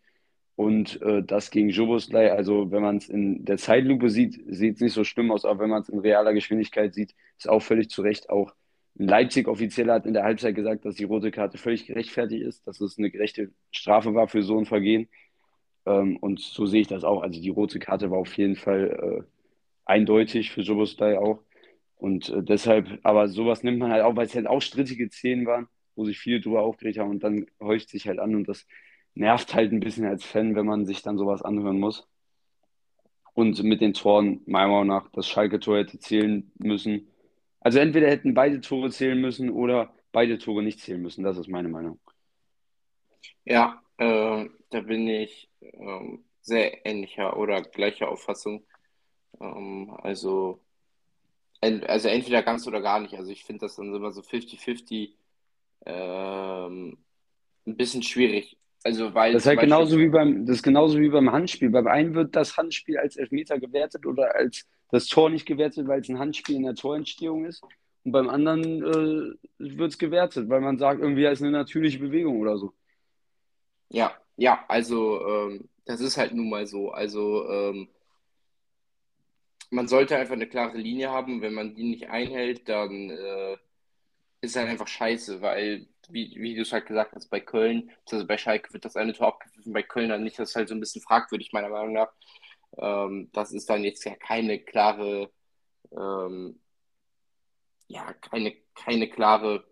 und 0.57 1.01
äh, 1.03 1.23
das 1.23 1.51
gegen 1.51 1.71
Joboslai, 1.71 2.33
also 2.33 2.71
wenn 2.73 2.83
man 2.83 2.97
es 2.99 3.09
in 3.09 3.45
der 3.45 3.59
Zeitlupe 3.59 4.11
sieht, 4.11 4.41
sieht 4.49 4.77
es 4.77 4.81
nicht 4.81 4.93
so 4.93 5.05
schlimm 5.05 5.31
aus, 5.31 5.45
aber 5.45 5.61
wenn 5.61 5.71
man 5.71 5.83
es 5.83 5.89
in 5.89 5.99
realer 6.01 6.35
Geschwindigkeit 6.35 6.95
sieht, 6.95 7.15
ist 7.39 7.49
auch 7.49 7.63
völlig 7.63 7.91
zu 7.91 8.03
Recht 8.03 8.31
auch 8.31 8.55
Leipzig 8.95 9.49
offiziell 9.49 9.91
hat 9.91 10.05
in 10.07 10.13
der 10.13 10.25
Halbzeit 10.25 10.55
gesagt, 10.55 10.85
dass 10.85 10.97
die 10.97 11.05
rote 11.05 11.31
Karte 11.31 11.57
völlig 11.59 11.87
gerechtfertigt 11.87 12.43
ist, 12.43 12.67
dass 12.67 12.81
es 12.81 12.99
eine 12.99 13.11
gerechte 13.11 13.51
Strafe 13.71 14.15
war 14.15 14.29
für 14.29 14.43
so 14.43 14.59
ein 14.59 14.67
Vergehen. 14.67 15.09
Ähm, 15.87 16.17
und 16.19 16.41
so 16.41 16.67
sehe 16.67 16.83
ich 16.83 16.89
das 16.89 17.05
auch. 17.05 17.23
Also 17.23 17.41
die 17.41 17.49
rote 17.49 17.79
Karte 17.79 18.11
war 18.11 18.19
auf 18.19 18.37
jeden 18.37 18.57
Fall 18.57 19.25
äh, 19.27 19.33
eindeutig 19.87 20.51
für 20.53 20.61
Joboslai 20.63 21.19
auch. 21.19 21.43
Und 22.03 22.31
äh, 22.31 22.43
deshalb, 22.43 22.99
aber 23.05 23.29
sowas 23.29 23.63
nimmt 23.63 23.79
man 23.79 23.93
halt 23.93 24.03
auch, 24.03 24.17
weil 24.17 24.27
es 24.27 24.35
halt 24.35 24.49
auch 24.49 24.61
strittige 24.61 25.09
Szenen 25.09 25.47
waren, 25.47 25.69
wo 25.95 26.05
sich 26.05 26.19
viele 26.19 26.41
drüber 26.41 26.63
aufgeregt 26.63 26.99
haben 26.99 27.11
und 27.11 27.23
dann 27.23 27.47
häuft 27.61 27.91
sich 27.91 28.09
halt 28.09 28.19
an 28.19 28.35
und 28.35 28.49
das 28.49 28.67
nervt 29.15 29.55
halt 29.55 29.71
ein 29.71 29.79
bisschen 29.79 30.05
als 30.07 30.25
Fan, 30.25 30.57
wenn 30.57 30.67
man 30.67 30.85
sich 30.85 31.03
dann 31.03 31.17
sowas 31.17 31.43
anhören 31.43 31.79
muss. 31.79 32.09
Und 33.35 33.63
mit 33.63 33.81
den 33.81 33.95
Toren, 33.95 34.41
meiner 34.47 34.67
Meinung 34.67 34.89
nach, 34.89 35.13
das 35.13 35.29
Schalke-Tor 35.29 35.79
hätte 35.79 36.01
zählen 36.01 36.51
müssen. 36.59 37.07
Also 37.61 37.79
entweder 37.79 38.09
hätten 38.09 38.35
beide 38.35 38.61
Tore 38.61 38.91
zählen 38.91 39.21
müssen 39.21 39.49
oder 39.49 39.95
beide 40.11 40.39
Tore 40.39 40.65
nicht 40.65 40.81
zählen 40.81 41.01
müssen. 41.01 41.23
Das 41.23 41.39
ist 41.39 41.47
meine 41.47 41.69
Meinung. 41.69 42.01
Ja, 43.45 43.81
äh, 43.99 44.49
da 44.71 44.81
bin 44.81 45.07
ich 45.07 45.49
äh, 45.61 46.19
sehr 46.41 46.85
ähnlicher 46.85 47.37
oder 47.37 47.63
gleicher 47.63 48.09
Auffassung. 48.09 48.67
Ähm, 49.41 49.97
also 50.03 50.61
also 51.63 52.09
entweder 52.09 52.43
ganz 52.43 52.67
oder 52.67 52.81
gar 52.81 53.01
nicht. 53.01 53.15
Also 53.15 53.31
ich 53.31 53.45
finde 53.45 53.61
das 53.61 53.77
dann 53.77 53.95
immer 53.95 54.11
so 54.11 54.21
50-50 54.21 55.11
ähm, 55.87 56.99
ein 57.67 57.77
bisschen 57.77 58.03
schwierig. 58.03 58.57
Also 58.85 59.15
weil 59.15 59.33
das 59.33 59.43
ist 59.43 59.49
halt 59.49 59.61
genauso 59.61 59.99
wie 59.99 60.09
beim, 60.09 60.45
das 60.45 60.63
genauso 60.63 60.99
wie 60.99 61.09
beim 61.09 61.31
Handspiel. 61.31 61.71
Beim 61.71 61.87
einen 61.87 62.15
wird 62.15 62.35
das 62.35 62.57
Handspiel 62.57 62.99
als 62.99 63.17
Elfmeter 63.17 63.61
gewertet 63.61 64.07
oder 64.07 64.35
als 64.35 64.67
das 64.91 65.07
Tor 65.07 65.31
nicht 65.31 65.47
gewertet, 65.47 65.87
weil 65.87 66.01
es 66.01 66.09
ein 66.09 66.19
Handspiel 66.19 66.57
in 66.57 66.65
der 66.65 66.75
Torentstehung 66.75 67.45
ist. 67.45 67.63
Und 68.05 68.13
beim 68.13 68.29
anderen 68.29 68.83
äh, 68.83 69.35
wird 69.59 69.93
es 69.93 69.99
gewertet, 69.99 70.49
weil 70.49 70.61
man 70.61 70.79
sagt, 70.79 71.01
irgendwie 71.01 71.25
ist 71.25 71.43
eine 71.43 71.53
natürliche 71.53 72.01
Bewegung 72.01 72.41
oder 72.41 72.59
so. 72.59 72.73
Ja, 73.89 74.13
ja, 74.37 74.65
also 74.67 75.25
ähm, 75.27 75.69
das 75.85 76.01
ist 76.01 76.17
halt 76.17 76.35
nun 76.35 76.51
mal 76.51 76.67
so. 76.67 76.91
Also 76.91 77.49
ähm, 77.49 77.89
man 79.73 79.89
sollte 79.89 80.17
einfach 80.17 80.35
eine 80.35 80.47
klare 80.47 80.77
Linie 80.77 81.11
haben. 81.11 81.41
Wenn 81.41 81.55
man 81.55 81.75
die 81.75 81.85
nicht 81.85 82.11
einhält, 82.11 82.69
dann 82.69 83.11
äh, 83.11 83.57
ist 84.43 84.57
halt 84.57 84.69
einfach 84.69 84.89
scheiße, 84.89 85.41
weil, 85.41 85.89
wie, 86.09 86.35
wie 86.37 86.55
du 86.55 86.63
es 86.63 86.73
halt 86.73 86.87
gesagt 86.87 87.15
hast, 87.15 87.31
bei 87.31 87.41
Köln, 87.41 87.91
also 88.11 88.27
bei 88.27 88.37
Schalke 88.37 88.73
wird 88.75 88.85
das 88.85 88.97
eine 88.97 89.15
Tor 89.15 89.29
abgepfiffen, 89.29 89.73
bei 89.73 89.83
Köln 89.83 90.11
dann 90.11 90.25
nicht. 90.25 90.39
Das 90.39 90.51
ist 90.51 90.57
halt 90.57 90.69
so 90.69 90.75
ein 90.75 90.81
bisschen 90.81 91.01
fragwürdig, 91.03 91.53
meiner 91.53 91.71
Meinung 91.71 91.95
nach. 91.95 92.13
Ähm, 92.77 93.31
das 93.33 93.53
ist 93.53 93.71
dann 93.71 93.83
jetzt 93.83 94.05
ja 94.05 94.15
keine 94.15 94.59
klare, 94.59 95.31
ähm, 95.91 96.61
ja, 97.89 98.13
keine, 98.15 98.55
keine 98.75 99.09
klare 99.09 99.65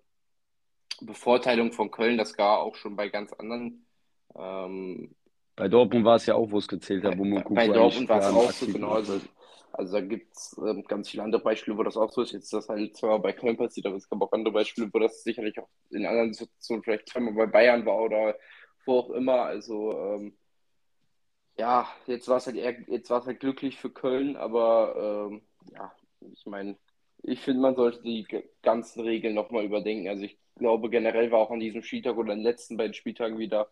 Bevorteilung 1.03 1.73
von 1.73 1.91
Köln. 1.91 2.17
Das 2.17 2.37
gar 2.37 2.61
auch 2.61 2.75
schon 2.75 2.97
bei 2.97 3.11
ganz 3.11 3.35
anderen. 3.35 3.87
Ähm, 4.35 5.15
bei 5.57 5.69
Dortmund 5.69 6.07
war 6.07 6.17
es 6.17 6.25
ja 6.25 6.37
auch, 6.37 6.51
wo 6.51 6.57
es 6.57 6.69
gezählt 6.69 7.05
hat, 7.05 7.19
wo 7.19 7.25
Mokoko 7.25 7.55
Bei 7.55 7.69
Dortmund 7.69 8.09
war 8.09 8.21
es 8.21 8.27
auch 8.27 8.51
so, 8.51 8.67
genau. 8.67 8.93
Also, 8.93 9.21
also 9.73 9.95
da 9.95 10.01
gibt 10.01 10.37
es 10.37 10.57
ähm, 10.59 10.85
ganz 10.85 11.11
viele 11.11 11.23
andere 11.23 11.43
Beispiele, 11.43 11.77
wo 11.77 11.83
das 11.83 11.97
auch 11.97 12.11
so 12.13 12.23
ist. 12.23 12.33
Jetzt 12.33 12.45
ist 12.45 12.53
das 12.53 12.69
halt 12.69 12.97
zwar 12.97 13.19
bei 13.21 13.33
Köln 13.33 13.57
passiert, 13.57 13.87
aber 13.87 13.97
es 13.97 14.09
gab 14.09 14.21
auch 14.23 14.33
andere 14.33 14.53
Beispiele, 14.53 14.91
wo 14.93 14.99
das 14.99 15.23
sicherlich 15.23 15.59
auch 15.59 15.69
in 15.91 16.07
anderen 16.07 16.33
Situationen 16.33 16.83
vielleicht 16.83 17.09
zweimal 17.09 17.35
bei 17.35 17.47
Bayern 17.47 17.87
war 17.87 18.03
oder 18.03 18.37
wo 18.87 18.99
auch 18.99 19.11
immer. 19.11 19.43
Also 19.43 19.93
ähm, 19.99 20.37
ja, 21.59 21.89
jetzt 22.07 22.29
war 22.29 22.39
es 22.39 22.47
halt 22.47 22.57
eher, 22.57 22.81
jetzt 22.89 23.11
war 23.11 23.21
es 23.21 23.27
halt 23.27 23.41
glücklich 23.41 23.79
für 23.79 23.91
Köln, 23.91 24.37
aber 24.37 25.29
ähm, 25.31 25.43
ja, 25.73 25.93
ich 26.33 26.47
meine, 26.47 26.77
ich 27.23 27.41
finde, 27.41 27.61
man 27.61 27.77
sollte 27.77 28.03
die 28.03 28.27
ganzen 28.63 29.03
Regeln 29.03 29.35
nochmal 29.35 29.65
überdenken. 29.65 30.09
Also 30.09 30.25
ich 30.25 30.39
glaube, 30.57 30.91
generell 30.91 31.31
war 31.31 31.41
auch 31.41 31.51
an 31.51 31.61
diesem 31.61 31.83
Spieltag 31.83 32.17
oder 32.17 32.35
den 32.35 32.43
letzten 32.43 32.77
beiden 32.77 32.95
Spieltagen 32.95 33.39
wieder 33.39 33.71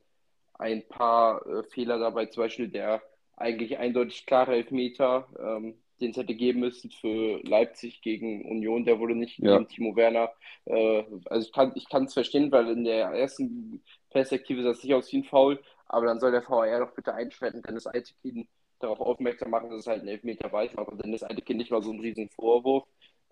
ein 0.55 0.87
paar 0.89 1.47
äh, 1.47 1.63
Fehler 1.65 1.99
dabei, 1.99 2.27
zum 2.27 2.43
Beispiel 2.45 2.69
der 2.69 3.03
eigentlich 3.37 3.79
eindeutig 3.79 4.27
klare 4.27 4.55
Elfmeter, 4.57 5.29
ähm, 5.39 5.81
den 6.01 6.11
es 6.11 6.17
hätte 6.17 6.35
geben 6.35 6.61
müssen 6.61 6.91
für 6.91 7.41
Leipzig 7.43 8.03
gegen 8.03 8.45
Union, 8.51 8.85
der 8.85 8.99
wurde 8.99 9.15
nicht 9.15 9.39
ja. 9.39 9.57
gegen 9.57 9.69
Timo 9.69 9.97
Werner. 9.97 10.31
Äh, 10.65 11.05
also 11.27 11.47
ich 11.47 11.53
kann 11.53 11.73
ich 11.75 11.87
es 11.91 12.15
verstehen, 12.15 12.53
weil 12.53 12.69
in 12.71 12.85
der 12.85 13.09
ersten 13.09 13.83
Perspektive 14.11 14.63
sah 14.63 14.71
es 14.71 14.83
nicht 14.83 14.95
aus 14.95 15.13
wie 15.13 15.19
ein 15.19 15.25
Foul, 15.25 15.61
aber 15.87 16.07
dann 16.07 16.21
soll 16.21 16.33
der 16.33 16.49
VAR 16.49 16.81
doch 16.81 16.95
bitte 16.95 17.15
einschreiten, 17.15 17.63
Dennis 17.63 17.87
Eitekin 17.87 18.49
darauf 18.81 19.01
aufmerksam 19.01 19.51
machen, 19.51 19.71
dass 19.71 19.81
es 19.81 19.87
halt 19.87 20.03
ein 20.03 20.09
Elfmeter 20.09 20.53
weiß, 20.53 20.77
aber 20.77 20.97
Dennis 20.97 21.25
Eitekin 21.25 21.57
nicht 21.57 21.71
mal 21.71 21.83
so 21.83 21.93
ein 21.93 22.01
riesen 22.01 22.29
Vorwurf. 22.29 22.87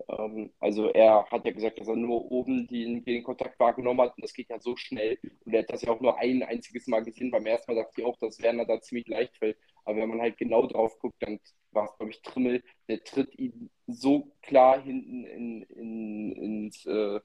Ähm, 0.09 0.51
also 0.59 0.89
er 0.89 1.25
hat 1.31 1.45
ja 1.45 1.51
gesagt, 1.51 1.79
dass 1.79 1.87
er 1.87 1.95
nur 1.95 2.31
oben 2.31 2.67
den, 2.67 3.03
den 3.03 3.23
Kontakt 3.23 3.59
wahrgenommen 3.59 4.01
hat 4.01 4.15
und 4.15 4.23
das 4.23 4.33
geht 4.33 4.49
ja 4.49 4.59
so 4.59 4.75
schnell 4.75 5.17
und 5.45 5.53
er 5.53 5.61
hat 5.61 5.71
das 5.71 5.81
ja 5.81 5.91
auch 5.91 6.01
nur 6.01 6.17
ein 6.19 6.43
einziges 6.43 6.87
Mal 6.87 7.03
gesehen. 7.03 7.31
Beim 7.31 7.45
ersten 7.45 7.71
Mal 7.71 7.81
sagt 7.81 7.95
sie 7.95 8.03
auch, 8.03 8.17
dass 8.17 8.41
Werner 8.41 8.65
da 8.65 8.79
ziemlich 8.81 9.07
leicht 9.07 9.37
fällt. 9.37 9.57
Aber 9.85 9.97
wenn 9.97 10.09
man 10.09 10.21
halt 10.21 10.37
genau 10.37 10.67
drauf 10.67 10.99
guckt, 10.99 11.15
dann 11.21 11.39
war 11.71 11.85
es, 11.85 11.97
glaube 11.97 12.11
ich, 12.11 12.21
Trimmel, 12.21 12.63
der 12.87 13.03
tritt 13.03 13.37
ihn 13.37 13.69
so 13.87 14.31
klar 14.41 14.81
hinten 14.81 15.25
in, 15.25 15.61
in, 15.63 16.31
ins, 16.31 16.85
äh, 16.85 17.19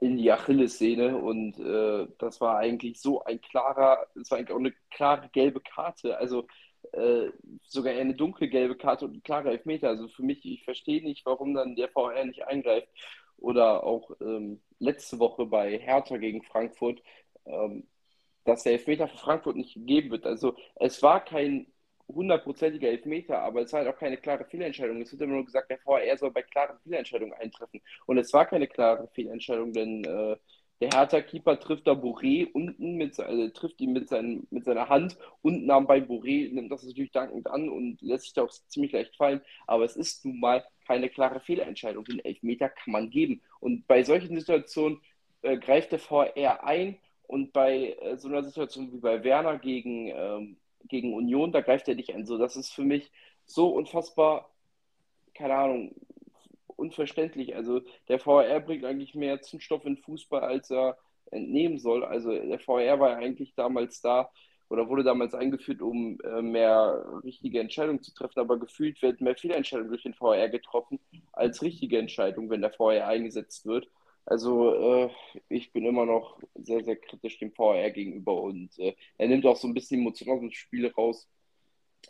in 0.00 0.16
die 0.16 0.30
Achillessehne 0.30 1.16
und 1.16 1.58
äh, 1.58 2.06
das 2.18 2.40
war 2.40 2.58
eigentlich 2.58 3.00
so 3.00 3.24
ein 3.24 3.40
klarer, 3.40 4.06
das 4.14 4.30
war 4.30 4.38
eigentlich 4.38 4.52
auch 4.52 4.58
eine 4.58 4.74
klare 4.90 5.28
gelbe 5.30 5.60
Karte, 5.60 6.18
also 6.18 6.46
äh, 6.92 7.30
sogar 7.66 7.92
eher 7.92 8.00
eine 8.00 8.14
dunkle 8.14 8.48
gelbe 8.48 8.76
Karte 8.76 9.04
und 9.04 9.16
ein 9.16 9.22
klarer 9.22 9.50
Elfmeter. 9.50 9.88
Also 9.88 10.08
für 10.08 10.22
mich, 10.22 10.44
ich 10.44 10.64
verstehe 10.64 11.02
nicht, 11.02 11.26
warum 11.26 11.54
dann 11.54 11.76
der 11.76 11.88
VR 11.88 12.24
nicht 12.24 12.46
eingreift. 12.46 12.88
Oder 13.38 13.84
auch 13.84 14.10
ähm, 14.20 14.60
letzte 14.78 15.18
Woche 15.18 15.46
bei 15.46 15.78
Hertha 15.78 16.16
gegen 16.16 16.42
Frankfurt, 16.42 17.02
ähm, 17.46 17.86
dass 18.44 18.64
der 18.64 18.72
Elfmeter 18.72 19.08
für 19.08 19.18
Frankfurt 19.18 19.56
nicht 19.56 19.74
gegeben 19.74 20.10
wird. 20.10 20.26
Also 20.26 20.56
es 20.76 21.02
war 21.02 21.24
kein 21.24 21.66
hundertprozentiger 22.08 22.88
Elfmeter, 22.88 23.40
aber 23.40 23.62
es 23.62 23.72
war 23.72 23.80
halt 23.84 23.94
auch 23.94 23.98
keine 23.98 24.16
klare 24.16 24.44
Fehlentscheidung. 24.44 25.00
Es 25.02 25.12
wird 25.12 25.22
immer 25.22 25.34
nur 25.34 25.44
gesagt, 25.44 25.70
der 25.70 25.78
VR 25.78 26.16
soll 26.16 26.30
bei 26.30 26.42
klaren 26.42 26.78
Fehlentscheidungen 26.82 27.34
eintreffen. 27.34 27.80
Und 28.06 28.18
es 28.18 28.32
war 28.32 28.46
keine 28.46 28.66
klare 28.66 29.08
Fehlentscheidung, 29.14 29.72
denn 29.72 30.04
äh, 30.04 30.36
Der 30.80 30.90
Hertha-Keeper 30.92 31.58
trifft 31.58 31.86
da 31.88 31.92
Boré 31.92 32.50
unten, 32.52 32.94
mit, 32.96 33.18
also 33.18 33.48
trifft 33.50 33.80
ihn 33.80 33.92
mit, 33.92 34.08
seinen, 34.08 34.46
mit 34.50 34.64
seiner 34.64 34.88
Hand 34.88 35.18
unten 35.42 35.70
am 35.70 35.86
Bein 35.88 36.06
Boré, 36.06 36.52
nimmt 36.52 36.70
das 36.70 36.84
natürlich 36.84 37.10
dankend 37.10 37.48
an 37.48 37.68
und 37.68 38.00
lässt 38.00 38.24
sich 38.24 38.32
da 38.34 38.42
auch 38.44 38.50
ziemlich 38.68 38.92
leicht 38.92 39.16
fallen. 39.16 39.40
Aber 39.66 39.84
es 39.84 39.96
ist 39.96 40.24
nun 40.24 40.38
mal 40.40 40.64
keine 40.86 41.08
klare 41.10 41.40
Fehlentscheidung. 41.40 42.04
Den 42.04 42.20
Elfmeter 42.24 42.68
kann 42.68 42.92
man 42.92 43.10
geben. 43.10 43.42
Und 43.60 43.86
bei 43.88 44.04
solchen 44.04 44.38
Situationen 44.38 45.00
äh, 45.42 45.58
greift 45.58 45.92
der 45.92 45.98
VR 45.98 46.64
ein 46.64 46.98
und 47.26 47.52
bei 47.52 47.96
äh, 48.00 48.16
so 48.16 48.28
einer 48.28 48.42
Situation 48.44 48.92
wie 48.92 48.98
bei 48.98 49.24
Werner 49.24 49.58
gegen, 49.58 50.08
ähm, 50.08 50.58
gegen 50.88 51.14
Union, 51.14 51.52
da 51.52 51.60
greift 51.60 51.88
er 51.88 51.94
nicht 51.94 52.14
ein. 52.14 52.26
So, 52.26 52.38
das 52.38 52.56
ist 52.56 52.70
für 52.70 52.84
mich 52.84 53.10
so 53.46 53.68
unfassbar, 53.68 54.50
keine 55.34 55.54
Ahnung, 55.54 55.94
unverständlich. 56.66 57.56
Also 57.56 57.80
der 58.08 58.18
VR 58.18 58.60
bringt 58.60 58.84
eigentlich 58.84 59.14
mehr 59.14 59.40
Zündstoff 59.42 59.84
in 59.84 59.96
Fußball, 59.96 60.42
als 60.42 60.70
er 60.70 60.98
entnehmen 61.30 61.78
soll. 61.78 62.04
Also 62.04 62.30
der 62.30 62.58
VR 62.60 63.00
war 63.00 63.10
ja 63.10 63.16
eigentlich 63.16 63.54
damals 63.54 64.00
da 64.00 64.30
oder 64.68 64.88
wurde 64.88 65.02
damals 65.02 65.34
eingeführt, 65.34 65.80
um 65.80 66.18
äh, 66.20 66.42
mehr 66.42 67.04
richtige 67.24 67.60
Entscheidungen 67.60 68.02
zu 68.02 68.12
treffen, 68.14 68.38
aber 68.40 68.58
gefühlt 68.58 69.00
werden 69.02 69.24
mehr 69.24 69.36
Fehlentscheidungen 69.36 69.90
durch 69.90 70.02
den 70.02 70.14
VR 70.14 70.48
getroffen 70.48 71.00
als 71.32 71.62
richtige 71.62 71.98
Entscheidungen, 71.98 72.50
wenn 72.50 72.60
der 72.60 72.72
VR 72.72 73.06
eingesetzt 73.06 73.66
wird. 73.66 73.88
Also 74.28 74.74
äh, 74.74 75.10
ich 75.48 75.72
bin 75.72 75.86
immer 75.86 76.04
noch 76.04 76.38
sehr, 76.54 76.84
sehr 76.84 76.96
kritisch 76.96 77.38
dem 77.38 77.50
VR 77.52 77.90
gegenüber 77.90 78.42
und 78.42 78.78
äh, 78.78 78.94
er 79.16 79.28
nimmt 79.28 79.46
auch 79.46 79.56
so 79.56 79.66
ein 79.66 79.72
bisschen 79.74 80.00
Emotionen 80.00 80.32
aus 80.32 80.40
dem 80.40 80.52
Spiel 80.52 80.86
raus. 80.88 81.26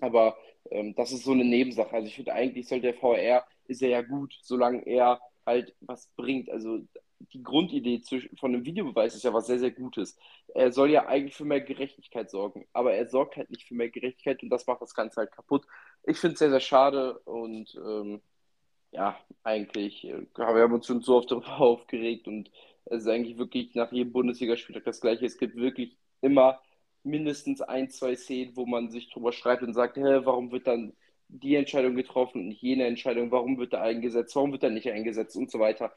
Aber 0.00 0.36
ähm, 0.70 0.94
das 0.96 1.12
ist 1.12 1.24
so 1.24 1.32
eine 1.32 1.44
Nebensache. 1.44 1.92
Also 1.92 2.08
ich 2.08 2.16
finde 2.16 2.32
eigentlich 2.34 2.66
sollte 2.66 2.92
der 2.92 2.94
VR, 2.94 3.46
ist 3.68 3.82
er 3.82 3.90
ja 3.90 4.02
gut, 4.02 4.36
solange 4.42 4.84
er 4.84 5.20
halt 5.46 5.76
was 5.80 6.08
bringt. 6.16 6.50
Also 6.50 6.80
die 7.20 7.42
Grundidee 7.42 8.02
von 8.38 8.52
einem 8.52 8.64
Videobeweis 8.64 9.14
ist 9.14 9.22
ja 9.24 9.32
was 9.32 9.46
sehr, 9.46 9.60
sehr 9.60 9.70
Gutes. 9.70 10.16
Er 10.54 10.72
soll 10.72 10.90
ja 10.90 11.06
eigentlich 11.06 11.36
für 11.36 11.44
mehr 11.44 11.60
Gerechtigkeit 11.60 12.30
sorgen, 12.30 12.66
aber 12.72 12.94
er 12.94 13.08
sorgt 13.08 13.36
halt 13.36 13.50
nicht 13.50 13.68
für 13.68 13.74
mehr 13.74 13.90
Gerechtigkeit 13.90 14.42
und 14.42 14.50
das 14.50 14.66
macht 14.66 14.82
das 14.82 14.94
Ganze 14.94 15.20
halt 15.20 15.32
kaputt. 15.32 15.66
Ich 16.04 16.18
finde 16.18 16.32
es 16.34 16.40
sehr, 16.40 16.50
sehr 16.50 16.60
schade 16.60 17.20
und 17.20 17.76
ähm, 17.76 18.22
ja, 18.92 19.18
eigentlich 19.42 20.04
äh, 20.04 20.26
haben 20.38 20.56
wir 20.56 20.74
uns 20.74 20.86
schon 20.86 21.00
so 21.02 21.16
oft 21.16 21.30
darüber 21.30 21.60
aufgeregt 21.60 22.28
und 22.28 22.50
es 22.86 23.02
ist 23.02 23.08
eigentlich 23.08 23.38
wirklich 23.38 23.74
nach 23.74 23.92
jedem 23.92 24.12
Bundesligaspieltag 24.12 24.84
das 24.84 25.00
Gleiche. 25.00 25.26
Es 25.26 25.38
gibt 25.38 25.56
wirklich 25.56 25.96
immer 26.22 26.60
mindestens 27.02 27.60
ein, 27.60 27.90
zwei 27.90 28.16
Szenen, 28.16 28.56
wo 28.56 28.66
man 28.66 28.90
sich 28.90 29.10
drüber 29.10 29.32
streitet 29.32 29.68
und 29.68 29.74
sagt, 29.74 29.96
hä, 29.96 30.20
warum 30.24 30.50
wird 30.52 30.66
dann 30.66 30.94
die 31.28 31.56
Entscheidung 31.56 31.94
getroffen 31.94 32.40
und 32.40 32.48
nicht 32.48 32.62
jene 32.62 32.86
Entscheidung, 32.86 33.30
warum 33.30 33.58
wird 33.58 33.74
er 33.74 33.82
eingesetzt, 33.82 34.34
warum 34.36 34.52
wird 34.52 34.62
er 34.62 34.70
nicht 34.70 34.90
eingesetzt 34.90 35.36
und 35.36 35.50
so 35.50 35.58
weiter. 35.58 35.94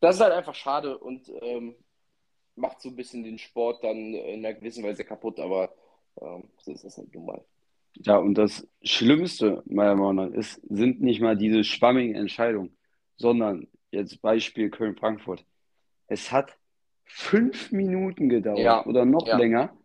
Das 0.00 0.16
ist 0.16 0.22
halt 0.22 0.32
einfach 0.32 0.54
schade 0.54 0.98
und 0.98 1.30
ähm, 1.42 1.76
macht 2.56 2.80
so 2.80 2.88
ein 2.88 2.96
bisschen 2.96 3.22
den 3.24 3.38
Sport 3.38 3.84
dann 3.84 4.14
in 4.14 4.44
einer 4.44 4.54
gewissen 4.54 4.84
Weise 4.84 5.04
kaputt, 5.04 5.38
aber 5.40 5.74
ähm, 6.20 6.50
so 6.62 6.72
ist 6.72 6.84
das 6.84 6.96
halt 6.98 7.14
nun 7.14 7.26
mal. 7.26 7.44
Ja, 7.94 8.16
und 8.16 8.34
das 8.34 8.66
Schlimmste, 8.82 9.62
meiner 9.66 9.94
Meinung 9.94 10.30
nach, 10.30 10.36
ist, 10.36 10.60
sind 10.68 11.00
nicht 11.00 11.20
mal 11.20 11.36
diese 11.36 11.64
schwammigen 11.64 12.14
Entscheidungen, 12.14 12.76
sondern 13.16 13.66
jetzt 13.90 14.22
Beispiel 14.22 14.70
Köln-Frankfurt. 14.70 15.44
Es 16.06 16.32
hat 16.32 16.56
fünf 17.04 17.72
Minuten 17.72 18.28
gedauert 18.28 18.58
Ja, 18.58 18.86
oder 18.86 19.04
noch 19.04 19.26
ja, 19.26 19.36
länger, 19.36 19.76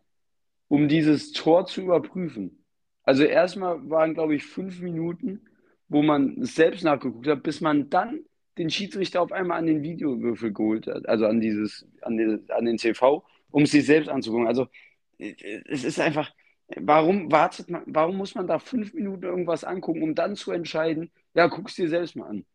um 0.67 0.87
dieses 0.87 1.31
Tor 1.31 1.65
zu 1.65 1.81
überprüfen. 1.81 2.63
Also 3.03 3.23
erstmal 3.23 3.89
waren, 3.89 4.13
glaube 4.13 4.35
ich, 4.35 4.45
fünf 4.45 4.81
Minuten, 4.81 5.41
wo 5.87 6.01
man 6.01 6.41
es 6.41 6.55
selbst 6.55 6.83
nachgeguckt 6.83 7.27
hat, 7.27 7.43
bis 7.43 7.61
man 7.61 7.89
dann 7.89 8.21
den 8.57 8.69
Schiedsrichter 8.69 9.21
auf 9.21 9.31
einmal 9.31 9.59
an 9.59 9.67
den 9.67 9.83
Videowürfel 9.83 10.53
geholt 10.53 10.87
hat, 10.87 11.07
also 11.07 11.25
an 11.25 11.39
dieses, 11.41 11.85
an 12.01 12.17
den, 12.17 12.49
an 12.49 12.65
den 12.65 12.77
TV, 12.77 13.23
um 13.51 13.63
es 13.63 13.71
sich 13.71 13.85
selbst 13.85 14.09
anzugucken. 14.09 14.47
Also 14.47 14.67
äh, 15.17 15.33
es 15.65 15.83
ist 15.83 15.99
einfach, 15.99 16.31
warum 16.77 17.31
wartet 17.31 17.69
man, 17.69 17.83
warum 17.85 18.17
muss 18.17 18.35
man 18.35 18.47
da 18.47 18.59
fünf 18.59 18.93
Minuten 18.93 19.23
irgendwas 19.23 19.63
angucken, 19.63 20.03
um 20.03 20.15
dann 20.15 20.35
zu 20.35 20.51
entscheiden, 20.51 21.11
ja, 21.33 21.47
guck 21.47 21.69
es 21.69 21.75
dir 21.75 21.89
selbst 21.89 22.15
mal 22.15 22.27
an. 22.27 22.45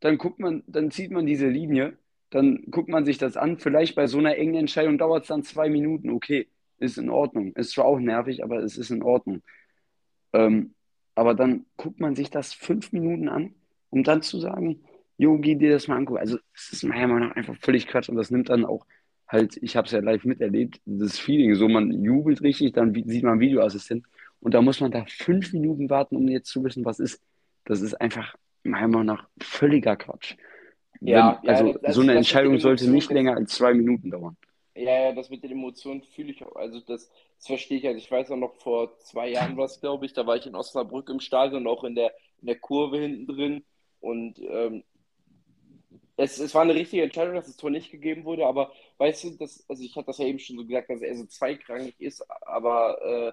Dann 0.00 0.18
guckt 0.18 0.38
man, 0.38 0.62
dann 0.66 0.90
zieht 0.90 1.10
man 1.10 1.26
diese 1.26 1.48
Linie, 1.48 1.96
dann 2.30 2.64
guckt 2.70 2.88
man 2.88 3.04
sich 3.04 3.18
das 3.18 3.36
an. 3.36 3.58
Vielleicht 3.58 3.94
bei 3.94 4.06
so 4.06 4.18
einer 4.18 4.36
engen 4.36 4.54
Entscheidung 4.54 4.98
dauert 4.98 5.22
es 5.22 5.28
dann 5.28 5.42
zwei 5.42 5.68
Minuten, 5.68 6.10
okay, 6.10 6.48
ist 6.78 6.98
in 6.98 7.10
Ordnung. 7.10 7.52
Ist 7.54 7.72
zwar 7.72 7.84
auch 7.84 7.98
nervig, 7.98 8.42
aber 8.42 8.62
es 8.62 8.78
ist 8.78 8.90
in 8.90 9.02
Ordnung. 9.02 9.42
Ähm, 10.32 10.74
aber 11.14 11.34
dann 11.34 11.66
guckt 11.76 12.00
man 12.00 12.14
sich 12.16 12.30
das 12.30 12.54
fünf 12.54 12.92
Minuten 12.92 13.28
an, 13.28 13.54
um 13.90 14.04
dann 14.04 14.22
zu 14.22 14.38
sagen, 14.40 14.82
Jo, 15.20 15.36
geh 15.36 15.54
dir 15.54 15.72
das 15.72 15.86
mal 15.86 15.98
angucken. 15.98 16.20
Also, 16.20 16.38
es 16.54 16.72
ist 16.72 16.82
meiner 16.82 17.06
Meinung 17.06 17.28
nach 17.28 17.36
einfach 17.36 17.54
völlig 17.60 17.86
Quatsch 17.86 18.08
und 18.08 18.16
das 18.16 18.30
nimmt 18.30 18.48
dann 18.48 18.64
auch 18.64 18.86
halt, 19.30 19.56
ich 19.62 19.76
habe 19.76 19.86
es 19.86 19.92
ja 19.92 20.00
live 20.00 20.24
miterlebt, 20.24 20.80
das 20.84 21.18
Feeling. 21.18 21.54
So, 21.54 21.68
man 21.68 22.02
jubelt 22.04 22.42
richtig, 22.42 22.72
dann 22.72 22.94
sieht 22.94 23.22
man 23.22 23.40
Videoassistent 23.40 24.04
und 24.40 24.54
da 24.54 24.62
muss 24.62 24.80
man 24.80 24.90
da 24.90 25.04
fünf 25.08 25.52
Minuten 25.52 25.88
warten, 25.90 26.16
um 26.16 26.28
jetzt 26.28 26.50
zu 26.50 26.64
wissen, 26.64 26.84
was 26.84 26.98
ist. 26.98 27.22
Das 27.64 27.80
ist 27.80 27.94
einfach 27.94 28.34
meiner 28.62 28.88
Meinung 28.88 29.06
nach 29.06 29.28
völliger 29.40 29.96
Quatsch. 29.96 30.36
Wenn, 31.00 31.12
ja, 31.14 31.40
ja, 31.42 31.50
also, 31.50 31.74
das, 31.80 31.94
so 31.94 32.00
eine 32.02 32.14
Entscheidung 32.14 32.58
sollte 32.58 32.90
nicht 32.90 33.10
länger 33.10 33.36
als 33.36 33.54
zwei 33.54 33.72
Minuten 33.72 34.10
dauern. 34.10 34.36
ja, 34.74 35.04
ja, 35.04 35.12
das 35.12 35.30
mit 35.30 35.42
den 35.42 35.52
Emotionen 35.52 36.02
fühle 36.02 36.30
ich 36.30 36.44
auch. 36.44 36.56
Also 36.56 36.80
das, 36.80 37.10
das 37.36 37.46
verstehe 37.46 37.78
ich. 37.78 37.86
Also 37.86 37.98
ich 37.98 38.10
weiß 38.10 38.30
auch 38.30 38.36
noch, 38.36 38.54
vor 38.56 38.98
zwei 38.98 39.30
Jahren 39.30 39.56
war 39.56 39.66
es, 39.66 39.80
glaube 39.80 40.06
ich, 40.06 40.12
da 40.12 40.26
war 40.26 40.36
ich 40.36 40.46
in 40.46 40.54
Osnabrück 40.54 41.08
im 41.08 41.20
Stadion, 41.20 41.66
auch 41.66 41.84
in 41.84 41.94
der, 41.94 42.12
in 42.40 42.46
der 42.46 42.58
Kurve 42.58 42.98
hinten 42.98 43.26
drin. 43.26 43.64
Und 44.00 44.38
ähm, 44.40 44.82
es, 46.20 46.38
es 46.38 46.54
war 46.54 46.62
eine 46.62 46.74
richtige 46.74 47.02
Entscheidung, 47.02 47.34
dass 47.34 47.46
das 47.46 47.56
Tor 47.56 47.70
nicht 47.70 47.90
gegeben 47.90 48.24
wurde, 48.24 48.46
aber 48.46 48.72
weißt 48.98 49.24
du, 49.24 49.30
das, 49.38 49.64
also 49.68 49.82
ich 49.82 49.96
hatte 49.96 50.06
das 50.06 50.18
ja 50.18 50.26
eben 50.26 50.38
schon 50.38 50.56
so 50.56 50.66
gesagt, 50.66 50.90
dass 50.90 51.00
er 51.00 51.16
so 51.16 51.24
zweitrangig 51.26 51.94
ist, 51.98 52.22
aber 52.42 53.00
äh, 53.02 53.32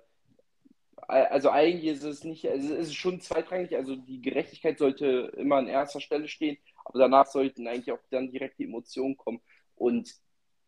also 1.07 1.49
eigentlich 1.49 1.85
ist 1.85 2.03
es 2.03 2.23
nicht, 2.23 2.47
also 2.47 2.73
es 2.73 2.89
ist 2.89 2.95
schon 2.95 3.19
zweitrangig, 3.21 3.75
also 3.75 3.95
die 3.95 4.21
Gerechtigkeit 4.21 4.77
sollte 4.77 5.33
immer 5.38 5.57
an 5.57 5.67
erster 5.67 6.01
Stelle 6.01 6.27
stehen, 6.27 6.57
aber 6.85 6.99
danach 6.99 7.27
sollten 7.27 7.67
eigentlich 7.67 7.91
auch 7.91 7.99
dann 8.09 8.31
direkt 8.31 8.59
die 8.59 8.65
Emotionen 8.65 9.17
kommen. 9.17 9.41
Und 9.75 10.15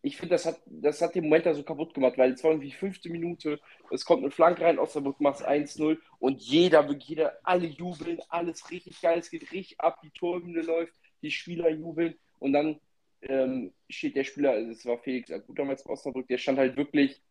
ich 0.02 0.18
finde, 0.18 0.36
das 0.36 0.46
hat, 0.46 0.62
das 0.66 1.02
hat 1.02 1.16
den 1.16 1.24
Moment 1.24 1.46
da 1.46 1.54
so 1.54 1.64
kaputt 1.64 1.94
gemacht, 1.94 2.18
weil 2.18 2.34
es 2.34 2.44
war 2.44 2.52
irgendwie 2.52 2.72
fünfte 2.72 3.10
Minute, 3.10 3.60
es 3.92 4.06
kommt 4.06 4.24
eine 4.24 4.32
Flanke 4.32 4.64
rein, 4.64 4.80
Osnabrück 4.80 5.20
macht 5.20 5.46
1-0 5.46 5.98
und 6.20 6.42
jeder, 6.42 6.90
jeder, 7.00 7.38
alle 7.44 7.68
jubeln, 7.68 8.20
alles 8.30 8.70
richtig 8.72 9.02
geil, 9.02 9.20
es 9.20 9.30
geht 9.30 9.52
richtig 9.52 9.80
ab, 9.82 10.00
die 10.04 10.12
Torhymne 10.12 10.62
läuft 10.62 10.94
die 11.22 11.32
Spieler 11.32 11.70
jubeln 11.70 12.16
und 12.40 12.54
dann 12.54 12.80
ähm, 13.22 13.74
steht 13.90 14.16
der 14.16 14.24
Spieler, 14.24 14.52
also 14.52 14.72
es 14.72 14.86
war 14.86 14.98
Felix 15.00 15.32
gut 15.46 15.60
damals 15.60 15.86
im 15.86 15.92
Osnabrück, 15.92 16.28
der 16.28 16.38
stand 16.38 16.58
halt 16.58 16.78
wirklich 16.78 17.22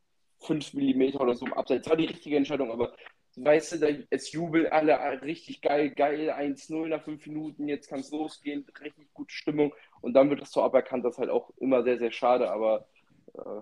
5 0.41 0.75
mm 0.75 1.17
oder 1.17 1.35
so 1.35 1.47
im 1.47 1.55
Abseits. 1.55 1.89
War 1.89 1.97
die 1.97 2.07
richtige 2.07 2.37
Entscheidung, 2.37 2.71
aber 2.71 2.95
weißt 3.37 3.83
du, 3.83 4.07
es 4.11 4.33
jubeln 4.33 4.67
alle 4.67 5.23
richtig 5.23 5.61
geil, 5.61 5.91
geil, 5.91 6.31
1-0 6.31 6.89
nach 6.89 7.03
5 7.03 7.27
Minuten, 7.27 7.69
jetzt 7.69 7.89
kann 7.89 8.01
es 8.01 8.11
losgehen, 8.11 8.67
richtig 8.81 9.13
gute 9.15 9.33
Stimmung 9.33 9.75
und 10.01 10.15
dann 10.15 10.31
wird 10.31 10.41
das 10.41 10.53
so 10.53 10.63
aberkannt, 10.63 11.05
das 11.05 11.15
ist 11.15 11.19
halt 11.19 11.31
auch 11.31 11.51
immer 11.59 11.83
sehr, 11.83 11.99
sehr 11.99 12.13
schade, 12.13 12.51
aber 12.51 12.87
äh, 13.35 13.61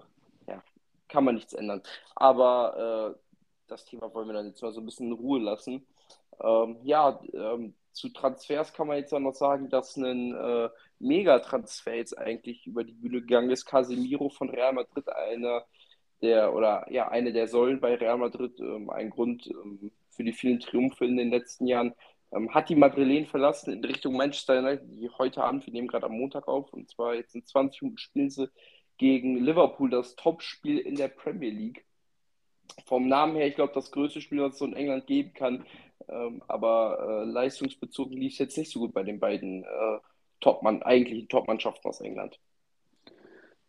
ja, 0.48 0.62
kann 1.08 1.24
man 1.24 1.34
nichts 1.34 1.52
ändern. 1.52 1.82
Aber 2.14 3.14
äh, 3.14 3.20
das 3.68 3.84
Thema 3.84 4.12
wollen 4.14 4.28
wir 4.28 4.34
dann 4.34 4.46
jetzt 4.46 4.62
mal 4.62 4.72
so 4.72 4.80
ein 4.80 4.86
bisschen 4.86 5.08
in 5.08 5.12
Ruhe 5.12 5.40
lassen. 5.40 5.86
Ähm, 6.40 6.78
ja, 6.82 7.20
ähm, 7.32 7.74
zu 7.96 8.10
Transfers 8.10 8.74
kann 8.74 8.88
man 8.88 8.98
jetzt 8.98 9.12
auch 9.12 9.20
noch 9.20 9.34
sagen, 9.34 9.70
dass 9.70 9.96
ein 9.96 10.34
äh, 10.34 10.68
Megatransfer 10.98 11.94
jetzt 11.94 12.16
eigentlich 12.16 12.66
über 12.66 12.84
die 12.84 12.92
Bühne 12.92 13.22
gegangen 13.22 13.50
ist. 13.50 13.64
Casemiro 13.64 14.28
von 14.28 14.50
Real 14.50 14.74
Madrid, 14.74 15.08
einer 15.08 15.64
der 16.20 16.54
oder 16.54 16.86
ja, 16.90 17.08
eine 17.08 17.32
der 17.32 17.48
Säulen 17.48 17.80
bei 17.80 17.94
Real 17.94 18.18
Madrid, 18.18 18.60
ähm, 18.60 18.90
ein 18.90 19.10
Grund 19.10 19.46
ähm, 19.46 19.90
für 20.10 20.24
die 20.24 20.32
vielen 20.32 20.60
Triumphe 20.60 21.06
in 21.06 21.16
den 21.16 21.30
letzten 21.30 21.66
Jahren. 21.66 21.94
Ähm, 22.32 22.52
hat 22.52 22.68
die 22.68 22.76
Madrilen 22.76 23.26
verlassen 23.26 23.72
in 23.72 23.84
Richtung 23.84 24.14
Manchester 24.14 24.58
United, 24.58 24.86
die 24.90 25.08
heute 25.10 25.42
Abend, 25.42 25.64
wir 25.66 25.72
nehmen 25.72 25.88
gerade 25.88 26.06
am 26.06 26.18
Montag 26.18 26.48
auf, 26.48 26.72
und 26.72 26.90
zwar 26.90 27.14
jetzt 27.14 27.34
in 27.34 27.46
20 27.46 27.82
Minuten 27.82 27.98
spielen 27.98 28.30
sie 28.30 28.50
gegen 28.98 29.36
Liverpool, 29.42 29.88
das 29.88 30.16
Topspiel 30.16 30.78
in 30.78 30.96
der 30.96 31.08
Premier 31.08 31.50
League. 31.50 31.84
Vom 32.84 33.08
Namen 33.08 33.36
her, 33.36 33.46
ich 33.46 33.54
glaube, 33.54 33.72
das 33.74 33.90
größte 33.90 34.20
Spiel, 34.20 34.42
was 34.42 34.54
es 34.54 34.58
so 34.58 34.66
in 34.66 34.74
England 34.74 35.06
geben 35.06 35.32
kann. 35.32 35.64
Ähm, 36.08 36.42
aber 36.46 36.98
äh, 37.00 37.24
leistungsbezogen 37.24 38.16
lief 38.16 38.34
es 38.34 38.38
jetzt 38.38 38.58
nicht 38.58 38.72
so 38.72 38.80
gut 38.80 38.92
bei 38.92 39.02
den 39.02 39.18
beiden 39.18 39.64
äh, 39.64 39.98
Topmann, 40.40 40.82
eigentlichen 40.82 41.28
Top-Mannschaften 41.28 41.88
aus 41.88 42.00
England. 42.00 42.38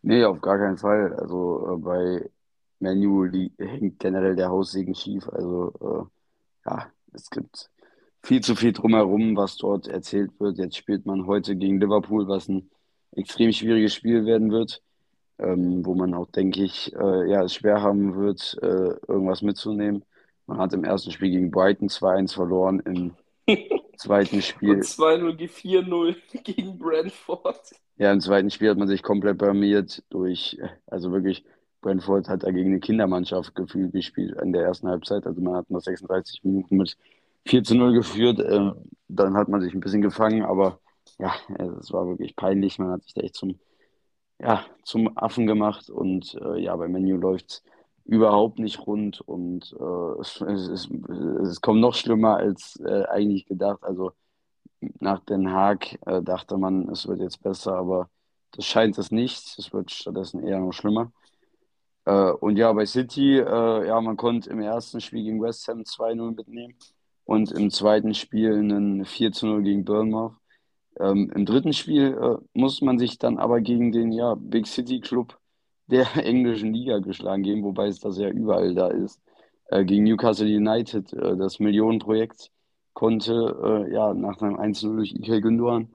Nee, 0.01 0.23
auf 0.23 0.41
gar 0.41 0.57
keinen 0.57 0.77
Fall. 0.77 1.13
Also 1.13 1.73
äh, 1.73 1.77
bei 1.77 2.29
Menu 2.79 3.25
hängt 3.57 3.99
generell 3.99 4.35
der 4.35 4.49
Haussegen 4.49 4.95
schief. 4.95 5.27
Also 5.29 5.73
äh, 5.81 6.69
ja, 6.69 6.91
es 7.13 7.29
gibt 7.29 7.69
viel 8.21 8.41
zu 8.41 8.55
viel 8.55 8.73
drumherum, 8.73 9.35
was 9.35 9.57
dort 9.57 9.87
erzählt 9.87 10.31
wird. 10.39 10.57
Jetzt 10.57 10.77
spielt 10.77 11.05
man 11.05 11.25
heute 11.25 11.55
gegen 11.55 11.79
Liverpool, 11.79 12.27
was 12.27 12.47
ein 12.47 12.69
extrem 13.15 13.51
schwieriges 13.51 13.93
Spiel 13.93 14.25
werden 14.25 14.51
wird, 14.51 14.81
ähm, 15.39 15.85
wo 15.85 15.95
man 15.95 16.13
auch, 16.13 16.27
denke 16.27 16.63
ich, 16.63 16.93
äh, 16.93 17.29
ja, 17.29 17.43
es 17.43 17.55
schwer 17.55 17.81
haben 17.81 18.15
wird, 18.15 18.57
äh, 18.61 18.95
irgendwas 19.07 19.41
mitzunehmen. 19.41 20.03
Man 20.47 20.59
hat 20.59 20.73
im 20.73 20.83
ersten 20.83 21.11
Spiel 21.11 21.29
gegen 21.29 21.51
Brighton 21.51 21.89
2-1 21.89 22.33
verloren. 22.33 22.79
Im 22.79 23.13
zweiten 23.97 24.41
Spiel. 24.41 24.75
Und 24.75 24.83
2-0 24.83 25.35
4-0 25.49 26.15
gegen 26.43 26.77
Brentford. 26.79 27.71
Ja, 27.97 28.11
im 28.11 28.21
zweiten 28.21 28.49
Spiel 28.49 28.69
hat 28.69 28.77
man 28.77 28.87
sich 28.87 29.03
komplett 29.03 29.37
blamiert 29.37 30.03
durch, 30.09 30.57
also 30.85 31.11
wirklich, 31.11 31.43
Brentford 31.81 32.29
hat 32.29 32.43
da 32.43 32.51
gegen 32.51 32.71
eine 32.71 32.79
Kindermannschaft 32.79 33.55
gefühlt 33.55 33.91
gespielt 33.91 34.39
in 34.41 34.53
der 34.53 34.63
ersten 34.63 34.87
Halbzeit. 34.87 35.25
Also 35.25 35.41
man 35.41 35.55
hat 35.55 35.69
noch 35.69 35.81
36 35.81 36.43
Minuten 36.43 36.77
mit 36.77 36.97
4 37.45 37.63
zu 37.63 37.75
0 37.75 37.93
geführt. 37.93 38.39
Äh, 38.39 38.71
dann 39.07 39.35
hat 39.35 39.47
man 39.47 39.61
sich 39.61 39.73
ein 39.73 39.79
bisschen 39.79 40.01
gefangen, 40.01 40.43
aber 40.43 40.79
ja, 41.19 41.33
es 41.79 41.91
war 41.91 42.07
wirklich 42.07 42.35
peinlich. 42.35 42.79
Man 42.79 42.91
hat 42.91 43.03
sich 43.03 43.13
da 43.13 43.21
echt 43.21 43.35
zum, 43.35 43.59
ja, 44.39 44.65
zum 44.83 45.17
Affen 45.17 45.47
gemacht 45.47 45.89
und 45.89 46.35
äh, 46.41 46.59
ja, 46.61 46.75
bei 46.75 46.87
Menu 46.87 47.17
läuft 47.17 47.49
es 47.49 47.63
überhaupt 48.07 48.57
nicht 48.59 48.87
rund 48.87 49.21
und 49.21 49.75
äh, 49.79 50.19
es, 50.21 50.41
es, 50.41 50.89
es, 51.41 51.61
kommt 51.61 51.81
noch 51.81 51.93
schlimmer 51.93 52.37
als 52.37 52.79
äh, 52.83 53.03
eigentlich 53.05 53.45
gedacht. 53.45 53.83
Also 53.83 54.13
nach 54.99 55.19
Den 55.25 55.51
Haag 55.51 55.97
äh, 56.05 56.21
dachte 56.21 56.57
man, 56.57 56.89
es 56.89 57.07
wird 57.07 57.19
jetzt 57.19 57.43
besser, 57.43 57.75
aber 57.75 58.09
das 58.51 58.65
scheint 58.65 58.97
es 58.97 59.11
nicht. 59.11 59.57
Es 59.59 59.73
wird 59.73 59.91
stattdessen 59.91 60.43
eher 60.43 60.59
noch 60.59 60.71
schlimmer. 60.73 61.11
Äh, 62.05 62.31
und 62.31 62.57
ja, 62.57 62.71
bei 62.73 62.85
City, 62.85 63.37
äh, 63.39 63.87
ja, 63.87 63.99
man 64.01 64.17
konnte 64.17 64.49
im 64.49 64.61
ersten 64.61 65.01
Spiel 65.01 65.23
gegen 65.23 65.41
West 65.41 65.67
Ham 65.67 65.81
2-0 65.81 66.35
mitnehmen 66.35 66.75
und 67.25 67.51
im 67.51 67.69
zweiten 67.71 68.13
Spiel 68.13 68.53
einen 68.53 69.05
4-0 69.05 69.61
gegen 69.61 69.83
Bournemouth. 69.85 70.35
Ähm, 70.99 71.31
Im 71.35 71.45
dritten 71.45 71.73
Spiel 71.73 72.17
äh, 72.19 72.37
muss 72.53 72.81
man 72.81 72.97
sich 72.97 73.19
dann 73.19 73.37
aber 73.37 73.61
gegen 73.61 73.91
den 73.91 74.11
ja, 74.11 74.35
Big 74.35 74.67
City 74.67 74.99
Club 74.99 75.37
der 75.87 76.07
englischen 76.25 76.73
Liga 76.73 76.99
geschlagen 76.99 77.43
geben, 77.43 77.63
wobei 77.63 77.87
es 77.87 77.99
das 77.99 78.17
ja 78.17 78.29
überall 78.29 78.75
da 78.75 78.87
ist. 78.87 79.21
Äh, 79.67 79.85
gegen 79.85 80.03
Newcastle 80.03 80.47
United, 80.47 81.13
äh, 81.13 81.35
das 81.37 81.59
Millionenprojekt, 81.59 82.51
konnte 82.93 83.33
äh, 83.87 83.93
ja 83.93 84.13
nach 84.13 84.41
einem 84.41 84.55
1-0 84.57 84.95
durch 84.95 85.13
Ike 85.13 85.41
Gündogan 85.41 85.89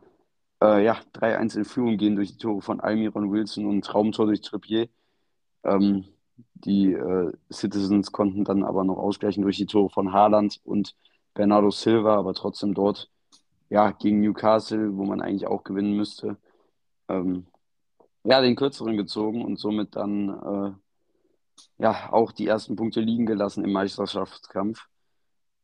äh, 0.62 0.84
ja, 0.84 1.00
3-1 1.14 1.56
in 1.58 1.64
Führung 1.64 1.96
gehen 1.96 2.16
durch 2.16 2.32
die 2.32 2.38
Tore 2.38 2.62
von 2.62 2.80
Almiron 2.80 3.30
Wilson 3.32 3.66
und 3.66 3.84
Traumtor 3.84 4.26
durch 4.26 4.40
Trippier. 4.42 4.88
Ähm, 5.64 6.04
die 6.54 6.92
äh, 6.92 7.32
Citizens 7.52 8.12
konnten 8.12 8.44
dann 8.44 8.64
aber 8.64 8.84
noch 8.84 8.98
ausgleichen 8.98 9.42
durch 9.42 9.56
die 9.56 9.66
Tore 9.66 9.90
von 9.90 10.12
Haaland 10.12 10.60
und 10.64 10.94
Bernardo 11.34 11.70
Silva, 11.70 12.16
aber 12.16 12.34
trotzdem 12.34 12.74
dort 12.74 13.10
ja, 13.70 13.90
gegen 13.92 14.20
Newcastle, 14.20 14.96
wo 14.96 15.04
man 15.04 15.20
eigentlich 15.20 15.46
auch 15.46 15.64
gewinnen 15.64 15.96
müsste, 15.96 16.36
ähm, 17.08 17.46
ja, 18.24 18.40
den 18.40 18.56
kürzeren 18.56 18.96
gezogen 18.96 19.44
und 19.44 19.58
somit 19.58 19.96
dann 19.96 20.28
äh, 20.28 21.82
ja 21.82 22.12
auch 22.12 22.32
die 22.32 22.46
ersten 22.46 22.76
Punkte 22.76 23.00
liegen 23.00 23.26
gelassen 23.26 23.64
im 23.64 23.72
Meisterschaftskampf. 23.72 24.86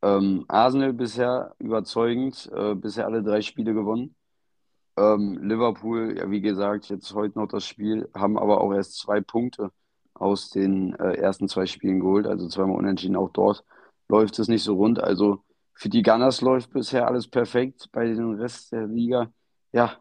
Ähm, 0.02 0.44
Arsenal 0.48 0.92
bisher 0.92 1.54
überzeugend, 1.58 2.50
äh, 2.54 2.74
bisher 2.74 3.06
alle 3.06 3.22
drei 3.22 3.42
Spiele 3.42 3.74
gewonnen. 3.74 4.14
Ähm, 4.96 5.38
Liverpool, 5.42 6.16
ja, 6.18 6.30
wie 6.30 6.40
gesagt, 6.40 6.88
jetzt 6.88 7.14
heute 7.14 7.38
noch 7.38 7.48
das 7.48 7.64
Spiel, 7.66 8.08
haben 8.14 8.38
aber 8.38 8.60
auch 8.60 8.72
erst 8.72 8.98
zwei 8.98 9.20
Punkte 9.20 9.70
aus 10.14 10.50
den 10.50 10.94
äh, 10.94 11.14
ersten 11.14 11.48
zwei 11.48 11.66
Spielen 11.66 12.00
geholt, 12.00 12.26
also 12.26 12.48
zweimal 12.48 12.76
unentschieden. 12.76 13.16
Auch 13.16 13.30
dort 13.30 13.64
läuft 14.08 14.38
es 14.38 14.48
nicht 14.48 14.64
so 14.64 14.74
rund. 14.74 15.00
Also 15.00 15.44
für 15.74 15.88
die 15.88 16.02
Gunners 16.02 16.40
läuft 16.40 16.72
bisher 16.72 17.06
alles 17.06 17.28
perfekt. 17.28 17.88
Bei 17.92 18.06
den 18.06 18.34
Rest 18.34 18.72
der 18.72 18.86
Liga, 18.86 19.32
ja, 19.72 19.92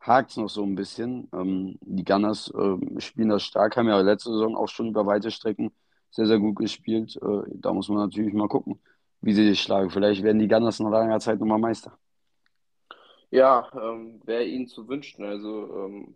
hakt 0.00 0.30
es 0.30 0.36
noch 0.36 0.48
so 0.48 0.62
ein 0.62 0.74
bisschen. 0.74 1.28
Ähm, 1.32 1.78
die 1.82 2.04
Gunners 2.04 2.52
äh, 2.54 3.00
spielen 3.00 3.28
das 3.28 3.42
stark, 3.42 3.76
haben 3.76 3.88
ja 3.88 4.00
letzte 4.00 4.30
Saison 4.30 4.56
auch 4.56 4.68
schon 4.68 4.88
über 4.88 5.06
weite 5.06 5.30
Strecken 5.30 5.72
sehr, 6.10 6.26
sehr 6.26 6.38
gut 6.38 6.56
gespielt. 6.56 7.16
Äh, 7.16 7.42
da 7.54 7.72
muss 7.72 7.88
man 7.88 7.98
natürlich 7.98 8.32
mal 8.32 8.48
gucken, 8.48 8.80
wie 9.20 9.32
sie 9.32 9.48
sich 9.48 9.60
schlagen. 9.60 9.90
Vielleicht 9.90 10.22
werden 10.22 10.38
die 10.38 10.48
Gunners 10.48 10.80
nach 10.80 10.90
langer 10.90 11.20
Zeit 11.20 11.40
nochmal 11.40 11.58
Meister. 11.58 11.98
Ja, 13.30 13.70
ähm, 13.74 14.20
wäre 14.24 14.44
ihnen 14.44 14.68
zu 14.68 14.88
wünschen. 14.88 15.24
Also 15.24 15.74
ähm, 15.74 16.14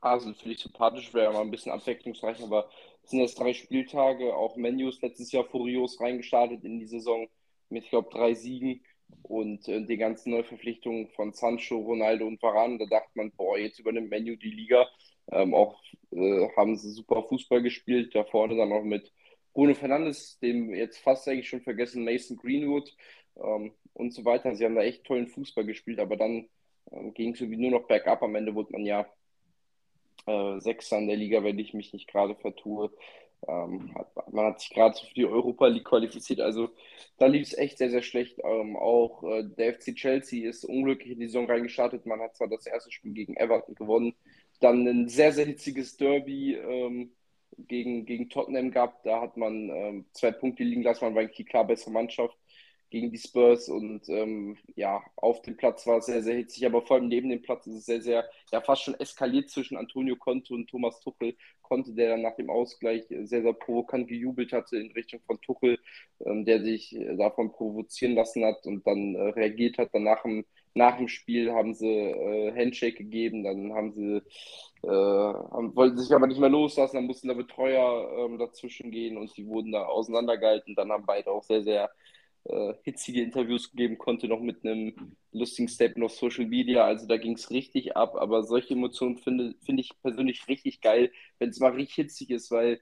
Arsenal 0.00 0.34
finde 0.34 0.54
ich 0.54 0.60
sympathisch, 0.62 1.12
wäre 1.12 1.32
mal 1.32 1.40
ein 1.40 1.50
bisschen 1.50 1.72
abwechslungsreich, 1.72 2.42
aber 2.42 2.68
es 3.02 3.10
sind 3.10 3.20
jetzt 3.20 3.40
drei 3.40 3.52
Spieltage, 3.52 4.34
auch 4.34 4.56
Menus 4.56 5.00
letztes 5.02 5.32
Jahr 5.32 5.44
furios 5.44 6.00
reingestartet 6.00 6.64
in 6.64 6.78
die 6.78 6.86
Saison 6.86 7.26
mit, 7.68 7.84
ich 7.84 7.90
glaube, 7.90 8.08
drei 8.10 8.34
Siegen 8.34 8.82
und 9.22 9.68
äh, 9.68 9.84
die 9.84 9.96
ganzen 9.96 10.30
Neuverpflichtungen 10.30 11.08
von 11.08 11.32
Sancho, 11.32 11.78
Ronaldo 11.78 12.26
und 12.26 12.42
Varane, 12.42 12.78
da 12.78 12.86
dachte 12.86 13.10
man, 13.14 13.30
boah, 13.32 13.58
jetzt 13.58 13.78
übernimmt 13.78 14.10
Menu 14.10 14.36
die 14.36 14.50
Liga. 14.50 14.86
Ähm, 15.30 15.54
auch 15.54 15.82
äh, 16.10 16.48
haben 16.56 16.76
sie 16.76 16.90
super 16.90 17.22
Fußball 17.22 17.62
gespielt, 17.62 18.14
da 18.14 18.24
vorne 18.24 18.56
dann 18.56 18.72
auch 18.72 18.82
mit 18.82 19.12
Bruno 19.52 19.74
Fernandes, 19.74 20.38
dem 20.40 20.72
jetzt 20.72 20.98
fast 20.98 21.28
eigentlich 21.28 21.48
schon 21.48 21.60
vergessen, 21.60 22.04
Mason 22.04 22.36
Greenwood 22.36 22.94
ähm, 23.36 23.72
und 23.92 24.14
so 24.14 24.24
weiter. 24.24 24.54
Sie 24.54 24.64
haben 24.64 24.76
da 24.76 24.82
echt 24.82 25.04
tollen 25.04 25.28
Fußball 25.28 25.64
gespielt, 25.64 25.98
aber 25.98 26.16
dann 26.16 26.48
ähm, 26.92 27.12
ging 27.12 27.34
es 27.34 27.40
irgendwie 27.40 27.60
nur 27.60 27.78
noch 27.78 27.86
bergab. 27.86 28.22
Am 28.22 28.34
Ende 28.34 28.54
wurde 28.54 28.72
man 28.72 28.86
ja 28.86 29.06
äh, 30.26 30.60
Sechster 30.60 30.98
in 30.98 31.08
der 31.08 31.16
Liga, 31.16 31.42
wenn 31.44 31.58
ich 31.58 31.74
mich 31.74 31.92
nicht 31.92 32.08
gerade 32.08 32.34
vertue. 32.36 32.90
Ähm, 33.46 33.94
hat, 33.94 34.32
man 34.32 34.46
hat 34.46 34.60
sich 34.60 34.70
gerade 34.70 34.98
für 34.98 35.14
die 35.14 35.26
Europa 35.26 35.66
League 35.68 35.84
qualifiziert, 35.84 36.40
also 36.40 36.70
da 37.18 37.26
lief 37.26 37.42
es 37.42 37.58
echt 37.58 37.78
sehr, 37.78 37.90
sehr 37.90 38.02
schlecht. 38.02 38.38
Ähm, 38.44 38.76
auch 38.76 39.22
äh, 39.24 39.44
der 39.44 39.74
FC 39.74 39.94
Chelsea 39.94 40.48
ist 40.48 40.64
unglücklich 40.64 41.12
in 41.12 41.20
die 41.20 41.26
Saison 41.26 41.46
reingestartet. 41.46 42.06
Man 42.06 42.20
hat 42.20 42.36
zwar 42.36 42.48
das 42.48 42.66
erste 42.66 42.90
Spiel 42.92 43.12
gegen 43.12 43.36
Everton 43.36 43.74
gewonnen, 43.74 44.14
dann 44.60 44.86
ein 44.86 45.08
sehr, 45.08 45.32
sehr 45.32 45.46
hitziges 45.46 45.96
Derby 45.96 46.54
ähm, 46.54 47.12
gegen, 47.58 48.06
gegen 48.06 48.28
Tottenham 48.30 48.70
gab. 48.70 49.02
Da 49.02 49.20
hat 49.20 49.36
man 49.36 49.68
ähm, 49.70 50.06
zwei 50.12 50.30
Punkte 50.32 50.64
liegen 50.64 50.82
lassen, 50.82 51.04
man 51.04 51.14
war 51.14 51.22
eigentlich 51.22 51.36
die 51.36 51.44
klar 51.44 51.66
bessere 51.66 51.90
Mannschaft 51.90 52.37
gegen 52.90 53.10
die 53.10 53.18
Spurs 53.18 53.68
und 53.68 54.08
ähm, 54.08 54.56
ja, 54.74 55.02
auf 55.16 55.42
dem 55.42 55.56
Platz 55.56 55.86
war 55.86 55.98
es 55.98 56.06
sehr, 56.06 56.22
sehr 56.22 56.36
hitzig, 56.36 56.64
aber 56.66 56.82
vor 56.82 56.96
allem 56.96 57.08
neben 57.08 57.28
dem 57.28 57.42
Platz 57.42 57.66
ist 57.66 57.74
es 57.74 57.86
sehr, 57.86 58.02
sehr, 58.02 58.24
ja, 58.52 58.60
fast 58.60 58.82
schon 58.82 58.94
eskaliert 58.94 59.50
zwischen 59.50 59.76
Antonio 59.76 60.16
Conte 60.16 60.54
und 60.54 60.68
Thomas 60.68 61.00
Tuchel. 61.00 61.34
Conte, 61.62 61.92
der 61.92 62.10
dann 62.10 62.22
nach 62.22 62.36
dem 62.36 62.50
Ausgleich 62.50 63.04
sehr, 63.08 63.42
sehr 63.42 63.52
provokant 63.52 64.08
gejubelt 64.08 64.52
hatte 64.52 64.78
in 64.78 64.90
Richtung 64.92 65.20
von 65.26 65.40
Tuchel, 65.40 65.78
ähm, 66.24 66.44
der 66.44 66.62
sich 66.62 66.96
äh, 66.96 67.16
davon 67.16 67.52
provozieren 67.52 68.14
lassen 68.14 68.44
hat 68.44 68.66
und 68.66 68.86
dann 68.86 69.14
äh, 69.14 69.28
reagiert 69.30 69.78
hat. 69.78 69.90
Danach 69.92 70.24
im, 70.24 70.46
nach 70.74 70.96
dem 70.96 71.08
Spiel 71.08 71.52
haben 71.52 71.74
sie 71.74 71.86
äh, 71.86 72.52
Handshake 72.52 72.96
gegeben, 72.96 73.44
dann 73.44 73.72
haben 73.74 73.92
sie 73.92 74.22
äh, 74.82 74.88
haben, 74.88 75.74
wollten 75.76 75.98
sich 75.98 76.14
aber 76.14 76.26
nicht 76.26 76.40
mehr 76.40 76.48
loslassen, 76.48 76.96
dann 76.96 77.06
mussten 77.06 77.28
da 77.28 77.34
Betreuer 77.34 78.24
ähm, 78.24 78.38
dazwischen 78.38 78.90
gehen 78.90 79.18
und 79.18 79.36
die 79.36 79.46
wurden 79.46 79.72
da 79.72 79.84
auseinandergehalten. 79.84 80.74
Dann 80.74 80.90
haben 80.90 81.04
beide 81.06 81.30
auch 81.30 81.42
sehr, 81.42 81.62
sehr 81.62 81.90
äh, 82.48 82.74
hitzige 82.82 83.22
Interviews 83.22 83.70
gegeben 83.70 83.98
konnte, 83.98 84.26
noch 84.28 84.40
mit 84.40 84.64
einem 84.64 85.16
lustigen 85.32 85.68
Statement 85.68 86.06
auf 86.06 86.16
Social 86.16 86.46
Media. 86.46 86.84
Also 86.84 87.06
da 87.06 87.16
ging 87.16 87.34
es 87.34 87.50
richtig 87.50 87.96
ab. 87.96 88.16
Aber 88.16 88.42
solche 88.42 88.74
Emotionen 88.74 89.18
finde, 89.18 89.54
finde 89.64 89.82
ich 89.82 89.92
persönlich 90.02 90.48
richtig 90.48 90.80
geil, 90.80 91.12
wenn 91.38 91.50
es 91.50 91.60
mal 91.60 91.72
richtig 91.72 91.94
hitzig 91.96 92.30
ist, 92.30 92.50
weil 92.50 92.80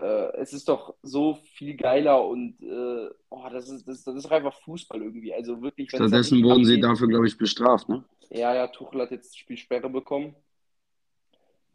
äh, 0.00 0.36
es 0.36 0.52
ist 0.52 0.68
doch 0.68 0.94
so 1.02 1.38
viel 1.54 1.76
geiler 1.76 2.24
und 2.24 2.60
äh, 2.62 3.08
oh, 3.30 3.48
das, 3.50 3.68
ist, 3.68 3.88
das, 3.88 4.04
das 4.04 4.14
ist 4.14 4.30
einfach 4.30 4.54
Fußball 4.62 5.02
irgendwie. 5.02 5.34
Also 5.34 5.60
wirklich. 5.62 5.90
Stattdessen 5.90 6.42
wurden 6.44 6.64
sie 6.64 6.80
dafür, 6.80 7.08
glaube 7.08 7.26
ich, 7.26 7.36
bestraft, 7.36 7.88
ne? 7.88 8.04
Ja, 8.30 8.54
ja, 8.54 8.68
Tuchel 8.68 9.02
hat 9.02 9.10
jetzt 9.10 9.38
Spielsperre 9.38 9.88
bekommen. 9.88 10.36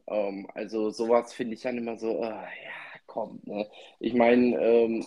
Ähm, 0.08 0.48
also 0.54 0.92
sowas 0.92 1.34
finde 1.34 1.56
ich 1.56 1.62
dann 1.62 1.78
immer 1.78 1.98
so, 1.98 2.20
uh, 2.20 2.24
ja, 2.24 2.44
komm. 3.08 3.42
Ne? 3.46 3.68
Ich 4.00 4.14
meine, 4.14 4.56
ähm, 4.62 5.06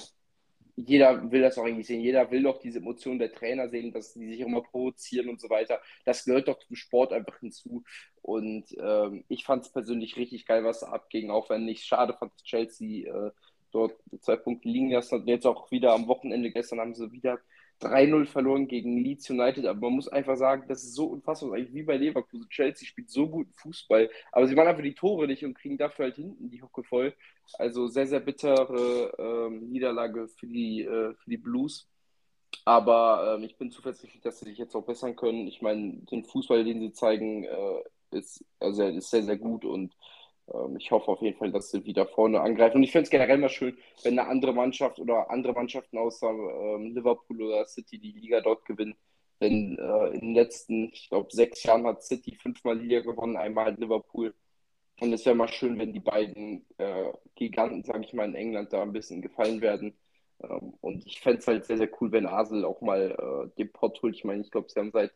jeder 0.77 1.31
will 1.33 1.41
das 1.41 1.59
auch 1.59 1.65
eigentlich 1.65 1.87
sehen. 1.87 2.03
Jeder 2.03 2.31
will 2.31 2.43
doch 2.43 2.59
diese 2.59 2.79
Emotionen 2.79 3.19
der 3.19 3.33
Trainer 3.33 3.69
sehen, 3.69 3.93
dass 3.93 4.13
die 4.13 4.29
sich 4.29 4.41
immer 4.41 4.63
provozieren 4.63 5.29
und 5.31 5.41
so 5.41 5.49
weiter. 5.49 5.81
Das 6.05 6.25
gehört 6.25 6.49
doch 6.49 6.59
zum 6.59 6.77
Sport 6.77 7.13
einfach 7.13 7.39
hinzu. 7.41 7.83
Und 8.23 8.65
ähm, 8.79 9.25
ich 9.29 9.45
fand 9.45 9.65
es 9.65 9.73
persönlich 9.73 10.17
richtig 10.17 10.47
geil, 10.47 10.65
was 10.65 10.81
da 10.81 10.89
abging, 10.89 11.31
auch 11.31 11.49
wenn 11.49 11.67
ich 11.67 11.85
schade 11.85 12.13
fand, 12.13 12.35
dass 12.35 12.43
Chelsea 12.43 13.09
äh, 13.09 13.31
dort 13.73 13.95
zwei 14.21 14.37
Punkte 14.37 14.69
liegen 14.69 14.91
lassen 14.91 15.21
hat. 15.21 15.27
Jetzt 15.27 15.47
auch 15.47 15.71
wieder 15.71 15.93
am 15.93 16.09
Wochenende, 16.09 16.51
gestern 16.51 16.81
haben 16.81 16.95
sie 16.95 17.11
wieder 17.11 17.39
3-0 17.81 18.27
verloren 18.27 18.69
gegen 18.69 18.97
Leeds 18.99 19.29
United, 19.29 19.67
aber 19.67 19.81
man 19.81 19.95
muss 19.95 20.09
einfach 20.09 20.37
sagen, 20.37 20.65
das 20.69 20.83
ist 20.83 20.95
so 20.95 21.07
unfassbar, 21.07 21.55
eigentlich 21.55 21.75
wie 21.75 21.83
bei 21.83 21.97
Leverkusen. 21.97 22.49
Chelsea 22.49 22.87
spielt 22.87 23.11
so 23.11 23.29
guten 23.29 23.53
Fußball, 23.53 24.11
aber 24.33 24.47
sie 24.47 24.55
machen 24.55 24.69
einfach 24.69 24.83
die 24.83 24.95
Tore 24.95 25.27
nicht 25.27 25.45
und 25.45 25.55
kriegen 25.55 25.77
dafür 25.77 26.07
halt 26.07 26.17
hinten 26.17 26.51
die 26.51 26.63
Hocke 26.63 26.83
voll. 26.83 27.15
Also 27.59 27.87
sehr, 27.87 28.07
sehr 28.07 28.21
bittere 28.21 29.13
ähm, 29.19 29.71
Niederlage 29.71 30.29
für 30.29 30.47
die, 30.47 30.83
äh, 30.83 31.15
für 31.15 31.31
die 31.31 31.37
Blues. 31.37 31.89
Aber 32.65 33.37
ähm, 33.37 33.45
ich 33.45 33.57
bin 33.59 33.71
zuversichtlich, 33.71 34.23
dass 34.23 34.41
sie 34.41 34.47
sich 34.47 34.59
jetzt 34.59 34.75
auch 34.75 34.85
bessern 34.85 35.15
können. 35.15 35.47
Ich 35.47 35.61
meine, 35.63 35.99
den 36.11 36.25
Fußball, 36.25 36.65
den 36.65 36.81
sie 36.81 36.93
zeigen, 36.93 37.45
äh, 37.45 37.83
ist, 38.13 38.45
also 38.59 38.85
ist 38.85 39.11
sehr, 39.11 39.23
sehr 39.23 39.37
gut 39.37 39.65
und 39.65 39.95
ich 40.79 40.91
hoffe 40.91 41.09
auf 41.09 41.21
jeden 41.23 41.37
Fall, 41.39 41.51
dass 41.53 41.71
sie 41.71 41.85
wieder 41.85 42.07
vorne 42.07 42.41
angreifen. 42.41 42.77
Und 42.77 42.83
ich 42.85 42.93
finde 42.93 43.05
es 43.05 43.11
generell 43.11 43.39
mal 43.39 43.49
schön, 43.49 43.77
wenn 44.05 44.19
eine 44.19 44.29
andere 44.29 44.53
Mannschaft 44.53 44.99
oder 44.99 45.31
andere 45.31 45.53
Mannschaften 45.53 45.99
außer 45.99 46.31
ähm, 46.31 46.95
Liverpool 46.95 47.43
oder 47.43 47.67
City 47.67 47.99
die 47.99 48.13
Liga 48.13 48.41
dort 48.41 48.65
gewinnen. 48.65 48.97
Denn 49.41 49.79
äh, 49.79 50.09
in 50.15 50.21
den 50.21 50.35
letzten, 50.35 50.91
ich 50.93 51.09
glaube, 51.09 51.29
sechs 51.33 51.63
Jahren 51.65 51.87
hat 51.87 52.03
City 52.03 52.35
fünfmal 52.37 52.79
Liga 52.79 53.01
gewonnen, 53.01 53.37
einmal 53.37 53.75
Liverpool. 53.75 54.35
Und 55.01 55.13
es 55.13 55.27
wäre 55.27 55.37
mal 55.37 55.49
schön, 55.49 55.79
wenn 55.79 55.93
die 55.93 56.01
beiden 56.01 56.65
äh, 56.79 57.13
Giganten, 57.35 57.85
sage 57.85 58.05
ich 58.05 58.15
mal, 58.15 58.25
in 58.27 58.35
England 58.35 58.73
da 58.73 58.83
ein 58.83 58.93
bisschen 58.93 59.23
gefallen 59.23 59.61
werden. 59.61 59.95
Ähm, 60.43 60.75
Und 60.81 61.07
ich 61.07 61.21
fände 61.21 61.41
es 61.41 61.47
halt 61.47 61.67
sehr, 61.67 61.79
sehr 61.79 61.91
cool, 62.01 62.13
wenn 62.13 62.27
Arsenal 62.27 62.65
auch 62.65 62.81
mal 62.81 63.11
äh, 63.13 63.57
den 63.59 63.73
Pott 63.73 64.01
holt. 64.03 64.15
Ich 64.15 64.25
meine, 64.25 64.43
ich 64.43 64.51
glaube, 64.51 64.69
sie 64.71 64.81
haben 64.81 64.93
seit 64.93 65.13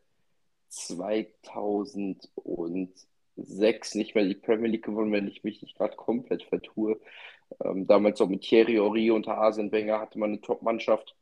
2006 3.45 3.95
nicht 3.95 4.14
mehr 4.14 4.24
die 4.24 4.34
Premier 4.34 4.68
League 4.68 4.84
gewonnen, 4.84 5.12
wenn 5.12 5.28
ich 5.28 5.45
mich 5.45 5.62
nicht 5.62 5.76
gerade 5.76 5.97
komplett 5.97 6.45
vertue. 6.45 7.01
Ähm, 7.64 7.86
damals 7.86 8.20
auch 8.20 8.28
mit 8.28 8.43
Thierry 8.43 8.78
Ori 8.78 9.11
unter 9.11 9.36
Arsene 9.36 9.72
Wenger 9.72 10.01
hatte 10.01 10.18
man 10.18 10.30
eine 10.30 10.41
Top-Mannschaft. 10.41 11.16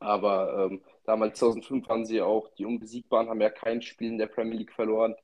Aber 0.00 0.68
ähm, 0.70 0.82
damals 1.04 1.38
2005 1.38 1.88
waren 1.88 2.06
sie 2.06 2.20
auch 2.20 2.48
die 2.54 2.64
Unbesiegbaren, 2.64 3.28
haben 3.28 3.40
ja 3.40 3.50
kein 3.50 3.82
Spiel 3.82 4.08
in 4.08 4.18
der 4.18 4.26
Premier 4.26 4.58
League 4.58 4.72
verloren. 4.72 5.14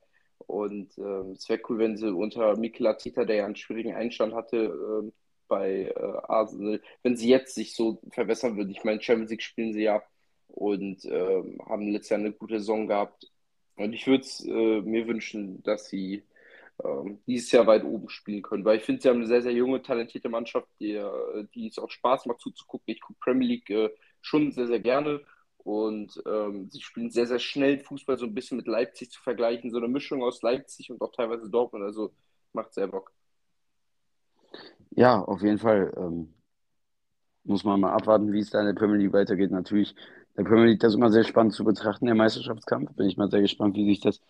Und 0.47 0.97
ähm, 0.97 1.31
es 1.31 1.47
wäre 1.49 1.61
cool, 1.69 1.79
wenn 1.79 1.97
sie 1.97 2.13
unter 2.13 2.57
Mikel 2.57 2.87
Arteta, 2.87 3.25
der 3.25 3.37
ja 3.37 3.45
einen 3.45 3.55
schwierigen 3.55 3.93
Einstand 3.93 4.33
hatte 4.33 4.57
äh, 5.05 5.11
bei 5.47 5.93
äh, 5.95 6.17
Arsenal, 6.27 6.81
wenn 7.03 7.15
sie 7.17 7.29
jetzt 7.29 7.55
sich 7.55 7.75
so 7.75 7.99
verbessern 8.11 8.57
würden. 8.57 8.71
Ich 8.71 8.83
meine, 8.83 9.01
Champions 9.01 9.31
League 9.31 9.43
spielen 9.43 9.73
sie 9.73 9.83
ja 9.83 10.01
und 10.47 11.05
äh, 11.05 11.43
haben 11.65 11.87
letztes 11.89 12.09
Jahr 12.09 12.19
eine 12.19 12.31
gute 12.33 12.59
Saison 12.59 12.87
gehabt. 12.87 13.31
Und 13.75 13.93
ich 13.93 14.07
würde 14.07 14.25
äh, 14.45 14.81
mir 14.81 15.07
wünschen, 15.07 15.63
dass 15.63 15.87
sie 15.89 16.23
ähm, 16.83 17.19
dieses 17.27 17.51
Jahr 17.51 17.67
weit 17.67 17.83
oben 17.83 18.09
spielen 18.09 18.41
können, 18.41 18.65
weil 18.65 18.77
ich 18.77 18.83
finde, 18.83 19.01
sie 19.01 19.09
haben 19.09 19.17
eine 19.17 19.27
sehr, 19.27 19.41
sehr 19.41 19.53
junge, 19.53 19.81
talentierte 19.81 20.29
Mannschaft, 20.29 20.67
die, 20.79 21.01
die 21.53 21.67
es 21.67 21.77
auch 21.79 21.89
Spaß 21.89 22.25
macht 22.25 22.41
zuzugucken. 22.41 22.93
Ich 22.93 23.01
gucke 23.01 23.19
Premier 23.19 23.47
League 23.47 23.69
äh, 23.69 23.89
schon 24.21 24.51
sehr, 24.51 24.67
sehr 24.67 24.79
gerne 24.79 25.21
und 25.57 26.21
ähm, 26.25 26.69
sie 26.69 26.81
spielen 26.81 27.09
sehr, 27.09 27.27
sehr 27.27 27.39
schnell 27.39 27.79
Fußball, 27.79 28.17
so 28.17 28.25
ein 28.25 28.33
bisschen 28.33 28.57
mit 28.57 28.67
Leipzig 28.67 29.11
zu 29.11 29.21
vergleichen, 29.21 29.71
so 29.71 29.77
eine 29.77 29.87
Mischung 29.87 30.23
aus 30.23 30.41
Leipzig 30.41 30.91
und 30.91 31.01
auch 31.01 31.11
teilweise 31.11 31.49
Dortmund, 31.49 31.85
also 31.85 32.11
macht 32.53 32.73
sehr 32.73 32.87
Bock. 32.87 33.11
Ja, 34.91 35.21
auf 35.21 35.41
jeden 35.41 35.57
Fall. 35.57 35.93
Ähm, 35.97 36.33
muss 37.45 37.63
man 37.63 37.79
mal 37.79 37.93
abwarten, 37.93 38.31
wie 38.31 38.39
es 38.39 38.49
da 38.49 38.59
in 38.59 38.67
der 38.67 38.73
Premier 38.73 38.97
League 38.97 39.13
weitergeht. 39.13 39.51
Natürlich, 39.51 39.95
der 40.37 40.43
Premier 40.43 40.65
League 40.65 40.79
das 40.79 40.93
ist 40.93 40.97
immer 40.97 41.11
sehr 41.11 41.23
spannend 41.23 41.53
zu 41.53 41.63
betrachten, 41.63 42.05
der 42.05 42.15
Meisterschaftskampf. 42.15 42.93
Bin 42.95 43.07
ich 43.07 43.17
mal 43.17 43.29
sehr 43.29 43.41
gespannt, 43.41 43.75
wie 43.75 43.85
sich 43.85 44.01
das 44.01 44.21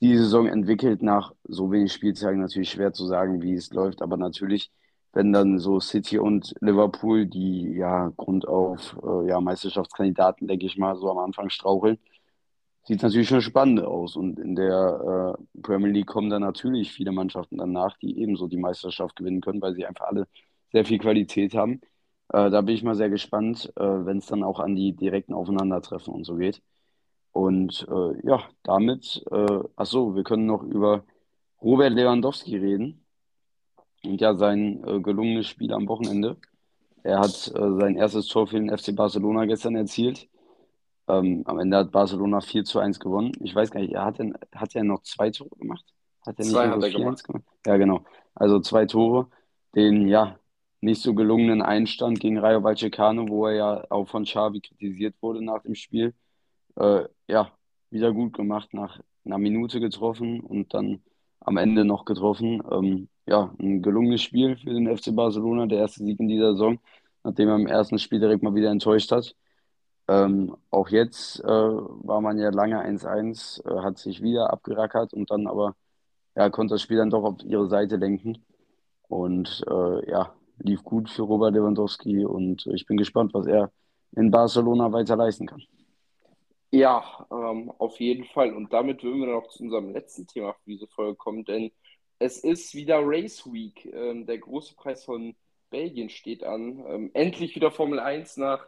die 0.00 0.16
Saison 0.16 0.46
entwickelt. 0.46 1.02
Nach 1.02 1.34
so 1.44 1.70
wenig 1.72 1.92
Spieltagen 1.92 2.40
natürlich 2.40 2.70
schwer 2.70 2.92
zu 2.92 3.06
sagen, 3.06 3.42
wie 3.42 3.54
es 3.54 3.72
läuft, 3.72 4.02
aber 4.02 4.16
natürlich 4.16 4.70
wenn 5.12 5.32
dann 5.32 5.58
so 5.58 5.80
City 5.80 6.18
und 6.18 6.54
Liverpool, 6.60 7.26
die 7.26 7.72
ja 7.74 8.12
Grund 8.16 8.46
auf 8.46 8.96
äh, 9.02 9.28
ja, 9.28 9.40
Meisterschaftskandidaten, 9.40 10.46
denke 10.46 10.66
ich 10.66 10.78
mal, 10.78 10.96
so 10.96 11.10
am 11.10 11.18
Anfang 11.18 11.50
straucheln, 11.50 11.98
sieht 12.84 12.98
es 12.98 13.02
natürlich 13.02 13.28
schon 13.28 13.42
spannend 13.42 13.80
aus. 13.80 14.16
Und 14.16 14.38
in 14.38 14.54
der 14.54 15.36
äh, 15.56 15.60
Premier 15.62 15.90
League 15.90 16.06
kommen 16.06 16.30
dann 16.30 16.42
natürlich 16.42 16.92
viele 16.92 17.12
Mannschaften 17.12 17.58
danach, 17.58 17.96
die 17.98 18.20
ebenso 18.20 18.46
die 18.48 18.56
Meisterschaft 18.56 19.16
gewinnen 19.16 19.40
können, 19.40 19.60
weil 19.62 19.74
sie 19.74 19.86
einfach 19.86 20.06
alle 20.06 20.28
sehr 20.72 20.84
viel 20.84 20.98
Qualität 20.98 21.54
haben. 21.54 21.80
Äh, 22.32 22.50
da 22.50 22.60
bin 22.60 22.74
ich 22.74 22.82
mal 22.82 22.94
sehr 22.94 23.10
gespannt, 23.10 23.72
äh, 23.76 23.82
wenn 23.82 24.18
es 24.18 24.26
dann 24.26 24.44
auch 24.44 24.60
an 24.60 24.76
die 24.76 24.92
direkten 24.92 25.34
Aufeinandertreffen 25.34 26.14
und 26.14 26.24
so 26.24 26.36
geht. 26.36 26.62
Und 27.32 27.86
äh, 27.90 28.26
ja, 28.26 28.42
damit, 28.62 29.24
äh, 29.30 29.60
ach 29.76 29.86
so, 29.86 30.14
wir 30.14 30.24
können 30.24 30.46
noch 30.46 30.62
über 30.62 31.04
Robert 31.62 31.92
Lewandowski 31.92 32.56
reden. 32.56 33.04
Und 34.04 34.20
ja, 34.20 34.34
sein 34.34 34.82
äh, 34.86 35.00
gelungenes 35.00 35.46
Spiel 35.46 35.72
am 35.72 35.88
Wochenende. 35.88 36.36
Er 37.02 37.20
hat 37.20 37.52
äh, 37.54 37.80
sein 37.80 37.96
erstes 37.96 38.26
Tor 38.28 38.46
für 38.46 38.60
den 38.60 38.76
FC 38.76 38.94
Barcelona 38.94 39.44
gestern 39.46 39.76
erzielt. 39.76 40.28
Ähm, 41.08 41.42
am 41.46 41.58
Ende 41.58 41.78
hat 41.78 41.90
Barcelona 41.90 42.40
4 42.40 42.64
zu 42.64 42.78
1 42.78 43.00
gewonnen. 43.00 43.32
Ich 43.40 43.54
weiß 43.54 43.70
gar 43.70 43.80
nicht, 43.80 43.92
er 43.92 44.04
hat, 44.04 44.18
denn, 44.18 44.36
hat 44.54 44.74
er 44.76 44.84
noch 44.84 45.02
zwei 45.02 45.30
Tore 45.30 45.50
gemacht? 45.58 45.84
Hat 46.24 46.38
er 46.38 46.44
nicht 46.44 46.52
zwei 46.52 46.68
hat 46.68 46.82
er 46.82 46.90
gemacht. 46.90 47.24
gemacht? 47.24 47.44
Ja, 47.66 47.76
genau. 47.76 48.04
Also 48.34 48.60
zwei 48.60 48.86
Tore. 48.86 49.28
Den, 49.74 50.08
ja, 50.08 50.39
nicht 50.80 51.02
so 51.02 51.14
gelungenen 51.14 51.62
Einstand 51.62 52.20
gegen 52.20 52.38
Rayo 52.38 52.62
Vallecano, 52.62 53.28
wo 53.28 53.46
er 53.46 53.54
ja 53.54 53.86
auch 53.90 54.08
von 54.08 54.24
Xavi 54.24 54.60
kritisiert 54.60 55.14
wurde 55.20 55.44
nach 55.44 55.62
dem 55.62 55.74
Spiel. 55.74 56.14
Äh, 56.76 57.04
ja, 57.28 57.52
wieder 57.90 58.12
gut 58.12 58.32
gemacht, 58.34 58.72
nach 58.74 59.00
einer 59.24 59.38
Minute 59.38 59.80
getroffen 59.80 60.40
und 60.40 60.74
dann 60.74 61.02
am 61.40 61.56
Ende 61.56 61.84
noch 61.84 62.04
getroffen. 62.04 62.62
Ähm, 62.70 63.08
ja, 63.26 63.54
ein 63.60 63.82
gelungenes 63.82 64.22
Spiel 64.22 64.56
für 64.56 64.72
den 64.72 64.94
FC 64.96 65.14
Barcelona, 65.14 65.66
der 65.66 65.78
erste 65.80 66.04
Sieg 66.04 66.18
in 66.20 66.28
dieser 66.28 66.52
Saison, 66.52 66.78
nachdem 67.24 67.48
er 67.48 67.56
im 67.56 67.66
ersten 67.66 67.98
Spiel 67.98 68.20
direkt 68.20 68.42
mal 68.42 68.54
wieder 68.54 68.70
enttäuscht 68.70 69.12
hat. 69.12 69.34
Ähm, 70.08 70.56
auch 70.70 70.88
jetzt 70.88 71.40
äh, 71.40 71.46
war 71.46 72.20
man 72.20 72.38
ja 72.38 72.50
lange 72.50 72.82
1-1, 72.84 73.64
äh, 73.64 73.82
hat 73.82 73.98
sich 73.98 74.22
wieder 74.22 74.52
abgerackert 74.52 75.12
und 75.14 75.30
dann 75.30 75.46
aber 75.46 75.76
ja, 76.36 76.50
konnte 76.50 76.74
das 76.74 76.82
Spiel 76.82 76.98
dann 76.98 77.10
doch 77.10 77.24
auf 77.24 77.44
ihre 77.44 77.68
Seite 77.68 77.96
lenken. 77.96 78.44
Und 79.08 79.64
äh, 79.68 80.10
ja, 80.10 80.34
lief 80.60 80.82
gut 80.82 81.10
für 81.10 81.22
Robert 81.22 81.54
Lewandowski 81.54 82.24
und 82.24 82.66
ich 82.66 82.86
bin 82.86 82.96
gespannt, 82.96 83.34
was 83.34 83.46
er 83.46 83.72
in 84.12 84.30
Barcelona 84.30 84.92
weiter 84.92 85.16
leisten 85.16 85.46
kann. 85.46 85.62
Ja, 86.70 87.26
ähm, 87.32 87.70
auf 87.78 87.98
jeden 87.98 88.24
Fall. 88.24 88.54
Und 88.54 88.72
damit 88.72 89.02
würden 89.02 89.20
wir 89.20 89.32
noch 89.32 89.48
zu 89.48 89.64
unserem 89.64 89.92
letzten 89.92 90.26
Thema 90.26 90.52
für 90.52 90.70
diese 90.70 90.86
Folge 90.86 91.16
kommen, 91.16 91.44
denn 91.44 91.72
es 92.18 92.38
ist 92.38 92.74
wieder 92.74 93.00
Race 93.02 93.44
Week. 93.50 93.86
Ähm, 93.92 94.26
der 94.26 94.38
große 94.38 94.74
Preis 94.76 95.04
von 95.04 95.34
Belgien 95.70 96.10
steht 96.10 96.44
an. 96.44 96.84
Ähm, 96.86 97.10
endlich 97.14 97.56
wieder 97.56 97.70
Formel 97.70 97.98
1 97.98 98.36
nach 98.36 98.66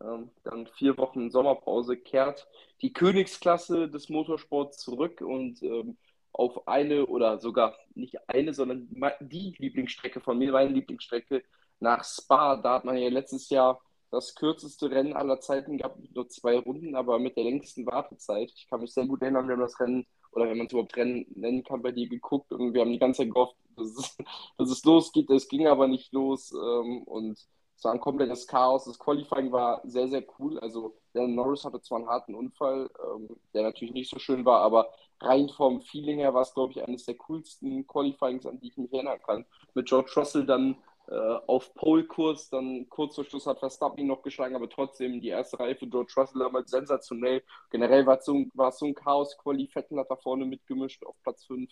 ähm, 0.00 0.30
dann 0.44 0.66
vier 0.66 0.96
Wochen 0.98 1.30
Sommerpause 1.30 1.96
kehrt 1.96 2.48
die 2.80 2.92
Königsklasse 2.92 3.88
des 3.88 4.08
Motorsports 4.08 4.78
zurück 4.78 5.20
und 5.20 5.62
ähm, 5.62 5.96
auf 6.32 6.66
eine 6.66 7.06
oder 7.06 7.38
sogar 7.38 7.76
nicht 7.94 8.16
eine, 8.28 8.54
sondern 8.54 8.88
die 9.20 9.54
Lieblingsstrecke 9.58 10.20
von 10.20 10.38
mir, 10.38 10.52
meine 10.52 10.70
Lieblingsstrecke 10.70 11.42
nach 11.80 12.04
Spa. 12.04 12.56
Da 12.56 12.74
hat 12.74 12.84
man 12.84 12.96
ja 12.96 13.08
letztes 13.08 13.50
Jahr 13.50 13.80
das 14.10 14.34
kürzeste 14.34 14.90
Rennen 14.90 15.14
aller 15.14 15.40
Zeiten 15.40 15.78
gehabt, 15.78 15.98
nur 16.14 16.28
zwei 16.28 16.58
Runden, 16.58 16.94
aber 16.94 17.18
mit 17.18 17.36
der 17.36 17.44
längsten 17.44 17.86
Wartezeit. 17.86 18.52
Ich 18.54 18.68
kann 18.68 18.80
mich 18.80 18.92
sehr 18.92 19.06
gut 19.06 19.22
erinnern, 19.22 19.48
wir 19.48 19.54
haben 19.54 19.62
das 19.62 19.80
Rennen, 19.80 20.06
oder 20.32 20.48
wenn 20.48 20.58
man 20.58 20.66
es 20.66 20.72
überhaupt 20.72 20.96
Rennen 20.96 21.26
nennen 21.34 21.64
kann, 21.64 21.82
bei 21.82 21.92
dir 21.92 22.08
geguckt 22.08 22.52
und 22.52 22.74
wir 22.74 22.82
haben 22.82 22.92
die 22.92 22.98
ganze 22.98 23.22
Zeit 23.22 23.32
gehofft, 23.32 23.56
dass 23.76 23.86
es, 23.88 24.16
dass 24.58 24.70
es 24.70 24.84
losgeht. 24.84 25.30
Es 25.30 25.48
ging 25.48 25.66
aber 25.66 25.88
nicht 25.88 26.12
los 26.12 26.52
ähm, 26.52 27.02
und 27.04 27.38
es 27.74 27.84
war 27.84 27.94
ein 27.94 28.00
komplettes 28.00 28.46
Chaos. 28.46 28.84
Das 28.84 28.98
Qualifying 28.98 29.50
war 29.50 29.80
sehr, 29.84 30.08
sehr 30.08 30.24
cool. 30.38 30.58
Also, 30.60 30.94
der 31.14 31.26
Norris 31.26 31.64
hatte 31.64 31.80
zwar 31.80 31.98
einen 31.98 32.08
harten 32.08 32.34
Unfall, 32.34 32.90
ähm, 33.04 33.28
der 33.54 33.62
natürlich 33.62 33.94
nicht 33.94 34.10
so 34.10 34.18
schön 34.18 34.44
war, 34.44 34.60
aber 34.60 34.88
rein 35.24 35.48
vom 35.48 35.80
Feeling 35.80 36.18
her 36.18 36.34
war 36.34 36.42
es, 36.42 36.54
glaube 36.54 36.72
ich, 36.72 36.82
eines 36.82 37.04
der 37.04 37.16
coolsten 37.16 37.86
Qualifyings, 37.86 38.46
an 38.46 38.60
die 38.60 38.68
ich 38.68 38.76
mich 38.76 38.92
erinnern 38.92 39.20
kann. 39.24 39.46
Mit 39.74 39.86
George 39.86 40.12
Russell 40.16 40.46
dann 40.46 40.76
äh, 41.08 41.14
auf 41.46 41.74
Pole-Kurs, 41.74 42.50
dann 42.50 42.88
kurz 42.88 43.14
vor 43.14 43.24
Schluss 43.24 43.46
hat 43.46 43.58
Verstappen 43.58 44.06
noch 44.06 44.22
geschlagen, 44.22 44.54
aber 44.54 44.68
trotzdem 44.68 45.20
die 45.20 45.28
erste 45.28 45.58
Reihe 45.58 45.76
für 45.76 45.86
George 45.86 46.12
Russell 46.16 46.40
damals 46.40 46.70
sensationell. 46.70 47.42
Generell 47.70 48.06
war 48.06 48.18
es 48.18 48.24
so, 48.24 48.44
so 48.54 48.86
ein 48.86 48.94
Chaos, 48.94 49.36
Quali 49.38 49.66
Vettel 49.66 49.98
hat 49.98 50.10
da 50.10 50.16
vorne 50.16 50.44
mitgemischt 50.44 51.04
auf 51.04 51.16
Platz 51.22 51.44
5, 51.46 51.70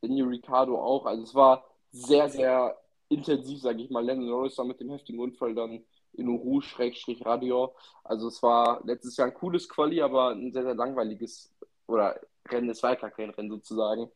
Daniel 0.00 0.26
Ricciardo 0.26 0.80
auch, 0.80 1.06
also 1.06 1.22
es 1.22 1.34
war 1.34 1.64
sehr, 1.92 2.28
sehr 2.28 2.76
intensiv, 3.08 3.60
sage 3.60 3.82
ich 3.82 3.90
mal. 3.90 4.04
Lennon 4.04 4.26
Norris 4.26 4.58
war 4.58 4.64
mit 4.64 4.80
dem 4.80 4.90
heftigen 4.90 5.20
Unfall 5.20 5.54
dann 5.54 5.84
in 6.14 6.28
Rouge, 6.28 6.66
Schrägstrich 6.66 7.24
Radio. 7.24 7.74
Also 8.04 8.28
es 8.28 8.42
war 8.42 8.82
letztes 8.84 9.16
Jahr 9.16 9.28
ein 9.28 9.34
cooles 9.34 9.68
Quali, 9.68 10.00
aber 10.00 10.30
ein 10.30 10.52
sehr, 10.52 10.62
sehr 10.62 10.74
langweiliges 10.74 11.54
oder 11.86 12.18
Rennen, 12.48 12.70
es 12.70 12.82
war 12.82 12.98
ja 12.98 13.10
kein 13.10 13.30
Rennen 13.30 13.50
sozusagen. 13.50 14.10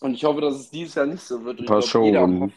Und 0.00 0.14
ich 0.14 0.24
hoffe, 0.24 0.40
dass 0.40 0.54
es 0.54 0.70
dieses 0.70 0.94
Jahr 0.94 1.06
nicht 1.06 1.22
so 1.22 1.44
wird. 1.44 1.60
Ein 1.60 1.66
paar 1.66 1.82
Showrunden 1.82 2.52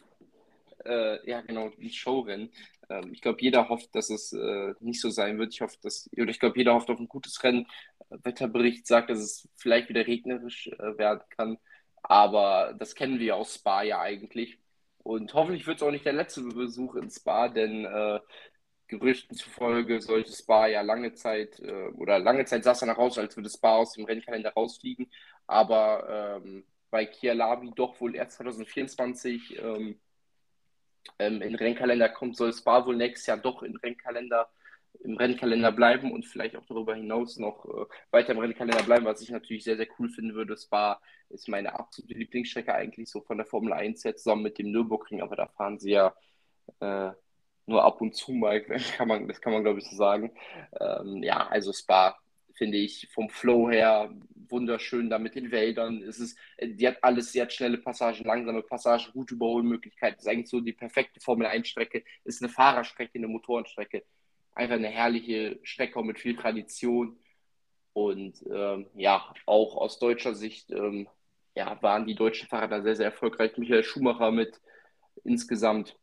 äh, 0.86 1.30
ja 1.30 1.42
genau, 1.42 1.72
ein 1.80 1.90
Showrennen. 1.90 2.52
Ähm, 2.90 3.14
ich 3.14 3.22
glaube, 3.22 3.42
jeder 3.42 3.70
hofft, 3.70 3.94
dass 3.96 4.10
es 4.10 4.34
äh, 4.34 4.74
nicht 4.80 5.02
so 5.02 5.10
sein 5.10 5.38
wird. 5.40 5.54
Ich 5.54 5.62
hoffe, 5.62 5.78
dass, 5.82 6.10
oder 6.14 6.30
ich 6.30 6.40
glaube, 6.40 6.58
jeder 6.58 6.74
hofft 6.74 6.90
auf 6.90 7.00
ein 7.00 7.08
gutes 7.08 7.44
Rennen. 7.44 7.68
Wetterbericht 8.10 8.86
sagt, 8.86 9.10
dass 9.10 9.20
es 9.20 9.50
vielleicht 9.56 9.90
wieder 9.90 10.06
regnerisch 10.06 10.68
äh, 10.68 10.98
werden 10.98 11.22
kann. 11.30 11.58
Aber 12.04 12.76
das 12.78 12.96
kennen 12.96 13.20
wir 13.20 13.36
aus 13.36 13.56
Spa 13.56 13.82
ja 13.84 14.00
eigentlich. 14.02 14.60
Und 15.00 15.34
hoffentlich 15.34 15.68
wird 15.68 15.78
es 15.78 15.84
auch 15.84 15.92
nicht 15.92 16.06
der 16.06 16.14
letzte 16.14 16.42
Besuch 16.42 16.96
in 16.96 17.10
Spa, 17.10 17.50
denn 17.50 17.86
äh, 17.86 18.20
Gerüchten 18.88 19.36
zufolge 19.36 20.02
sollte 20.02 20.32
Spa 20.32 20.68
ja 20.68 20.82
lange 20.82 21.14
Zeit, 21.14 21.60
äh, 21.60 21.88
oder 21.96 22.20
lange 22.20 22.46
Zeit 22.46 22.64
sah 22.64 22.72
es 22.72 22.80
danach 22.80 22.98
aus, 22.98 23.18
als 23.18 23.36
würde 23.36 23.50
Spa 23.50 23.76
aus 23.78 23.94
dem 23.94 24.06
Rennkalender 24.06 24.54
rausfliegen. 24.54 25.12
Aber 25.48 26.42
ähm, 26.44 26.66
bei 26.92 27.06
Kialabi 27.06 27.72
doch 27.76 28.00
wohl 28.00 28.16
erst 28.16 28.38
2024 28.38 29.60
ähm, 29.60 30.00
ähm, 31.20 31.42
in 31.42 31.50
den 31.50 31.56
Rennkalender 31.56 32.10
kommt, 32.10 32.38
soll 32.38 32.54
Spa 32.54 32.86
wohl 32.86 32.96
nächstes 32.96 33.28
Jahr 33.28 33.38
doch 33.38 33.64
im 33.64 33.76
Rennkalender, 33.78 34.50
im 35.04 35.18
Rennkalender 35.18 35.72
bleiben 35.72 36.12
und 36.12 36.26
vielleicht 36.26 36.56
auch 36.56 36.66
darüber 36.66 36.96
hinaus 36.96 37.38
noch 37.38 37.66
äh, 37.66 37.86
weiter 38.12 38.34
im 38.34 38.40
Rennkalender 38.40 38.84
bleiben, 38.84 39.06
was 39.06 39.22
ich 39.22 39.30
natürlich 39.30 39.64
sehr, 39.64 39.78
sehr 39.78 39.88
cool 40.00 40.10
finden 40.10 40.36
würde. 40.36 40.58
Spa 40.58 41.02
ist 41.30 41.48
meine 41.48 41.74
absolute 41.78 42.14
Lieblingsstrecke 42.14 42.74
eigentlich 42.74 43.10
so 43.10 43.22
von 43.22 43.38
der 43.38 43.46
Formel 43.46 43.74
1 43.74 44.04
jetzt 44.04 44.24
zusammen 44.24 44.44
mit 44.44 44.58
dem 44.58 44.72
Nürburgring, 44.72 45.22
aber 45.22 45.36
da 45.36 45.48
fahren 45.48 45.80
sie 45.80 45.92
ja 45.92 46.14
äh, 46.80 47.12
nur 47.66 47.84
ab 47.84 48.02
und 48.02 48.16
zu 48.16 48.32
mal, 48.32 48.62
kann 48.98 49.08
man, 49.08 49.28
das 49.28 49.42
kann 49.42 49.54
man 49.54 49.64
glaube 49.64 49.80
ich 49.80 49.90
so 49.90 49.96
sagen. 49.96 50.32
Ähm, 50.80 51.24
ja, 51.24 51.48
also 51.48 51.74
Spa 51.74 52.18
finde 52.54 52.78
ich 52.78 53.08
vom 53.12 53.30
Flow 53.30 53.70
her 53.70 54.14
wunderschön 54.50 55.10
da 55.10 55.20
mit 55.20 55.36
den 55.36 55.52
Wäldern. 55.52 56.04
Es 56.04 56.20
ist, 56.20 56.38
die 56.62 56.88
hat 56.88 57.04
alles, 57.04 57.32
sie 57.32 57.42
hat 57.42 57.52
schnelle 57.52 57.78
Passagen, 57.78 58.26
langsame 58.26 58.62
Passagen, 58.62 59.12
gute 59.14 59.36
Überholmöglichkeiten. 59.36 60.18
Das 60.18 60.26
ist 60.26 60.32
eigentlich 60.32 60.50
so 60.50 60.62
die 60.62 60.74
perfekte 60.74 61.20
Formel 61.20 61.48
1 61.48 61.68
Strecke. 61.68 62.04
Ist 62.24 62.42
eine 62.42 62.52
Fahrerstrecke, 62.52 63.18
eine 63.18 63.28
Motorenstrecke. 63.28 64.04
einfach 64.54 64.76
eine 64.76 64.90
herrliche 64.90 65.60
Strecke 65.64 66.04
mit 66.04 66.20
viel 66.20 66.36
Tradition. 66.36 67.18
Und 67.94 68.44
ähm, 68.52 68.88
ja, 68.96 69.34
auch 69.46 69.78
aus 69.78 70.00
deutscher 70.00 70.36
Sicht 70.36 70.72
ähm, 70.72 71.08
ja, 71.56 71.82
waren 71.82 72.06
die 72.06 72.16
deutschen 72.16 72.48
Fahrer 72.48 72.68
da 72.68 72.82
sehr, 72.82 72.96
sehr 72.96 73.06
erfolgreich. 73.08 73.58
Michael 73.58 73.84
Schumacher 73.84 74.32
mit 74.32 74.60
insgesamt 75.24 75.98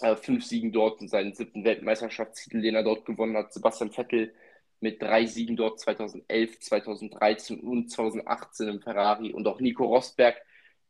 äh, 0.00 0.16
fünf 0.16 0.44
Siegen 0.44 0.72
dort 0.72 1.00
und 1.00 1.08
seinen 1.08 1.34
siebten 1.34 1.64
Weltmeisterschaftstitel, 1.64 2.60
den 2.60 2.74
er 2.74 2.82
dort 2.82 3.04
gewonnen 3.04 3.36
hat. 3.36 3.52
Sebastian 3.52 3.90
Vettel 3.90 4.32
mit 4.80 5.02
drei 5.02 5.26
Siegen 5.26 5.56
dort 5.56 5.80
2011, 5.80 6.60
2013 6.60 7.60
und 7.60 7.90
2018 7.90 8.68
im 8.68 8.80
Ferrari. 8.80 9.32
Und 9.32 9.46
auch 9.46 9.60
Nico 9.60 9.84
Rosberg, 9.84 10.36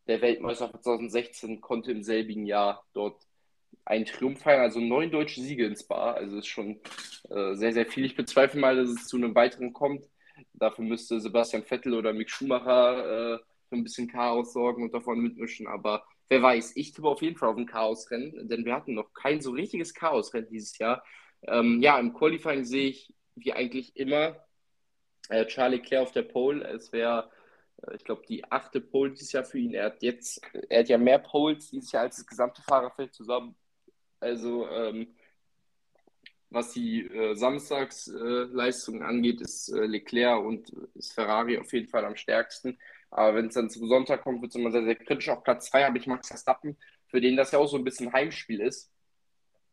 der 0.07 0.21
Weltmeister 0.21 0.71
2016, 0.71 1.61
konnte 1.61 1.93
im 1.93 2.03
selbigen 2.03 2.47
Jahr 2.47 2.85
dort 2.93 3.23
einen 3.85 4.05
Triumph 4.05 4.41
feiern. 4.41 4.61
Also 4.61 4.81
neun 4.81 5.11
deutsche 5.11 5.41
Siege 5.41 5.67
ins 5.67 5.85
Bar. 5.85 6.17
Also 6.17 6.39
ist 6.39 6.47
schon 6.47 6.81
äh, 7.31 7.55
sehr, 7.55 7.73
sehr 7.73 7.87
viel. 7.87 8.05
Ich 8.05 8.17
bezweifle 8.17 8.61
mal, 8.61 8.77
dass 8.77 8.91
es 8.91 9.07
zu 9.07 9.17
einem 9.17 9.35
weiteren 9.35 9.73
kommt. 9.73 10.07
Dafür 10.53 10.85
müsste 10.85 11.21
Sebastian 11.21 11.65
Vettel 11.65 11.95
oder 11.95 12.13
Mick 12.13 12.31
Schumacher 12.31 13.35
äh, 13.35 13.39
für 13.69 13.77
ein 13.77 13.85
bisschen 13.85 14.09
Chaos 14.09 14.53
sorgen 14.53 14.83
und 14.83 14.95
davon 14.95 15.21
mitmischen. 15.21 15.67
Aber 15.67 16.05
wer 16.29 16.43
weiß, 16.43 16.77
ich 16.77 16.93
tippe 16.93 17.09
auf 17.09 17.23
jeden 17.23 17.37
Fall 17.37 17.51
auf 17.51 17.57
ein 17.57 17.67
Chaosrennen, 17.67 18.49
denn 18.49 18.65
wir 18.65 18.75
hatten 18.75 18.95
noch 18.95 19.13
kein 19.15 19.41
so 19.41 19.51
richtiges 19.53 19.95
Chaosrennen 19.95 20.49
dieses 20.51 20.79
Jahr. 20.79 21.05
Ähm, 21.43 21.81
ja, 21.83 21.99
im 21.99 22.13
Qualifying 22.15 22.65
sehe 22.65 22.89
ich 22.89 23.15
wie 23.35 23.53
eigentlich 23.53 23.97
immer 23.97 24.37
äh, 25.29 25.47
Charlie 25.47 25.81
Claire 25.81 26.03
auf 26.03 26.13
der 26.13 26.23
Pole. 26.23 26.67
Es 26.67 26.93
wäre, 26.93 27.31
äh, 27.83 27.97
ich 27.97 28.05
glaube, 28.05 28.23
die 28.29 28.45
achte 28.51 28.81
Pole 28.81 29.13
dieses 29.13 29.33
Jahr 29.33 29.45
für 29.45 29.59
ihn. 29.59 29.75
Er 29.75 29.87
hat 29.87 30.03
jetzt, 30.03 30.41
er 30.69 30.81
hat 30.81 30.89
ja 30.89 30.99
mehr 30.99 31.19
Poles 31.19 31.71
dieses 31.71 31.93
Jahr 31.93 32.05
als 32.05 32.17
das 32.17 32.27
gesamte 32.27 32.63
Fahrerfeld 32.63 33.15
zusammen. 33.15 33.55
Also 34.21 34.69
ähm, 34.69 35.15
was 36.51 36.73
die 36.73 37.03
äh, 37.07 37.35
Samstagsleistungen 37.35 39.03
angeht, 39.03 39.41
ist 39.41 39.69
äh, 39.69 39.85
Leclerc 39.85 40.45
und 40.45 40.71
ist 40.95 41.13
Ferrari 41.13 41.59
auf 41.59 41.73
jeden 41.73 41.89
Fall 41.89 42.05
am 42.05 42.17
stärksten. 42.17 42.79
Aber 43.11 43.37
wenn 43.37 43.47
es 43.47 43.55
dann 43.55 43.71
zum 43.71 43.89
Sonntag 43.89 44.23
kommt, 44.23 44.43
wird 44.43 44.51
es 44.51 44.57
immer 44.57 44.71
sehr, 44.71 44.85
sehr 44.85 44.95
kritisch. 44.95 45.29
Auf 45.29 45.43
Platz 45.43 45.71
2 45.71 45.85
habe 45.85 45.99
ich 45.99 46.07
Max 46.07 46.29
Verstappen, 46.29 46.77
für 47.07 47.21
den 47.21 47.37
das 47.37 47.53
ja 47.53 47.59
auch 47.59 47.69
so 47.69 47.77
ein 47.77 47.85
bisschen 47.85 48.13
Heimspiel 48.13 48.61
ist. 48.61 48.91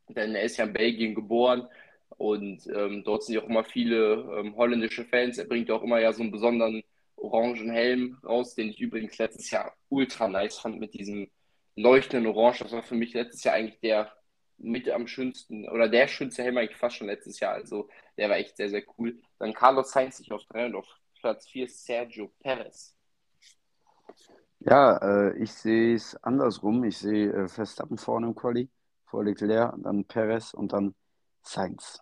Denn 0.10 0.36
er 0.36 0.44
ist 0.44 0.58
ja 0.58 0.66
in 0.66 0.74
Belgien 0.74 1.16
geboren 1.16 1.68
und 2.10 2.68
ähm, 2.68 3.04
dort 3.04 3.24
sind 3.24 3.36
ja 3.36 3.42
auch 3.42 3.50
immer 3.50 3.64
viele 3.64 4.14
ähm, 4.38 4.56
holländische 4.56 5.06
Fans. 5.06 5.38
Er 5.38 5.46
bringt 5.46 5.70
ja 5.70 5.76
auch 5.76 5.84
immer 5.84 6.00
ja 6.00 6.14
so 6.14 6.22
einen 6.22 6.32
besonderen 6.32 6.84
orangen 7.16 7.70
Helm 7.70 8.18
raus, 8.24 8.56
den 8.56 8.70
ich 8.70 8.80
übrigens 8.80 9.18
letztes 9.18 9.50
Jahr 9.52 9.76
ultra 9.90 10.28
nice 10.28 10.60
fand 10.60 10.80
mit 10.80 10.94
diesem 10.94 11.30
leuchtenden 11.76 12.28
Orange. 12.28 12.60
Das 12.64 12.72
war 12.72 12.84
für 12.84 12.96
mich 12.96 13.14
letztes 13.14 13.44
Jahr 13.44 13.56
eigentlich 13.56 13.80
der 13.80 14.12
mit 14.58 14.90
am 14.90 15.08
schönsten 15.08 15.68
oder 15.68 15.90
der 15.90 16.08
schönste 16.08 16.44
Helm 16.44 16.58
eigentlich 16.58 16.78
fast 16.78 16.96
schon 16.96 17.08
letztes 17.08 17.40
Jahr. 17.40 17.54
Also 17.54 17.90
der 18.18 18.30
war 18.30 18.38
echt 18.38 18.56
sehr, 18.58 18.70
sehr 18.70 18.84
cool. 18.98 19.20
Dann 19.40 19.54
Carlos 19.54 19.92
Sainz 19.92 20.18
sich 20.18 20.32
auf 20.32 20.44
3 20.46 20.68
und 20.68 20.76
auf 20.76 20.88
Platz 21.20 21.48
4 21.50 21.68
Sergio 21.68 22.32
Perez. 22.40 22.95
Ja, 24.68 24.98
äh, 24.98 25.38
ich 25.38 25.54
sehe 25.54 25.94
es 25.94 26.16
andersrum. 26.24 26.84
Ich 26.86 26.98
sehe 26.98 27.32
äh, 27.32 27.48
Verstappen 27.48 28.00
vorne 28.00 28.28
im 28.28 28.36
Quali, 28.36 28.68
vor 29.06 29.24
Leclerc, 29.24 29.76
dann 29.78 30.06
Perez 30.06 30.56
und 30.56 30.74
dann 30.74 30.96
Sainz. 31.44 32.02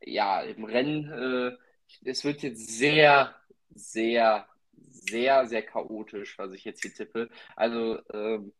Ja, 0.00 0.40
im 0.40 0.64
Rennen, 0.64 1.12
äh, 1.12 2.08
es 2.08 2.24
wird 2.24 2.42
jetzt 2.42 2.78
sehr, 2.78 3.34
sehr, 3.74 4.46
sehr, 4.72 5.46
sehr 5.46 5.62
chaotisch, 5.62 6.38
was 6.38 6.52
ich 6.52 6.64
jetzt 6.64 6.80
hier 6.80 6.94
tippe. 6.94 7.28
Also, 7.54 8.00
ähm, 8.14 8.52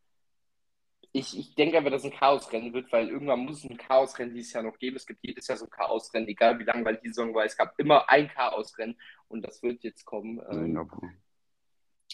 ich, 1.13 1.39
ich 1.39 1.55
denke 1.55 1.79
aber, 1.79 1.89
dass 1.89 2.05
ein 2.05 2.11
Chaosrennen 2.11 2.75
wird, 2.75 2.93
weil 2.93 3.09
irgendwann 3.09 3.41
muss 3.41 3.65
es 3.65 3.71
ein 3.71 3.79
Chaosrennen 3.79 4.35
dieses 4.35 4.53
Jahr 4.53 4.65
noch 4.65 4.79
geben. 4.79 4.97
Es 4.97 5.07
gibt 5.07 5.25
jedes 5.25 5.49
Jahr 5.49 5.57
so 5.57 5.65
ein 5.65 5.71
Chaosrennen, 5.71 6.29
egal 6.29 6.59
wie 6.59 6.65
langweilig 6.65 7.01
die 7.01 7.09
Saison 7.09 7.35
war. 7.35 7.47
Es 7.47 7.57
gab 7.57 7.79
immer 7.79 8.11
ein 8.11 8.29
Chaosrennen 8.29 9.01
und 9.29 9.41
das 9.41 9.63
wird 9.63 9.83
jetzt 9.83 10.05
kommen. 10.05 10.43
Ähm. 10.51 10.75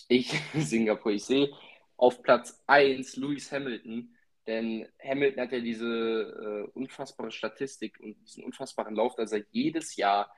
Ich, 0.09 0.31
Singapur, 0.55 1.13
ich 1.13 1.25
sehe 1.25 1.51
auf 1.97 2.23
Platz 2.23 2.61
1 2.67 3.17
Lewis 3.17 3.53
Hamilton, 3.53 4.15
denn 4.47 4.89
Hamilton 5.03 5.43
hat 5.43 5.53
ja 5.53 5.61
diese 5.61 5.87
äh, 5.87 6.71
unfassbare 6.77 7.31
Statistik 7.31 8.01
und 8.01 8.17
diesen 8.27 8.45
unfassbaren 8.45 8.97
Lauf, 8.97 9.15
dass 9.15 9.33
er 9.33 9.45
jedes 9.53 9.95
Jahr, 9.97 10.33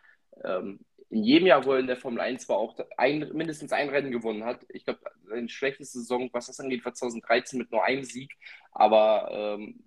ähm, 0.45 0.81
in 1.09 1.25
jedem 1.25 1.47
Jahr, 1.47 1.65
wo 1.65 1.73
er 1.73 1.79
in 1.79 1.87
der 1.87 1.97
Formel 1.97 2.21
1 2.21 2.49
war, 2.49 2.59
auch 2.59 2.77
ein, 2.97 3.31
mindestens 3.33 3.73
ein 3.73 3.89
Rennen 3.89 4.11
gewonnen 4.11 4.45
hat. 4.45 4.67
Ich 4.69 4.85
glaube, 4.85 5.01
seine 5.23 5.49
schlechteste 5.49 6.01
Saison, 6.01 6.29
was 6.33 6.47
das 6.47 6.61
angeht, 6.61 6.85
war 6.85 6.93
2013 6.93 7.59
mit 7.59 7.71
nur 7.71 7.85
einem 7.85 8.05
Sieg. 8.05 8.35
Aber 8.73 9.29
ähm, 9.33 9.83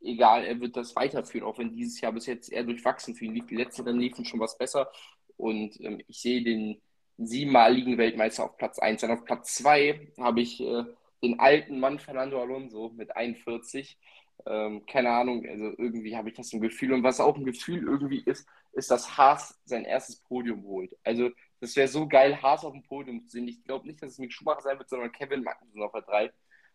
egal, 0.00 0.44
er 0.44 0.60
wird 0.60 0.76
das 0.76 0.94
weiterführen, 0.96 1.46
auch 1.46 1.58
wenn 1.58 1.74
dieses 1.74 2.00
Jahr 2.00 2.12
bis 2.12 2.26
jetzt 2.26 2.50
eher 2.50 2.64
durchwachsen 2.64 3.14
für 3.14 3.24
ihn 3.26 3.34
lief. 3.34 3.46
Die 3.46 3.56
letzten 3.56 3.82
Rennen 3.82 4.00
liefen 4.00 4.24
schon 4.24 4.40
was 4.40 4.56
besser. 4.56 4.90
Und 5.36 5.78
ähm, 5.80 6.00
ich 6.06 6.20
sehe 6.20 6.42
den 6.42 6.80
siebenmaligen 7.18 7.98
Weltmeister 7.98 8.44
auf 8.44 8.56
Platz 8.56 8.78
1. 8.78 9.00
Dann 9.00 9.10
auf 9.10 9.24
Platz 9.24 9.56
2 9.56 10.12
habe 10.18 10.40
ich 10.40 10.60
äh, 10.60 10.84
den 11.22 11.40
alten 11.40 11.80
Mann 11.80 11.98
Fernando 11.98 12.40
Alonso 12.40 12.90
mit 12.90 13.14
41. 13.14 13.98
Ähm, 14.46 14.86
keine 14.86 15.10
Ahnung, 15.10 15.44
also 15.46 15.74
irgendwie 15.76 16.16
habe 16.16 16.30
ich 16.30 16.36
das 16.36 16.52
ein 16.52 16.60
Gefühl. 16.60 16.92
Und 16.92 17.02
was 17.02 17.20
auch 17.20 17.36
ein 17.36 17.44
Gefühl 17.44 17.82
irgendwie 17.82 18.20
ist, 18.20 18.48
ist, 18.72 18.90
dass 18.90 19.18
Haas 19.18 19.60
sein 19.64 19.84
erstes 19.84 20.16
Podium 20.16 20.62
holt. 20.64 20.96
Also, 21.04 21.30
das 21.60 21.74
wäre 21.74 21.88
so 21.88 22.06
geil, 22.06 22.40
Haas 22.40 22.64
auf 22.64 22.72
dem 22.72 22.84
Podium 22.84 23.20
zu 23.22 23.30
sehen. 23.30 23.48
Ich 23.48 23.64
glaube 23.64 23.86
nicht, 23.86 24.00
dass 24.00 24.12
es 24.12 24.18
Mick 24.18 24.32
Schumacher 24.32 24.62
sein 24.62 24.78
wird, 24.78 24.88
sondern 24.88 25.10
Kevin 25.10 25.42
Magnussen 25.42 25.82
auf 25.82 25.92
der 25.92 26.02
3. 26.02 26.32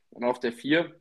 Und 0.09 0.25
auf 0.25 0.39
der 0.39 0.51
4 0.51 0.93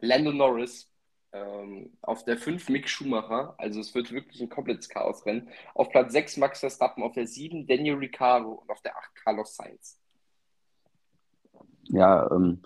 Lando 0.00 0.32
Norris. 0.32 0.90
Ähm, 1.32 1.92
auf 2.00 2.24
der 2.24 2.38
5 2.38 2.68
Mick 2.70 2.88
Schumacher. 2.88 3.54
Also, 3.58 3.80
es 3.80 3.94
wird 3.94 4.12
wirklich 4.12 4.40
ein 4.40 4.48
komplettes 4.48 4.88
Chaosrennen. 4.88 5.48
Auf 5.74 5.90
Platz 5.90 6.12
6 6.12 6.38
Max 6.38 6.60
Verstappen. 6.60 7.02
Auf 7.02 7.12
der 7.12 7.26
7 7.26 7.66
Daniel 7.66 7.96
Ricciardo. 7.96 8.52
Und 8.52 8.70
auf 8.70 8.80
der 8.80 8.96
8 8.96 9.14
Carlos 9.14 9.54
Sainz. 9.54 9.98
Ja, 11.90 12.30
ähm, 12.30 12.62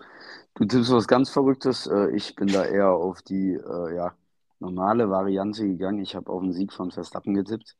du 0.55 0.65
tippst 0.65 0.91
was 0.91 1.07
ganz 1.07 1.29
Verrücktes. 1.29 1.87
Äh, 1.87 2.15
ich 2.15 2.35
bin 2.35 2.47
da 2.47 2.65
eher 2.65 2.91
auf 2.91 3.21
die 3.21 3.53
äh, 3.53 3.95
ja, 3.95 4.15
normale 4.59 5.09
Variante 5.09 5.65
gegangen. 5.65 5.99
Ich 6.01 6.15
habe 6.15 6.31
auf 6.31 6.41
den 6.41 6.53
Sieg 6.53 6.73
von 6.73 6.91
Verstappen 6.91 7.33
getippt. 7.33 7.75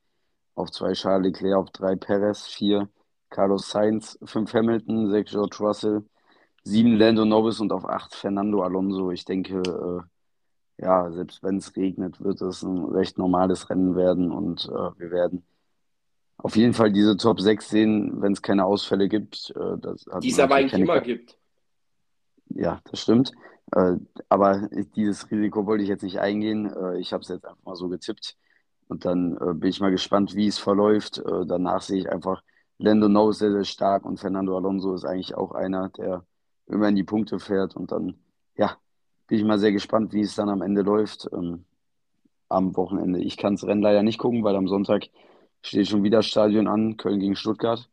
Auf 0.55 0.71
zwei 0.71 0.93
Charles 0.93 1.25
Leclerc, 1.25 1.57
auf 1.57 1.71
drei 1.71 1.95
Perez, 1.95 2.45
vier 2.47 2.89
Carlos 3.29 3.69
Sainz, 3.69 4.17
fünf 4.23 4.53
Hamilton, 4.53 5.09
sechs 5.09 5.31
George 5.31 5.57
Russell, 5.59 6.05
sieben 6.63 6.95
Lando 6.97 7.25
Norris 7.25 7.59
und 7.59 7.71
auf 7.71 7.85
acht 7.85 8.13
Fernando 8.13 8.61
Alonso. 8.61 9.11
Ich 9.11 9.25
denke, 9.25 9.57
äh, 9.59 10.12
ja, 10.83 11.09
selbst 11.11 11.41
wenn 11.43 11.57
es 11.57 11.75
regnet, 11.75 12.21
wird 12.21 12.41
es 12.41 12.61
ein 12.61 12.83
recht 12.85 13.17
normales 13.17 13.69
Rennen 13.69 13.95
werden 13.95 14.31
und 14.31 14.65
äh, 14.65 14.99
wir 14.99 15.11
werden 15.11 15.43
auf 16.37 16.57
jeden 16.57 16.73
Fall 16.73 16.91
diese 16.91 17.15
Top 17.15 17.39
6 17.39 17.69
sehen, 17.69 18.21
wenn 18.21 18.33
es 18.33 18.41
keine 18.41 18.65
Ausfälle 18.65 19.07
gibt. 19.07 19.53
Äh, 19.55 19.77
Die 20.21 20.29
es 20.29 20.39
aber 20.39 20.55
eigentlich 20.55 20.81
immer 20.81 20.99
gibt. 20.99 21.37
Ja, 22.49 22.81
das 22.91 23.01
stimmt. 23.01 23.31
Äh, 23.71 23.95
aber 24.27 24.67
dieses 24.95 25.31
Risiko 25.31 25.65
wollte 25.65 25.83
ich 25.83 25.89
jetzt 25.89 26.03
nicht 26.03 26.19
eingehen. 26.19 26.65
Äh, 26.65 26.99
ich 26.99 27.13
habe 27.13 27.21
es 27.21 27.29
jetzt 27.29 27.45
einfach 27.45 27.63
mal 27.63 27.75
so 27.75 27.87
getippt. 27.87 28.35
Und 28.89 29.05
dann 29.05 29.37
äh, 29.37 29.53
bin 29.53 29.69
ich 29.69 29.79
mal 29.79 29.91
gespannt, 29.91 30.35
wie 30.35 30.47
es 30.47 30.57
verläuft. 30.57 31.19
Äh, 31.19 31.45
danach 31.45 31.81
sehe 31.81 31.99
ich 31.99 32.11
einfach, 32.11 32.43
Lando 32.77 33.07
Norris 33.07 33.37
sehr, 33.37 33.51
sehr 33.53 33.63
stark 33.63 34.03
und 34.05 34.19
Fernando 34.19 34.57
Alonso 34.57 34.93
ist 34.93 35.05
eigentlich 35.05 35.35
auch 35.35 35.53
einer, 35.53 35.89
der 35.89 36.25
immer 36.65 36.89
in 36.89 36.95
die 36.95 37.03
Punkte 37.03 37.39
fährt. 37.39 37.77
Und 37.77 37.93
dann, 37.93 38.19
ja, 38.57 38.77
bin 39.27 39.37
ich 39.37 39.43
mal 39.43 39.59
sehr 39.59 39.71
gespannt, 39.71 40.13
wie 40.13 40.21
es 40.21 40.35
dann 40.35 40.49
am 40.49 40.61
Ende 40.61 40.81
läuft. 40.81 41.29
Ähm, 41.33 41.65
am 42.53 42.75
Wochenende. 42.77 43.19
Ich 43.19 43.35
kann 43.35 43.55
das 43.55 43.65
Rennen 43.65 43.81
leider 43.81 44.03
nicht 44.03 44.19
gucken, 44.19 44.43
weil 44.43 44.55
am 44.55 44.67
Sonntag 44.67 45.07
steht 45.61 45.87
schon 45.87 46.03
wieder 46.03 46.21
Stadion 46.21 46.67
an, 46.67 46.97
Köln 46.97 47.19
gegen 47.19 47.35
Stuttgart. 47.35 47.89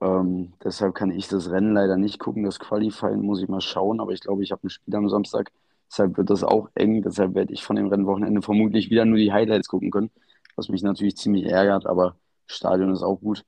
Ähm, 0.00 0.54
deshalb 0.62 0.94
kann 0.94 1.10
ich 1.10 1.28
das 1.28 1.50
Rennen 1.50 1.74
leider 1.74 1.96
nicht 1.96 2.18
gucken. 2.18 2.44
Das 2.44 2.58
Qualifying 2.58 3.22
muss 3.22 3.42
ich 3.42 3.48
mal 3.48 3.60
schauen, 3.60 4.00
aber 4.00 4.12
ich 4.12 4.20
glaube, 4.20 4.42
ich 4.42 4.50
habe 4.50 4.66
ein 4.66 4.70
Spiel 4.70 4.94
am 4.96 5.08
Samstag. 5.08 5.52
Deshalb 5.90 6.16
wird 6.16 6.30
das 6.30 6.42
auch 6.42 6.70
eng. 6.74 7.02
Deshalb 7.02 7.34
werde 7.34 7.52
ich 7.52 7.62
von 7.62 7.76
dem 7.76 7.88
Rennwochenende 7.88 8.42
vermutlich 8.42 8.90
wieder 8.90 9.04
nur 9.04 9.18
die 9.18 9.32
Highlights 9.32 9.68
gucken 9.68 9.90
können, 9.90 10.10
was 10.56 10.68
mich 10.68 10.82
natürlich 10.82 11.16
ziemlich 11.16 11.44
ärgert, 11.44 11.86
aber 11.86 12.16
Stadion 12.46 12.92
ist 12.92 13.02
auch 13.02 13.20
gut. 13.20 13.44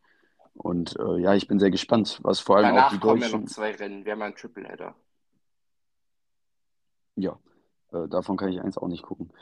Und 0.55 0.97
äh, 0.99 1.21
ja, 1.21 1.35
ich 1.35 1.49
bin 1.49 1.59
sehr 1.59 1.71
gespannt, 1.71 2.21
was 2.23 2.41
vor 2.41 2.57
allem 2.57 2.69
Danach 2.69 2.87
auch 2.87 2.91
die 2.91 2.99
kommen 2.99 3.21
ja 3.21 3.29
noch 3.29 3.45
zwei 3.45 3.73
Rennen. 3.73 4.05
Wir 4.05 4.13
haben 4.13 4.23
einen 4.23 4.35
Tripleheader. 4.35 4.95
Ja, 7.17 7.39
äh, 7.93 8.09
davon 8.09 8.37
kann 8.37 8.51
ich 8.51 8.61
eins 8.61 8.79
auch 8.79 8.89
nicht 8.89 9.03
gucken. 9.03 9.33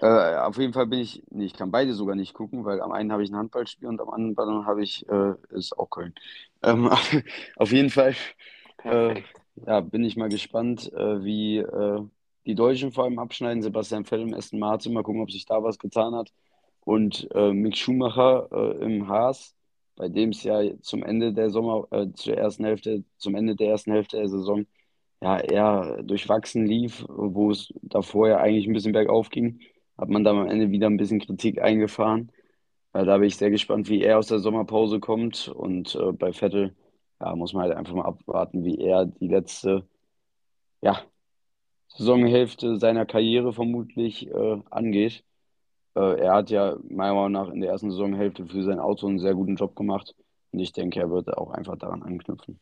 Äh, 0.00 0.36
auf 0.36 0.58
jeden 0.58 0.72
Fall 0.72 0.86
bin 0.86 1.00
ich, 1.00 1.24
nee, 1.30 1.46
ich 1.46 1.54
kann 1.54 1.72
beide 1.72 1.94
sogar 1.94 2.14
nicht 2.14 2.34
gucken, 2.34 2.64
weil 2.64 2.80
am 2.80 2.92
einen 2.92 3.12
habe 3.12 3.24
ich 3.24 3.30
ein 3.30 3.36
Handballspiel 3.36 3.88
und 3.88 4.00
am 4.00 4.10
anderen 4.10 4.66
habe 4.66 4.82
ich, 4.82 5.08
äh, 5.08 5.34
ist 5.50 5.76
auch 5.78 5.90
Köln. 5.90 6.14
Ähm, 6.62 6.88
auf 7.56 7.72
jeden 7.72 7.90
Fall 7.90 8.14
äh, 8.84 9.22
ja, 9.66 9.80
bin 9.80 10.04
ich 10.04 10.16
mal 10.16 10.28
gespannt, 10.28 10.92
äh, 10.92 11.24
wie 11.24 11.58
äh, 11.58 12.02
die 12.46 12.54
Deutschen 12.54 12.92
vor 12.92 13.04
allem 13.04 13.18
abschneiden. 13.18 13.62
Sebastian 13.62 14.04
Vettel 14.04 14.28
im 14.28 14.34
Aston 14.34 14.60
Martin, 14.60 14.92
mal 14.92 15.02
gucken, 15.02 15.22
ob 15.22 15.30
sich 15.32 15.46
da 15.46 15.62
was 15.62 15.78
getan 15.78 16.14
hat. 16.14 16.32
Und 16.84 17.28
äh, 17.34 17.52
Mick 17.52 17.76
Schumacher 17.76 18.50
im 18.80 19.08
Haas, 19.08 19.54
bei 19.96 20.08
dem 20.08 20.30
es 20.30 20.42
ja 20.44 20.62
zum 20.80 21.02
Ende 21.02 21.32
der 21.34 21.50
Sommer, 21.50 21.86
zur 22.14 22.34
ersten 22.36 22.64
Hälfte, 22.64 23.04
zum 23.18 23.34
Ende 23.34 23.56
der 23.56 23.68
ersten 23.70 23.92
Hälfte 23.92 24.16
der 24.18 24.28
Saison 24.28 24.66
ja 25.20 25.38
eher 25.40 26.02
durchwachsen 26.02 26.66
lief, 26.66 27.04
wo 27.08 27.50
es 27.50 27.72
davor 27.82 28.28
ja 28.28 28.38
eigentlich 28.38 28.66
ein 28.66 28.72
bisschen 28.72 28.92
bergauf 28.92 29.30
ging 29.30 29.60
hat 29.98 30.08
man 30.08 30.24
dann 30.24 30.38
am 30.38 30.48
Ende 30.48 30.70
wieder 30.70 30.86
ein 30.86 30.96
bisschen 30.96 31.20
Kritik 31.20 31.60
eingefahren. 31.60 32.32
Äh, 32.92 33.04
da 33.04 33.18
bin 33.18 33.26
ich 33.28 33.36
sehr 33.36 33.50
gespannt, 33.50 33.88
wie 33.88 34.02
er 34.02 34.18
aus 34.18 34.28
der 34.28 34.38
Sommerpause 34.38 35.00
kommt. 35.00 35.48
Und 35.48 35.94
äh, 35.96 36.12
bei 36.12 36.32
Vettel 36.32 36.76
ja, 37.20 37.34
muss 37.36 37.52
man 37.52 37.64
halt 37.64 37.76
einfach 37.76 37.94
mal 37.94 38.06
abwarten, 38.06 38.64
wie 38.64 38.78
er 38.78 39.06
die 39.06 39.28
letzte 39.28 39.88
ja, 40.82 41.02
Saisonhälfte 41.88 42.78
seiner 42.78 43.06
Karriere 43.06 43.52
vermutlich 43.52 44.28
äh, 44.28 44.62
angeht. 44.70 45.24
Äh, 45.96 46.20
er 46.20 46.34
hat 46.34 46.50
ja 46.50 46.76
meiner 46.88 47.14
Meinung 47.14 47.32
nach 47.32 47.48
in 47.50 47.60
der 47.60 47.70
ersten 47.70 47.90
Saisonhälfte 47.90 48.46
für 48.46 48.62
sein 48.62 48.80
Auto 48.80 49.08
einen 49.08 49.18
sehr 49.18 49.34
guten 49.34 49.56
Job 49.56 49.74
gemacht. 49.76 50.14
Und 50.52 50.60
ich 50.60 50.72
denke, 50.72 51.00
er 51.00 51.10
wird 51.10 51.36
auch 51.36 51.50
einfach 51.50 51.76
daran 51.76 52.02
anknüpfen. 52.02 52.60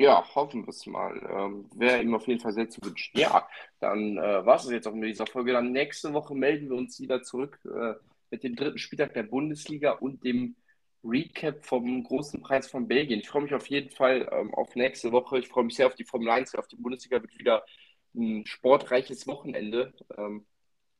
Ja, 0.00 0.24
hoffen 0.34 0.64
wir 0.64 0.70
es 0.70 0.86
mal. 0.86 1.14
Ähm, 1.30 1.68
Wäre 1.74 2.00
ihm 2.00 2.14
auf 2.14 2.26
jeden 2.26 2.40
Fall 2.40 2.54
sehr 2.54 2.70
zu 2.70 2.80
wünschen. 2.82 3.18
Ja, 3.18 3.46
dann 3.80 4.16
äh, 4.16 4.46
war 4.46 4.56
es 4.56 4.70
jetzt 4.70 4.88
auch 4.88 4.94
mit 4.94 5.10
dieser 5.10 5.26
Folge. 5.26 5.52
Dann 5.52 5.72
nächste 5.72 6.14
Woche 6.14 6.34
melden 6.34 6.70
wir 6.70 6.76
uns 6.78 6.98
wieder 7.00 7.22
zurück 7.22 7.58
äh, 7.66 7.92
mit 8.30 8.42
dem 8.42 8.56
dritten 8.56 8.78
Spieltag 8.78 9.12
der 9.12 9.24
Bundesliga 9.24 9.92
und 9.92 10.24
dem 10.24 10.56
Recap 11.04 11.66
vom 11.66 12.02
großen 12.02 12.40
Preis 12.40 12.70
von 12.70 12.88
Belgien. 12.88 13.20
Ich 13.20 13.28
freue 13.28 13.42
mich 13.42 13.52
auf 13.52 13.66
jeden 13.66 13.90
Fall 13.90 14.26
ähm, 14.32 14.54
auf 14.54 14.74
nächste 14.74 15.12
Woche. 15.12 15.38
Ich 15.38 15.48
freue 15.48 15.64
mich 15.64 15.74
sehr 15.74 15.86
auf 15.86 15.96
die 15.96 16.04
Formel 16.04 16.30
1, 16.30 16.54
auf 16.54 16.66
die 16.66 16.76
Bundesliga. 16.76 17.20
Wird 17.20 17.38
wieder 17.38 17.62
ein 18.14 18.46
sportreiches 18.46 19.26
Wochenende. 19.26 19.92
Ähm, 20.16 20.46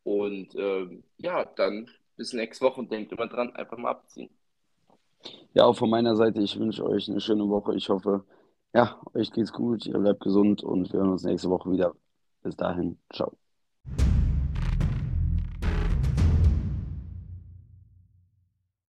und 0.03 0.55
ähm, 0.57 1.05
ja, 1.17 1.47
dann 1.47 1.89
bis 2.19 2.35
nächste 2.35 2.67
Woche 2.67 2.81
und 2.81 2.93
denkt 2.93 3.13
immer 3.13 3.29
dran, 3.29 3.57
einfach 3.57 3.79
mal 3.79 3.93
abziehen. 3.93 4.29
Ja, 5.55 5.65
auch 5.65 5.77
von 5.79 5.89
meiner 5.89 6.17
Seite, 6.17 6.43
ich 6.43 6.59
wünsche 6.59 6.85
euch 6.85 7.09
eine 7.09 7.23
schöne 7.23 7.49
Woche. 7.49 7.75
Ich 7.75 7.89
hoffe, 7.89 8.27
ja, 8.75 9.01
euch 9.15 9.33
geht's 9.33 9.53
gut, 9.53 9.87
ihr 9.87 9.99
bleibt 9.99 10.21
gesund 10.21 10.63
und 10.63 10.93
wir 10.93 11.01
hören 11.01 11.11
uns 11.11 11.25
nächste 11.25 11.51
Woche 11.51 11.71
wieder. 11.71 11.95
Bis 12.43 12.57
dahin, 12.57 12.99
ciao. 13.13 13.40